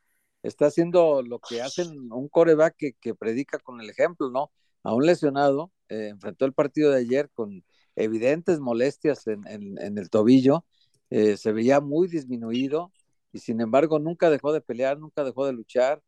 está 0.43 0.65
haciendo 0.65 1.21
lo 1.21 1.39
que 1.39 1.61
hacen 1.61 2.11
un 2.11 2.27
coreback 2.27 2.75
que, 2.77 2.93
que 2.93 3.15
predica 3.15 3.59
con 3.59 3.79
el 3.79 3.89
ejemplo, 3.89 4.29
¿no? 4.29 4.51
A 4.83 4.93
un 4.93 5.05
lesionado, 5.05 5.71
eh, 5.88 6.09
enfrentó 6.09 6.45
el 6.45 6.53
partido 6.53 6.91
de 6.91 6.99
ayer 6.99 7.29
con 7.33 7.63
evidentes 7.95 8.59
molestias 8.59 9.25
en, 9.27 9.77
el 9.79 10.09
tobillo, 10.09 10.65
se 11.09 11.51
veía 11.51 11.79
muy 11.79 12.07
disminuido 12.07 12.91
y 13.31 13.39
sin 13.39 13.59
embargo 13.59 13.97
nunca 13.97 14.29
dejó 14.29 14.53
de 14.53 14.61
pelear, 14.61 14.99
nunca 14.99 15.23
dejó 15.23 15.47
de 15.47 15.53
luchar. 15.53 16.03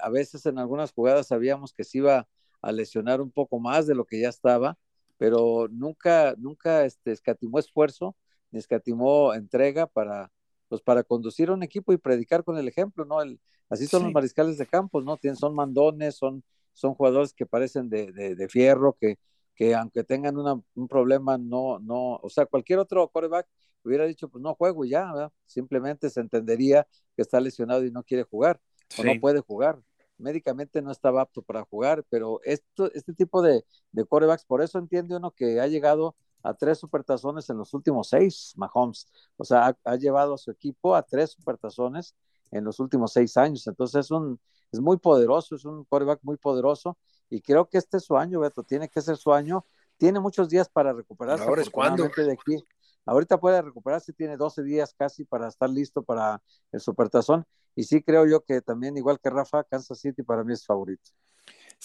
A 0.00 0.08
veces 0.08 0.46
en 0.46 0.58
algunas 0.58 0.92
jugadas 0.92 1.26
sabíamos 1.26 1.74
que 1.74 1.84
se 1.84 1.98
iba 1.98 2.26
a 2.62 2.72
lesionar 2.72 3.20
un 3.20 3.30
poco 3.30 3.60
más 3.60 3.86
de 3.86 3.94
lo 3.94 4.06
que 4.06 4.22
ya 4.22 4.30
estaba, 4.30 4.78
pero 5.18 5.68
nunca, 5.70 6.34
nunca 6.38 6.86
este, 6.86 7.12
escatimó 7.12 7.58
esfuerzo 7.58 8.16
ni 8.52 8.60
escatimó 8.60 9.34
entrega 9.34 9.88
para, 9.88 10.30
pues, 10.68 10.80
para 10.80 11.02
conducir 11.02 11.50
un 11.50 11.64
equipo 11.64 11.92
y 11.92 11.96
predicar 11.96 12.44
con 12.44 12.56
el 12.58 12.68
ejemplo, 12.68 13.04
¿no? 13.04 13.20
El, 13.20 13.40
así 13.68 13.88
son 13.88 14.04
los 14.04 14.12
mariscales 14.12 14.56
de 14.58 14.66
campos, 14.66 15.04
¿no? 15.04 15.16
Tienen, 15.16 15.36
son 15.36 15.54
mandones, 15.54 16.14
son 16.14 16.44
son 16.72 16.94
jugadores 16.94 17.32
que 17.32 17.46
parecen 17.46 17.88
de, 17.88 18.12
de, 18.12 18.48
fierro, 18.48 18.96
que, 18.98 19.18
que 19.54 19.74
aunque 19.74 20.04
tengan 20.04 20.36
un 20.36 20.88
problema, 20.88 21.38
no, 21.38 21.78
no, 21.78 22.16
o 22.16 22.28
sea, 22.28 22.46
cualquier 22.46 22.78
otro 22.78 23.08
quarterback 23.08 23.46
hubiera 23.84 24.06
dicho, 24.06 24.28
pues 24.28 24.42
no 24.42 24.54
juego 24.54 24.84
ya, 24.84 25.30
simplemente 25.46 26.08
se 26.08 26.20
entendería 26.20 26.86
que 27.16 27.22
está 27.22 27.40
lesionado 27.40 27.84
y 27.84 27.90
no 27.90 28.04
quiere 28.04 28.22
jugar, 28.24 28.60
o 28.98 29.04
no 29.04 29.12
puede 29.20 29.40
jugar. 29.40 29.80
Médicamente 30.18 30.80
no 30.82 30.92
estaba 30.92 31.22
apto 31.22 31.42
para 31.42 31.64
jugar, 31.64 32.04
pero 32.08 32.40
esto, 32.44 32.92
este 32.92 33.12
tipo 33.12 33.42
de, 33.42 33.64
de 33.90 34.04
quarterbacks, 34.04 34.44
por 34.44 34.62
eso 34.62 34.78
entiende 34.78 35.16
uno 35.16 35.32
que 35.32 35.60
ha 35.60 35.66
llegado 35.66 36.14
a 36.42 36.54
tres 36.54 36.78
supertazones 36.78 37.48
en 37.50 37.58
los 37.58 37.74
últimos 37.74 38.08
seis, 38.08 38.52
Mahomes. 38.56 39.06
O 39.36 39.44
sea, 39.44 39.68
ha, 39.68 39.76
ha 39.84 39.96
llevado 39.96 40.34
a 40.34 40.38
su 40.38 40.50
equipo 40.50 40.94
a 40.94 41.02
tres 41.02 41.30
supertazones 41.30 42.14
en 42.50 42.64
los 42.64 42.80
últimos 42.80 43.12
seis 43.12 43.36
años. 43.36 43.66
Entonces 43.66 44.06
es 44.06 44.10
un, 44.10 44.40
es 44.70 44.80
muy 44.80 44.98
poderoso, 44.98 45.54
es 45.54 45.64
un 45.64 45.84
quarterback 45.84 46.20
muy 46.22 46.36
poderoso 46.36 46.98
y 47.32 47.40
creo 47.40 47.68
que 47.68 47.78
este 47.78 47.96
es 47.96 48.04
su 48.04 48.16
año, 48.16 48.40
Beto, 48.40 48.62
tiene 48.62 48.88
que 48.88 49.00
ser 49.00 49.16
su 49.16 49.32
año. 49.32 49.64
Tiene 49.96 50.20
muchos 50.20 50.48
días 50.48 50.68
para 50.68 50.92
recuperarse. 50.92 51.44
Ahora 51.44 51.62
es 51.62 51.70
cuando. 51.70 52.08
De 52.14 52.32
aquí. 52.32 52.62
Ahorita 53.06 53.40
puede 53.40 53.60
recuperarse, 53.62 54.12
tiene 54.12 54.36
12 54.36 54.62
días 54.62 54.94
casi 54.96 55.24
para 55.24 55.48
estar 55.48 55.70
listo 55.70 56.02
para 56.02 56.42
el 56.70 56.80
Supertazón. 56.80 57.46
Y 57.74 57.84
sí 57.84 58.02
creo 58.02 58.26
yo 58.26 58.44
que 58.44 58.60
también, 58.60 58.96
igual 58.96 59.18
que 59.18 59.30
Rafa, 59.30 59.64
Kansas 59.64 59.98
City 59.98 60.22
para 60.22 60.44
mí 60.44 60.52
es 60.52 60.66
favorito. 60.66 61.10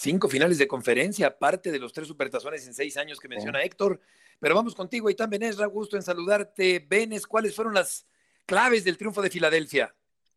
Cinco 0.00 0.28
finales 0.28 0.58
de 0.58 0.68
conferencia, 0.68 1.26
aparte 1.26 1.72
de 1.72 1.80
los 1.80 1.92
tres 1.92 2.06
supertazones 2.06 2.64
en 2.64 2.72
seis 2.72 2.96
años 2.96 3.18
que 3.18 3.26
menciona 3.26 3.62
Héctor. 3.62 4.00
Pero 4.38 4.54
vamos 4.54 4.76
contigo, 4.76 5.10
Itán 5.10 5.28
Benes, 5.28 5.56
gusto 5.56 5.96
en 5.96 6.04
saludarte. 6.04 6.86
Benes, 6.88 7.26
¿cuáles 7.26 7.56
fueron 7.56 7.74
las 7.74 8.06
claves 8.46 8.84
del 8.84 8.96
triunfo 8.96 9.22
de 9.22 9.28
Filadelfia? 9.28 9.92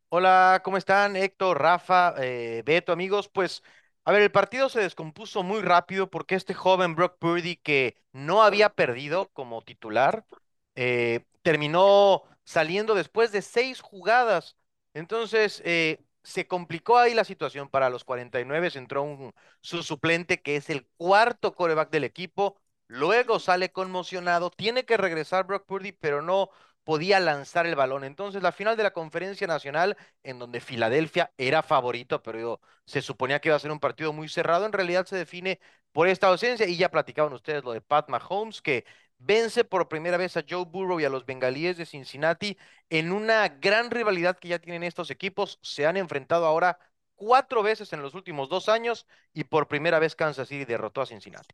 Hola, 0.10 0.62
¿cómo 0.64 0.78
están? 0.78 1.16
Héctor, 1.16 1.62
Rafa, 1.62 2.16
eh, 2.18 2.64
Beto, 2.66 2.92
amigos. 2.92 3.30
Pues, 3.30 3.62
a 4.04 4.12
ver, 4.12 4.24
el 4.24 4.32
partido 4.32 4.68
se 4.68 4.80
descompuso 4.80 5.44
muy 5.44 5.62
rápido 5.62 6.10
porque 6.10 6.34
este 6.34 6.56
joven 6.56 6.96
Brock 6.96 7.20
Purdy, 7.20 7.58
que 7.58 7.98
no 8.14 8.42
había 8.42 8.70
perdido 8.70 9.30
como 9.32 9.62
titular, 9.62 10.26
eh, 10.74 11.26
terminó 11.44 12.24
saliendo 12.46 12.96
después 12.96 13.32
de 13.32 13.44
seis 13.44 13.80
jugadas. 13.80 14.58
Entonces, 14.96 15.62
eh, 15.66 16.00
se 16.24 16.48
complicó 16.48 16.98
ahí 16.98 17.14
la 17.14 17.24
situación 17.24 17.70
para 17.70 17.90
los 17.90 18.04
49, 18.04 18.72
entró 18.76 19.04
un, 19.04 19.34
su 19.62 19.84
suplente 19.84 20.42
que 20.42 20.56
es 20.56 20.70
el 20.70 20.88
cuarto 20.98 21.56
coreback 21.56 21.90
del 21.92 22.04
equipo, 22.04 22.60
luego 22.88 23.40
sale 23.40 23.72
conmocionado, 23.72 24.52
tiene 24.52 24.86
que 24.86 24.98
regresar 24.98 25.46
Brock 25.46 25.66
Purdy, 25.66 25.92
pero 25.94 26.22
no 26.22 26.50
podía 26.84 27.20
lanzar 27.20 27.68
el 27.68 27.76
balón. 27.76 28.04
Entonces, 28.04 28.42
la 28.44 28.52
final 28.52 28.76
de 28.78 28.84
la 28.84 28.92
conferencia 28.94 29.48
nacional, 29.48 29.98
en 30.24 30.40
donde 30.40 30.60
Filadelfia 30.62 31.32
era 31.38 31.64
favorito, 31.64 32.22
pero 32.24 32.60
se 32.86 33.02
suponía 33.02 33.40
que 33.40 33.50
iba 33.50 33.56
a 33.56 33.60
ser 33.60 33.72
un 33.72 33.80
partido 33.80 34.14
muy 34.14 34.30
cerrado, 34.30 34.66
en 34.66 34.74
realidad 34.74 35.06
se 35.06 35.16
define 35.16 35.60
por 35.92 36.08
esta 36.08 36.28
ausencia, 36.28 36.68
y 36.68 36.78
ya 36.78 36.90
platicaban 36.90 37.34
ustedes 37.34 37.64
lo 37.64 37.74
de 37.74 37.82
Pat 37.82 38.10
Mahomes, 38.10 38.62
que 38.62 38.86
vence 39.24 39.64
por 39.64 39.88
primera 39.88 40.18
vez 40.18 40.36
a 40.38 40.46
Joe 40.48 40.66
Burrow 40.66 41.00
y 41.00 41.06
a 41.06 41.10
los 41.10 41.26
bengalíes 41.26 41.78
de 41.78 41.86
Cincinnati 41.86 42.58
en 42.90 43.12
una 43.12 43.48
gran 43.48 43.92
rivalidad 43.92 44.38
que 44.38 44.50
ya 44.50 44.60
tienen 44.60 44.84
estos 44.84 45.12
equipos. 45.12 45.60
Se 45.62 45.86
han 45.86 45.98
enfrentado 45.98 46.46
ahora 46.46 46.80
cuatro 47.16 47.62
veces 47.62 47.94
en 47.94 48.02
los 48.02 48.16
últimos 48.16 48.50
dos 48.50 48.68
años 48.68 49.06
y 49.34 49.44
por 49.44 49.68
primera 49.68 50.00
vez 50.00 50.16
Kansas 50.16 50.48
City 50.48 50.66
derrotó 50.66 51.02
a 51.02 51.06
Cincinnati. 51.06 51.54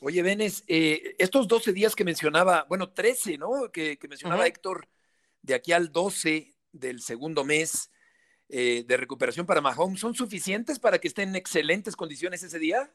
Oye, 0.00 0.22
Benes, 0.22 0.64
eh, 0.66 1.14
estos 1.18 1.48
12 1.48 1.72
días 1.72 1.96
que 1.96 2.04
mencionaba, 2.04 2.66
bueno, 2.68 2.90
13, 2.92 3.38
¿no? 3.38 3.70
Que, 3.72 3.98
mencionaba 4.08 4.46
Héctor, 4.46 4.88
de 5.42 5.54
aquí 5.54 5.72
al 5.72 5.90
12 5.90 6.54
del 6.72 7.00
segundo 7.00 7.44
mes 7.44 7.90
eh, 8.48 8.84
de 8.86 8.96
recuperación 8.96 9.46
para 9.46 9.60
Mahomes, 9.60 10.00
¿son 10.00 10.14
suficientes 10.14 10.78
para 10.78 10.98
que 10.98 11.08
esté 11.08 11.22
en 11.22 11.34
excelentes 11.34 11.96
condiciones 11.96 12.42
ese 12.42 12.58
día? 12.58 12.92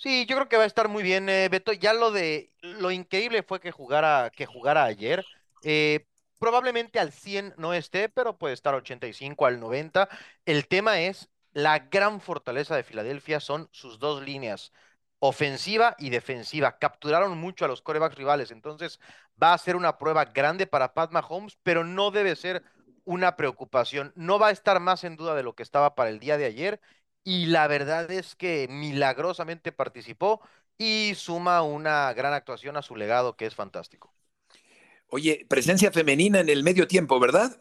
Sí, 0.00 0.26
yo 0.26 0.36
creo 0.36 0.48
que 0.48 0.56
va 0.56 0.62
a 0.62 0.66
estar 0.66 0.88
muy 0.88 1.02
bien, 1.02 1.28
eh, 1.28 1.48
Beto. 1.48 1.72
Ya 1.72 1.92
lo 1.92 2.12
de 2.12 2.52
lo 2.62 2.90
increíble 2.92 3.42
fue 3.42 3.60
que 3.60 3.72
jugara, 3.72 4.30
que 4.34 4.46
jugara 4.46 4.84
ayer. 4.84 5.26
Eh, 5.64 6.06
probablemente 6.38 7.00
al 7.00 7.10
100 7.12 7.52
no 7.56 7.74
esté, 7.74 8.08
pero 8.08 8.38
puede 8.38 8.54
estar 8.54 8.74
85 8.76 9.46
al 9.46 9.58
90. 9.58 10.08
El 10.44 10.68
tema 10.68 11.00
es 11.00 11.30
la 11.52 11.80
gran 11.80 12.20
fortaleza 12.20 12.76
de 12.76 12.84
Filadelfia 12.84 13.40
son 13.40 13.68
sus 13.72 13.98
dos 13.98 14.22
líneas, 14.22 14.72
ofensiva 15.18 15.96
y 15.98 16.10
defensiva. 16.10 16.78
Capturaron 16.78 17.36
mucho 17.36 17.64
a 17.64 17.68
los 17.68 17.82
corebacks 17.82 18.14
rivales, 18.16 18.52
entonces 18.52 19.00
va 19.42 19.52
a 19.52 19.58
ser 19.58 19.74
una 19.74 19.98
prueba 19.98 20.26
grande 20.26 20.68
para 20.68 20.94
Pat 20.94 21.10
Mahomes, 21.10 21.58
pero 21.64 21.82
no 21.82 22.12
debe 22.12 22.36
ser 22.36 22.62
una 23.04 23.34
preocupación. 23.36 24.12
No 24.14 24.38
va 24.38 24.48
a 24.48 24.50
estar 24.52 24.78
más 24.78 25.02
en 25.02 25.16
duda 25.16 25.34
de 25.34 25.42
lo 25.42 25.54
que 25.56 25.62
estaba 25.64 25.96
para 25.96 26.10
el 26.10 26.20
día 26.20 26.36
de 26.36 26.44
ayer 26.44 26.80
y 27.28 27.44
la 27.44 27.66
verdad 27.66 28.10
es 28.10 28.34
que 28.34 28.66
milagrosamente 28.70 29.70
participó 29.70 30.40
y 30.78 31.12
suma 31.14 31.60
una 31.60 32.10
gran 32.14 32.32
actuación 32.32 32.78
a 32.78 32.82
su 32.82 32.96
legado 32.96 33.36
que 33.36 33.44
es 33.44 33.54
fantástico. 33.54 34.14
Oye, 35.10 35.44
presencia 35.46 35.92
femenina 35.92 36.40
en 36.40 36.48
el 36.48 36.62
medio 36.62 36.88
tiempo, 36.88 37.20
¿verdad? 37.20 37.60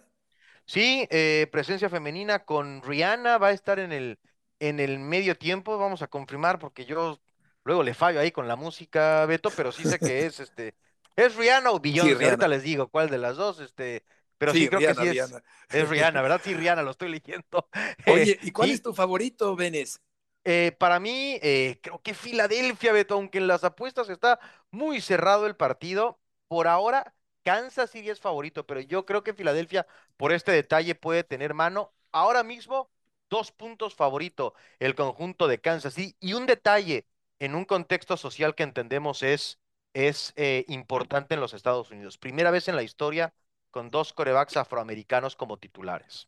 Sí, 0.66 1.06
eh, 1.12 1.50
presencia 1.52 1.90
femenina 1.90 2.46
con 2.46 2.82
Rihanna 2.82 3.40
va 3.40 3.50
a 3.50 3.52
estar 3.52 3.78
en 3.80 3.92
el, 3.92 4.20
en 4.62 4.80
el 4.80 5.00
medio 5.00 5.38
tiempo, 5.38 5.78
vamos 5.78 6.02
a 6.02 6.08
confirmar 6.08 6.60
porque 6.60 6.86
yo 6.86 7.20
luego 7.66 7.84
le 7.84 7.94
fallo 7.94 8.22
ahí 8.22 8.32
con 8.32 8.48
la 8.48 8.56
música, 8.56 9.26
Beto, 9.26 9.52
pero 9.52 9.74
sí 9.74 9.84
sé 9.84 10.00
que 10.00 10.26
es 10.26 10.40
este, 10.40 10.76
es 11.18 11.36
Rihanna 11.36 11.72
o 11.72 11.82
Beyoncé, 11.82 12.24
ahorita 12.24 12.48
les 12.48 12.64
digo 12.64 12.88
cuál 12.88 13.10
de 13.10 13.18
las 13.18 13.36
dos, 13.36 13.60
este, 13.60 14.06
pero 14.38 14.54
sí, 14.54 14.68
creo 14.68 14.80
que 14.80 14.94
sí 14.94 15.18
es, 15.18 15.34
es, 15.70 15.90
Rihanna, 15.90 16.22
¿verdad? 16.22 16.42
Sí, 16.44 16.54
Rihanna, 16.54 16.84
lo 16.84 16.92
estoy 16.92 17.10
leyendo. 17.10 17.70
Oye, 18.08 18.40
¿y 18.42 18.52
cuál 18.52 18.72
es 18.72 18.82
tu 18.82 18.94
favorito, 18.94 19.56
Benes? 19.56 20.00
Eh, 20.44 20.72
para 20.78 21.00
mí, 21.00 21.38
eh, 21.42 21.80
creo 21.82 22.02
que 22.02 22.14
Filadelfia, 22.14 22.94
Beto, 22.94 23.16
aunque 23.16 23.38
en 23.38 23.48
las 23.48 23.64
apuestas 23.64 24.10
está 24.10 24.40
muy 24.72 25.02
cerrado 25.02 25.46
el 25.46 25.56
partido, 25.56 26.20
por 26.48 26.68
ahora 26.68 27.14
Kansas 27.44 27.92
City 27.92 28.10
es 28.10 28.20
favorito, 28.20 28.66
pero 28.66 28.80
yo 28.82 29.06
creo 29.06 29.24
que 29.24 29.34
Filadelfia 29.34 29.88
por 30.16 30.32
este 30.32 30.52
detalle 30.52 30.96
puede 30.96 31.24
tener 31.24 31.54
mano. 31.54 31.94
Ahora 32.12 32.44
mismo, 32.44 32.90
dos 33.30 33.52
puntos 33.52 33.96
favorito, 33.96 34.54
el 34.80 34.96
conjunto 34.96 35.48
de 35.48 35.60
Kansas 35.60 35.94
City. 35.94 36.16
Y 36.20 36.34
un 36.34 36.46
detalle 36.46 37.08
en 37.40 37.56
un 37.56 37.66
contexto 37.66 38.18
social 38.18 38.56
que 38.56 38.64
entendemos 38.64 39.24
es, 39.24 39.60
es 39.94 40.34
eh, 40.36 40.66
importante 40.68 41.36
en 41.36 41.42
los 41.42 41.54
Estados 41.54 41.92
Unidos. 41.92 42.18
Primera 42.18 42.52
vez 42.52 42.68
en 42.68 42.76
la 42.76 42.84
historia 42.84 43.34
con 43.78 43.92
dos 43.92 44.12
corebacks 44.12 44.58
afroamericanos 44.58 45.36
como 45.36 45.60
titulares. 45.60 46.28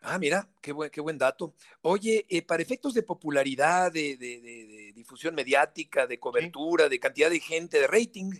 Ah, 0.00 0.16
mira, 0.16 0.48
qué 0.60 0.70
buen, 0.70 0.90
qué 0.90 1.00
buen 1.00 1.18
dato. 1.18 1.56
Oye, 1.80 2.24
eh, 2.28 2.42
para 2.42 2.62
efectos 2.62 2.94
de 2.94 3.02
popularidad, 3.02 3.90
de, 3.90 4.92
difusión 4.94 5.34
mediática, 5.34 6.06
de 6.06 6.20
cobertura, 6.20 6.88
de 6.88 7.00
cantidad 7.00 7.30
de 7.30 7.40
gente, 7.40 7.80
de 7.80 7.88
rating, 7.88 8.30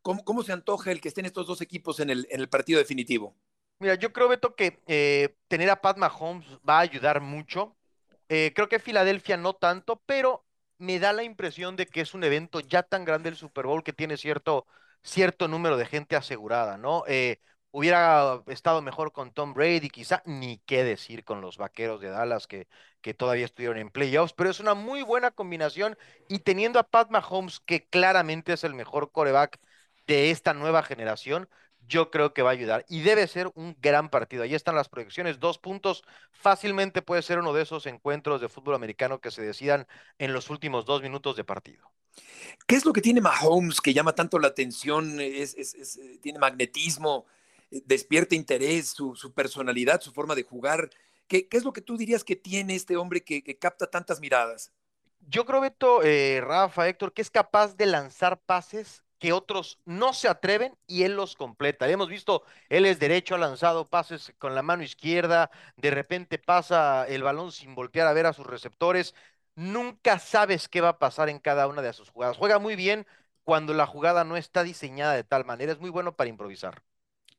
¿cómo, 0.00 0.42
se 0.42 0.52
antoja 0.52 0.90
el 0.90 1.02
que 1.02 1.08
estén 1.08 1.26
estos 1.26 1.46
dos 1.46 1.60
equipos 1.60 2.00
en 2.00 2.08
el, 2.08 2.26
en 2.30 2.40
el 2.40 2.48
partido 2.48 2.78
definitivo? 2.78 3.36
Mira, 3.78 3.96
yo 3.96 4.10
creo, 4.10 4.28
Beto, 4.28 4.54
que 4.54 4.80
eh, 4.86 5.36
tener 5.46 5.68
a 5.68 5.82
Pat 5.82 5.98
Mahomes 5.98 6.46
va 6.66 6.78
a 6.78 6.80
ayudar 6.80 7.20
mucho. 7.20 7.76
Eh, 8.30 8.52
creo 8.54 8.70
que 8.70 8.78
Filadelfia 8.78 9.36
no 9.36 9.52
tanto, 9.52 10.02
pero 10.06 10.46
me 10.78 10.98
da 10.98 11.12
la 11.12 11.24
impresión 11.24 11.76
de 11.76 11.84
que 11.84 12.00
es 12.00 12.14
un 12.14 12.24
evento 12.24 12.60
ya 12.60 12.84
tan 12.84 13.04
grande 13.04 13.28
el 13.28 13.36
Super 13.36 13.66
Bowl 13.66 13.84
que 13.84 13.92
tiene 13.92 14.16
cierto, 14.16 14.66
cierto 15.02 15.46
número 15.46 15.76
de 15.76 15.84
gente 15.84 16.16
asegurada, 16.16 16.78
¿no? 16.78 17.04
Hubiera 17.78 18.42
estado 18.46 18.80
mejor 18.80 19.12
con 19.12 19.32
Tom 19.32 19.52
Brady, 19.52 19.90
quizá 19.90 20.22
ni 20.24 20.56
qué 20.64 20.82
decir 20.82 21.24
con 21.24 21.42
los 21.42 21.58
vaqueros 21.58 22.00
de 22.00 22.08
Dallas 22.08 22.46
que, 22.46 22.68
que 23.02 23.12
todavía 23.12 23.44
estuvieron 23.44 23.76
en 23.76 23.90
playoffs, 23.90 24.32
pero 24.32 24.48
es 24.48 24.60
una 24.60 24.72
muy 24.72 25.02
buena 25.02 25.30
combinación 25.30 25.94
y 26.26 26.38
teniendo 26.38 26.78
a 26.78 26.84
Pat 26.84 27.10
Mahomes, 27.10 27.60
que 27.60 27.86
claramente 27.86 28.54
es 28.54 28.64
el 28.64 28.72
mejor 28.72 29.12
coreback 29.12 29.60
de 30.06 30.30
esta 30.30 30.54
nueva 30.54 30.82
generación, 30.84 31.50
yo 31.86 32.10
creo 32.10 32.32
que 32.32 32.40
va 32.40 32.48
a 32.48 32.54
ayudar 32.54 32.86
y 32.88 33.02
debe 33.02 33.26
ser 33.26 33.52
un 33.54 33.76
gran 33.78 34.08
partido. 34.08 34.42
Ahí 34.42 34.54
están 34.54 34.74
las 34.74 34.88
proyecciones, 34.88 35.38
dos 35.38 35.58
puntos. 35.58 36.02
Fácilmente 36.32 37.02
puede 37.02 37.20
ser 37.20 37.38
uno 37.40 37.52
de 37.52 37.62
esos 37.62 37.84
encuentros 37.84 38.40
de 38.40 38.48
fútbol 38.48 38.74
americano 38.74 39.20
que 39.20 39.30
se 39.30 39.42
decidan 39.42 39.86
en 40.16 40.32
los 40.32 40.48
últimos 40.48 40.86
dos 40.86 41.02
minutos 41.02 41.36
de 41.36 41.44
partido. 41.44 41.92
¿Qué 42.66 42.76
es 42.76 42.86
lo 42.86 42.94
que 42.94 43.02
tiene 43.02 43.20
Mahomes 43.20 43.82
que 43.82 43.92
llama 43.92 44.14
tanto 44.14 44.38
la 44.38 44.48
atención? 44.48 45.20
Eh, 45.20 45.46
tiene 46.22 46.38
magnetismo, 46.38 47.26
despierta 47.70 48.34
interés, 48.34 48.90
su, 48.90 49.32
personalidad, 49.34 50.00
su 50.00 50.12
forma 50.12 50.34
de 50.34 50.42
jugar. 50.42 50.90
¿Qué, 51.26 51.48
es 51.50 51.64
lo 51.64 51.72
que 51.72 51.80
tú 51.80 51.96
dirías 51.96 52.24
que 52.24 52.36
tiene 52.36 52.74
este 52.74 52.96
hombre 52.96 53.22
que, 53.22 53.58
capta 53.58 53.86
tantas 53.86 54.20
miradas? 54.20 54.72
Yo 55.28 55.44
creo, 55.44 55.60
Beto, 55.60 56.02
eh, 56.02 56.40
Rafa, 56.40 56.88
Héctor, 56.88 57.12
que 57.12 57.22
es 57.22 57.30
capaz 57.30 57.76
de 57.76 57.86
lanzar 57.86 58.38
pases 58.38 59.02
que 59.18 59.32
otros 59.32 59.80
no 59.84 60.12
se 60.12 60.28
atreven 60.28 60.76
y 60.86 61.02
él 61.04 61.16
los 61.16 61.36
completa. 61.36 61.88
Hemos 61.88 62.08
visto, 62.08 62.42
él 62.68 62.86
es 62.86 62.98
derecho, 62.98 63.34
ha 63.34 63.38
lanzado 63.38 63.88
pases 63.88 64.32
con 64.38 64.54
la 64.54 64.62
mano 64.62 64.82
izquierda, 64.82 65.50
de 65.76 65.90
repente 65.90 66.38
pasa 66.38 67.06
el 67.08 67.22
balón 67.22 67.52
sin 67.52 67.74
voltear 67.74 68.06
a 68.06 68.12
ver 68.12 68.26
a 68.26 68.32
sus 68.32 68.46
receptores. 68.46 69.14
Nunca 69.54 70.18
sabes 70.18 70.68
qué 70.68 70.80
va 70.80 70.90
a 70.90 70.98
pasar 70.98 71.28
en 71.28 71.38
cada 71.38 71.66
una 71.66 71.82
de 71.82 71.92
sus 71.92 72.10
jugadas. 72.10 72.36
Juega 72.36 72.58
muy 72.58 72.76
bien 72.76 73.06
cuando 73.44 73.74
la 73.74 73.86
jugada 73.86 74.24
no 74.24 74.36
está 74.36 74.62
diseñada 74.62 75.14
de 75.14 75.24
tal 75.24 75.44
manera. 75.44 75.72
Es 75.72 75.80
muy 75.80 75.90
bueno 75.90 76.14
para 76.16 76.28
improvisar. 76.30 76.82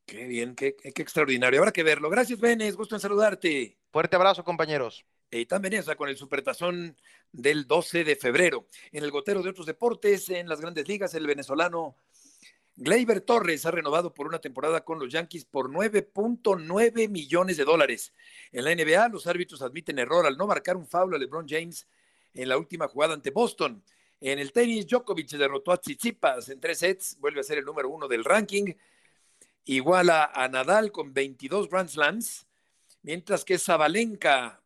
Qué 0.07 0.25
bien, 0.25 0.55
qué, 0.55 0.77
extraordinario. 0.83 1.59
Habrá 1.59 1.73
que 1.73 1.83
verlo. 1.83 2.09
Gracias, 2.09 2.39
Benes. 2.39 2.77
Gusto 2.77 2.95
en 2.95 3.01
saludarte. 3.01 3.77
Fuerte 3.91 4.15
abrazo, 4.15 4.41
compañeros. 4.41 5.05
Y 5.29 5.45
también 5.45 5.73
está 5.73 5.97
con 5.97 6.07
el 6.07 6.15
Supertazón 6.15 6.95
del 7.33 7.67
12 7.67 8.05
de 8.05 8.15
febrero. 8.15 8.67
En 8.93 9.03
el 9.03 9.11
gotero 9.11 9.43
de 9.43 9.49
otros 9.49 9.65
deportes, 9.65 10.29
en 10.29 10.47
las 10.47 10.61
grandes 10.61 10.87
ligas, 10.87 11.13
el 11.13 11.27
venezolano 11.27 11.97
Gleyber 12.77 13.19
Torres 13.19 13.65
ha 13.65 13.71
renovado 13.71 14.13
por 14.13 14.27
una 14.27 14.39
temporada 14.39 14.79
con 14.85 14.97
los 14.97 15.11
Yankees 15.11 15.43
por 15.43 15.69
9.9 15.69 17.09
millones 17.09 17.57
de 17.57 17.65
dólares. 17.65 18.13
En 18.53 18.63
la 18.63 18.73
NBA, 18.73 19.09
los 19.09 19.27
árbitros 19.27 19.61
admiten 19.61 19.99
error 19.99 20.25
al 20.25 20.37
no 20.37 20.47
marcar 20.47 20.77
un 20.77 20.87
foul 20.87 21.15
a 21.15 21.17
LeBron 21.17 21.49
James 21.49 21.85
en 22.33 22.47
la 22.47 22.57
última 22.57 22.87
jugada 22.87 23.13
ante 23.13 23.31
Boston. 23.31 23.83
En 24.21 24.39
el 24.39 24.53
tenis, 24.53 24.87
Djokovic 24.87 25.31
derrotó 25.31 25.73
a 25.73 25.81
Tsitsipas 25.81 26.47
en 26.47 26.61
tres 26.61 26.79
sets, 26.79 27.17
vuelve 27.19 27.41
a 27.41 27.43
ser 27.43 27.57
el 27.57 27.65
número 27.65 27.89
uno 27.89 28.07
del 28.07 28.23
ranking 28.23 28.73
iguala 29.67 30.31
a 30.33 30.47
Nadal 30.47 30.91
con 30.91 31.13
22 31.13 31.69
Grand 31.69 31.89
Slams, 31.89 32.47
mientras 33.03 33.43
que 33.43 33.59
Zabalenka, 33.59 34.63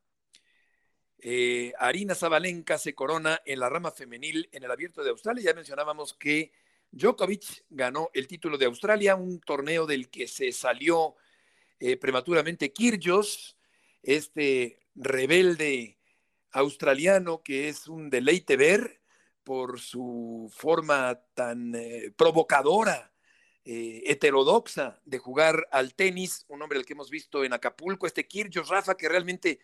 eh, 1.18 1.74
Arina 1.78 2.16
Zabalenka 2.16 2.78
se 2.78 2.93
corona 2.93 3.41
en 3.45 3.60
la 3.60 3.70
rama 3.70 3.91
femenil 3.91 4.47
en 4.52 4.64
el 4.64 4.72
abierto 4.72 5.04
de 5.04 5.10
Australia. 5.10 5.43
Ya 5.43 5.54
mencionábamos 5.54 6.14
que 6.14 6.52
Djokovic 6.91 7.66
ganó 7.70 8.10
el 8.14 8.28
título 8.28 8.58
de 8.58 8.66
Australia, 8.66 9.16
un 9.16 9.39
torneo 9.39 9.88
del 9.88 10.10
que 10.10 10.28
se 10.28 10.52
salió 10.52 11.16
eh, 11.80 11.97
prematuramente 11.97 12.72
Kyrgios, 12.72 13.58
este 14.04 14.80
rebelde 14.93 15.97
australiano 16.52 17.41
que 17.41 17.70
es 17.70 17.88
un 17.88 18.10
deleite 18.10 18.56
ver 18.56 19.02
por 19.43 19.80
su 19.80 20.52
forma 20.56 21.20
tan 21.34 21.74
eh, 21.74 22.12
provocadora 22.16 23.11
eh, 23.66 24.03
heterodoxa 24.05 24.99
de 25.05 25.18
jugar 25.18 25.68
al 25.72 25.93
tenis, 25.93 26.45
un 26.47 26.62
hombre 26.62 26.80
al 26.80 26.86
que 26.86 26.93
hemos 26.93 27.09
visto 27.09 27.43
en 27.43 27.53
Acapulco, 27.53 28.07
este 28.07 28.28
Kirchhoff 28.28 28.70
Rafa, 28.70 28.95
que 28.95 29.09
realmente 29.09 29.59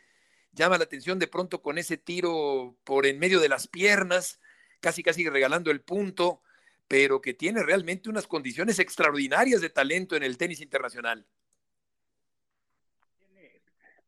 llama 0.52 0.78
la 0.78 0.84
atención 0.84 1.20
de 1.20 1.28
pronto 1.28 1.62
con 1.62 1.78
ese 1.78 1.98
tiro 1.98 2.76
por 2.84 3.06
en 3.06 3.20
medio 3.20 3.40
de 3.40 3.50
las 3.50 3.68
piernas, 3.68 4.40
casi 4.80 5.04
casi 5.04 5.28
regalando 5.28 5.72
el 5.72 5.82
punto, 5.82 6.42
pero 6.88 7.22
que 7.22 7.34
tiene 7.34 7.64
realmente 7.64 8.10
unas 8.10 8.28
condiciones 8.28 8.80
extraordinarias 8.80 9.62
de 9.62 9.70
talento 9.70 10.16
en 10.16 10.24
el 10.24 10.38
tenis 10.38 10.62
internacional. 10.62 11.26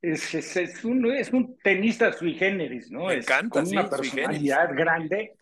es, 0.02 0.34
es, 0.34 0.56
es, 0.56 0.84
un, 0.84 1.06
es 1.12 1.32
un 1.32 1.58
tenista 1.58 2.14
sui 2.14 2.34
generis, 2.34 2.90
¿no? 2.90 3.08
Me 3.08 3.16
encanta, 3.16 3.50
con 3.50 3.66
sí, 3.66 3.76
una 3.76 3.90
personalidad 3.90 4.70
grande. 4.74 5.36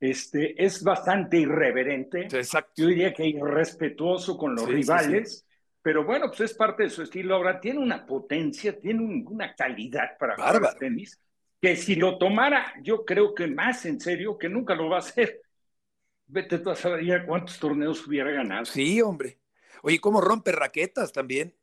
Este, 0.00 0.62
es 0.64 0.82
bastante 0.82 1.36
irreverente. 1.36 2.22
Exacto. 2.22 2.72
Yo 2.76 2.86
diría 2.88 3.12
que 3.12 3.26
irrespetuoso 3.26 4.36
con 4.38 4.54
los 4.54 4.64
Sí, 4.64 4.70
sí, 4.70 4.74
rivales. 4.76 5.46
Pero 5.82 6.04
bueno, 6.04 6.26
pues 6.28 6.40
es 6.40 6.54
parte 6.54 6.84
de 6.84 6.90
su 6.90 7.02
estilo. 7.02 7.34
Ahora 7.36 7.60
tiene 7.60 7.78
una 7.80 8.04
potencia, 8.06 8.78
tiene 8.78 9.00
un- 9.00 9.26
una 9.28 9.54
calidad 9.54 10.16
para 10.18 10.34
jugar 10.34 10.54
Bárbaro. 10.54 10.72
al 10.74 10.78
tenis, 10.78 11.20
que 11.60 11.76
si 11.76 11.94
lo 11.96 12.18
tomara, 12.18 12.74
yo 12.82 13.04
creo 13.04 13.34
que 13.34 13.46
más 13.46 13.84
en 13.86 14.00
serio, 14.00 14.36
que 14.38 14.48
nunca 14.48 14.74
lo 14.74 14.88
va 14.88 14.96
a 14.96 15.00
hacer. 15.00 15.42
Vete 16.26 16.58
tú 16.60 16.70
a 16.70 16.76
saber 16.76 17.04
ya 17.04 17.26
cuántos 17.26 17.58
torneos 17.58 18.06
hubiera 18.06 18.30
ganado. 18.30 18.64
Sí, 18.64 19.02
hombre. 19.02 19.38
Oye, 19.82 20.00
¿cómo 20.00 20.20
rompe 20.20 20.52
raquetas 20.52 21.12
también? 21.12 21.54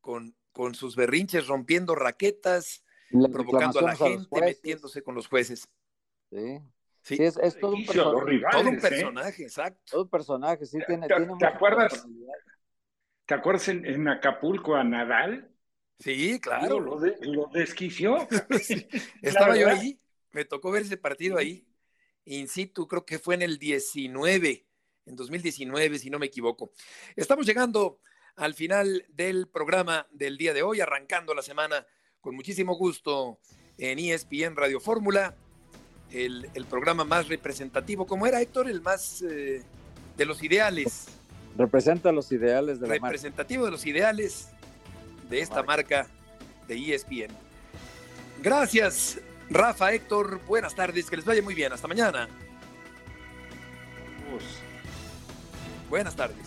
Con, 0.00 0.36
con 0.52 0.74
sus 0.74 0.96
berrinches 0.96 1.46
rompiendo 1.48 1.94
raquetas, 1.94 2.84
Provocando 3.32 3.78
a 3.78 3.82
la 3.82 3.92
a 3.92 3.96
gente, 3.96 4.40
metiéndose 4.40 5.02
con 5.02 5.14
los 5.14 5.26
jueces. 5.28 5.68
Sí. 6.30 6.58
Sí. 7.02 7.16
Sí, 7.16 7.22
es, 7.24 7.38
es 7.38 7.58
todo 7.58 7.72
un 7.74 7.86
personaje. 7.86 8.26
rivales, 8.26 8.60
Todo 8.60 8.68
un 8.70 8.76
¿eh? 8.76 8.80
personaje, 8.80 9.42
exacto. 9.42 9.80
Todo 9.90 10.02
un 10.02 10.08
personaje, 10.10 10.66
sí, 10.66 10.78
tiene, 10.86 11.06
¿Te- 11.08 11.14
tiene 11.14 11.32
te 11.38 11.46
acuerdas? 11.46 12.06
¿Te 13.24 13.34
acuerdas 13.34 13.68
en, 13.68 13.86
en 13.86 14.08
Acapulco 14.08 14.74
a 14.74 14.84
Nadal? 14.84 15.50
Sí, 15.98 16.38
claro. 16.40 16.80
Lo, 16.80 16.98
de- 17.00 17.16
lo 17.22 17.46
desquició. 17.52 18.28
Estaba 19.22 19.56
yo 19.56 19.68
ahí, 19.68 19.98
me 20.32 20.44
tocó 20.44 20.70
ver 20.70 20.82
ese 20.82 20.96
partido 20.98 21.38
ahí, 21.38 21.66
in 22.24 22.46
situ, 22.48 22.86
creo 22.86 23.06
que 23.06 23.18
fue 23.18 23.34
en 23.36 23.42
el 23.42 23.58
19, 23.58 24.66
en 25.06 25.16
2019, 25.16 25.98
si 25.98 26.10
no 26.10 26.18
me 26.18 26.26
equivoco. 26.26 26.72
Estamos 27.16 27.46
llegando 27.46 28.00
al 28.36 28.54
final 28.54 29.04
del 29.08 29.48
programa 29.48 30.06
del 30.10 30.36
día 30.36 30.52
de 30.52 30.62
hoy, 30.62 30.80
arrancando 30.80 31.34
la 31.34 31.42
semana 31.42 31.86
con 32.20 32.34
muchísimo 32.34 32.76
gusto 32.76 33.38
en 33.78 33.98
ESPN 33.98 34.56
Radio 34.56 34.80
Fórmula, 34.80 35.34
el, 36.10 36.48
el 36.54 36.64
programa 36.64 37.04
más 37.04 37.28
representativo, 37.28 38.06
como 38.06 38.26
era 38.26 38.40
Héctor, 38.40 38.68
el 38.68 38.80
más 38.80 39.22
eh, 39.22 39.62
de 40.16 40.24
los 40.24 40.42
ideales, 40.42 41.06
Representa 41.56 42.12
los 42.12 42.30
ideales 42.30 42.78
de 42.78 42.86
la 42.86 42.94
marca. 42.94 43.06
representativo 43.08 43.64
de 43.64 43.72
los 43.72 43.84
ideales 43.84 44.50
de 45.28 45.40
esta 45.40 45.62
marca 45.64 46.06
de 46.68 46.76
E 46.76 46.94
ESPN. 46.94 47.34
Gracias, 48.40 49.18
Rafa, 49.50 49.92
Héctor. 49.92 50.40
Buenas 50.46 50.74
tardes, 50.76 51.10
que 51.10 51.16
les 51.16 51.24
vaya 51.24 51.42
muy 51.42 51.54
bien. 51.54 51.72
Hasta 51.72 51.88
mañana. 51.88 52.28
Buenas 55.90 56.14
tardes. 56.14 56.46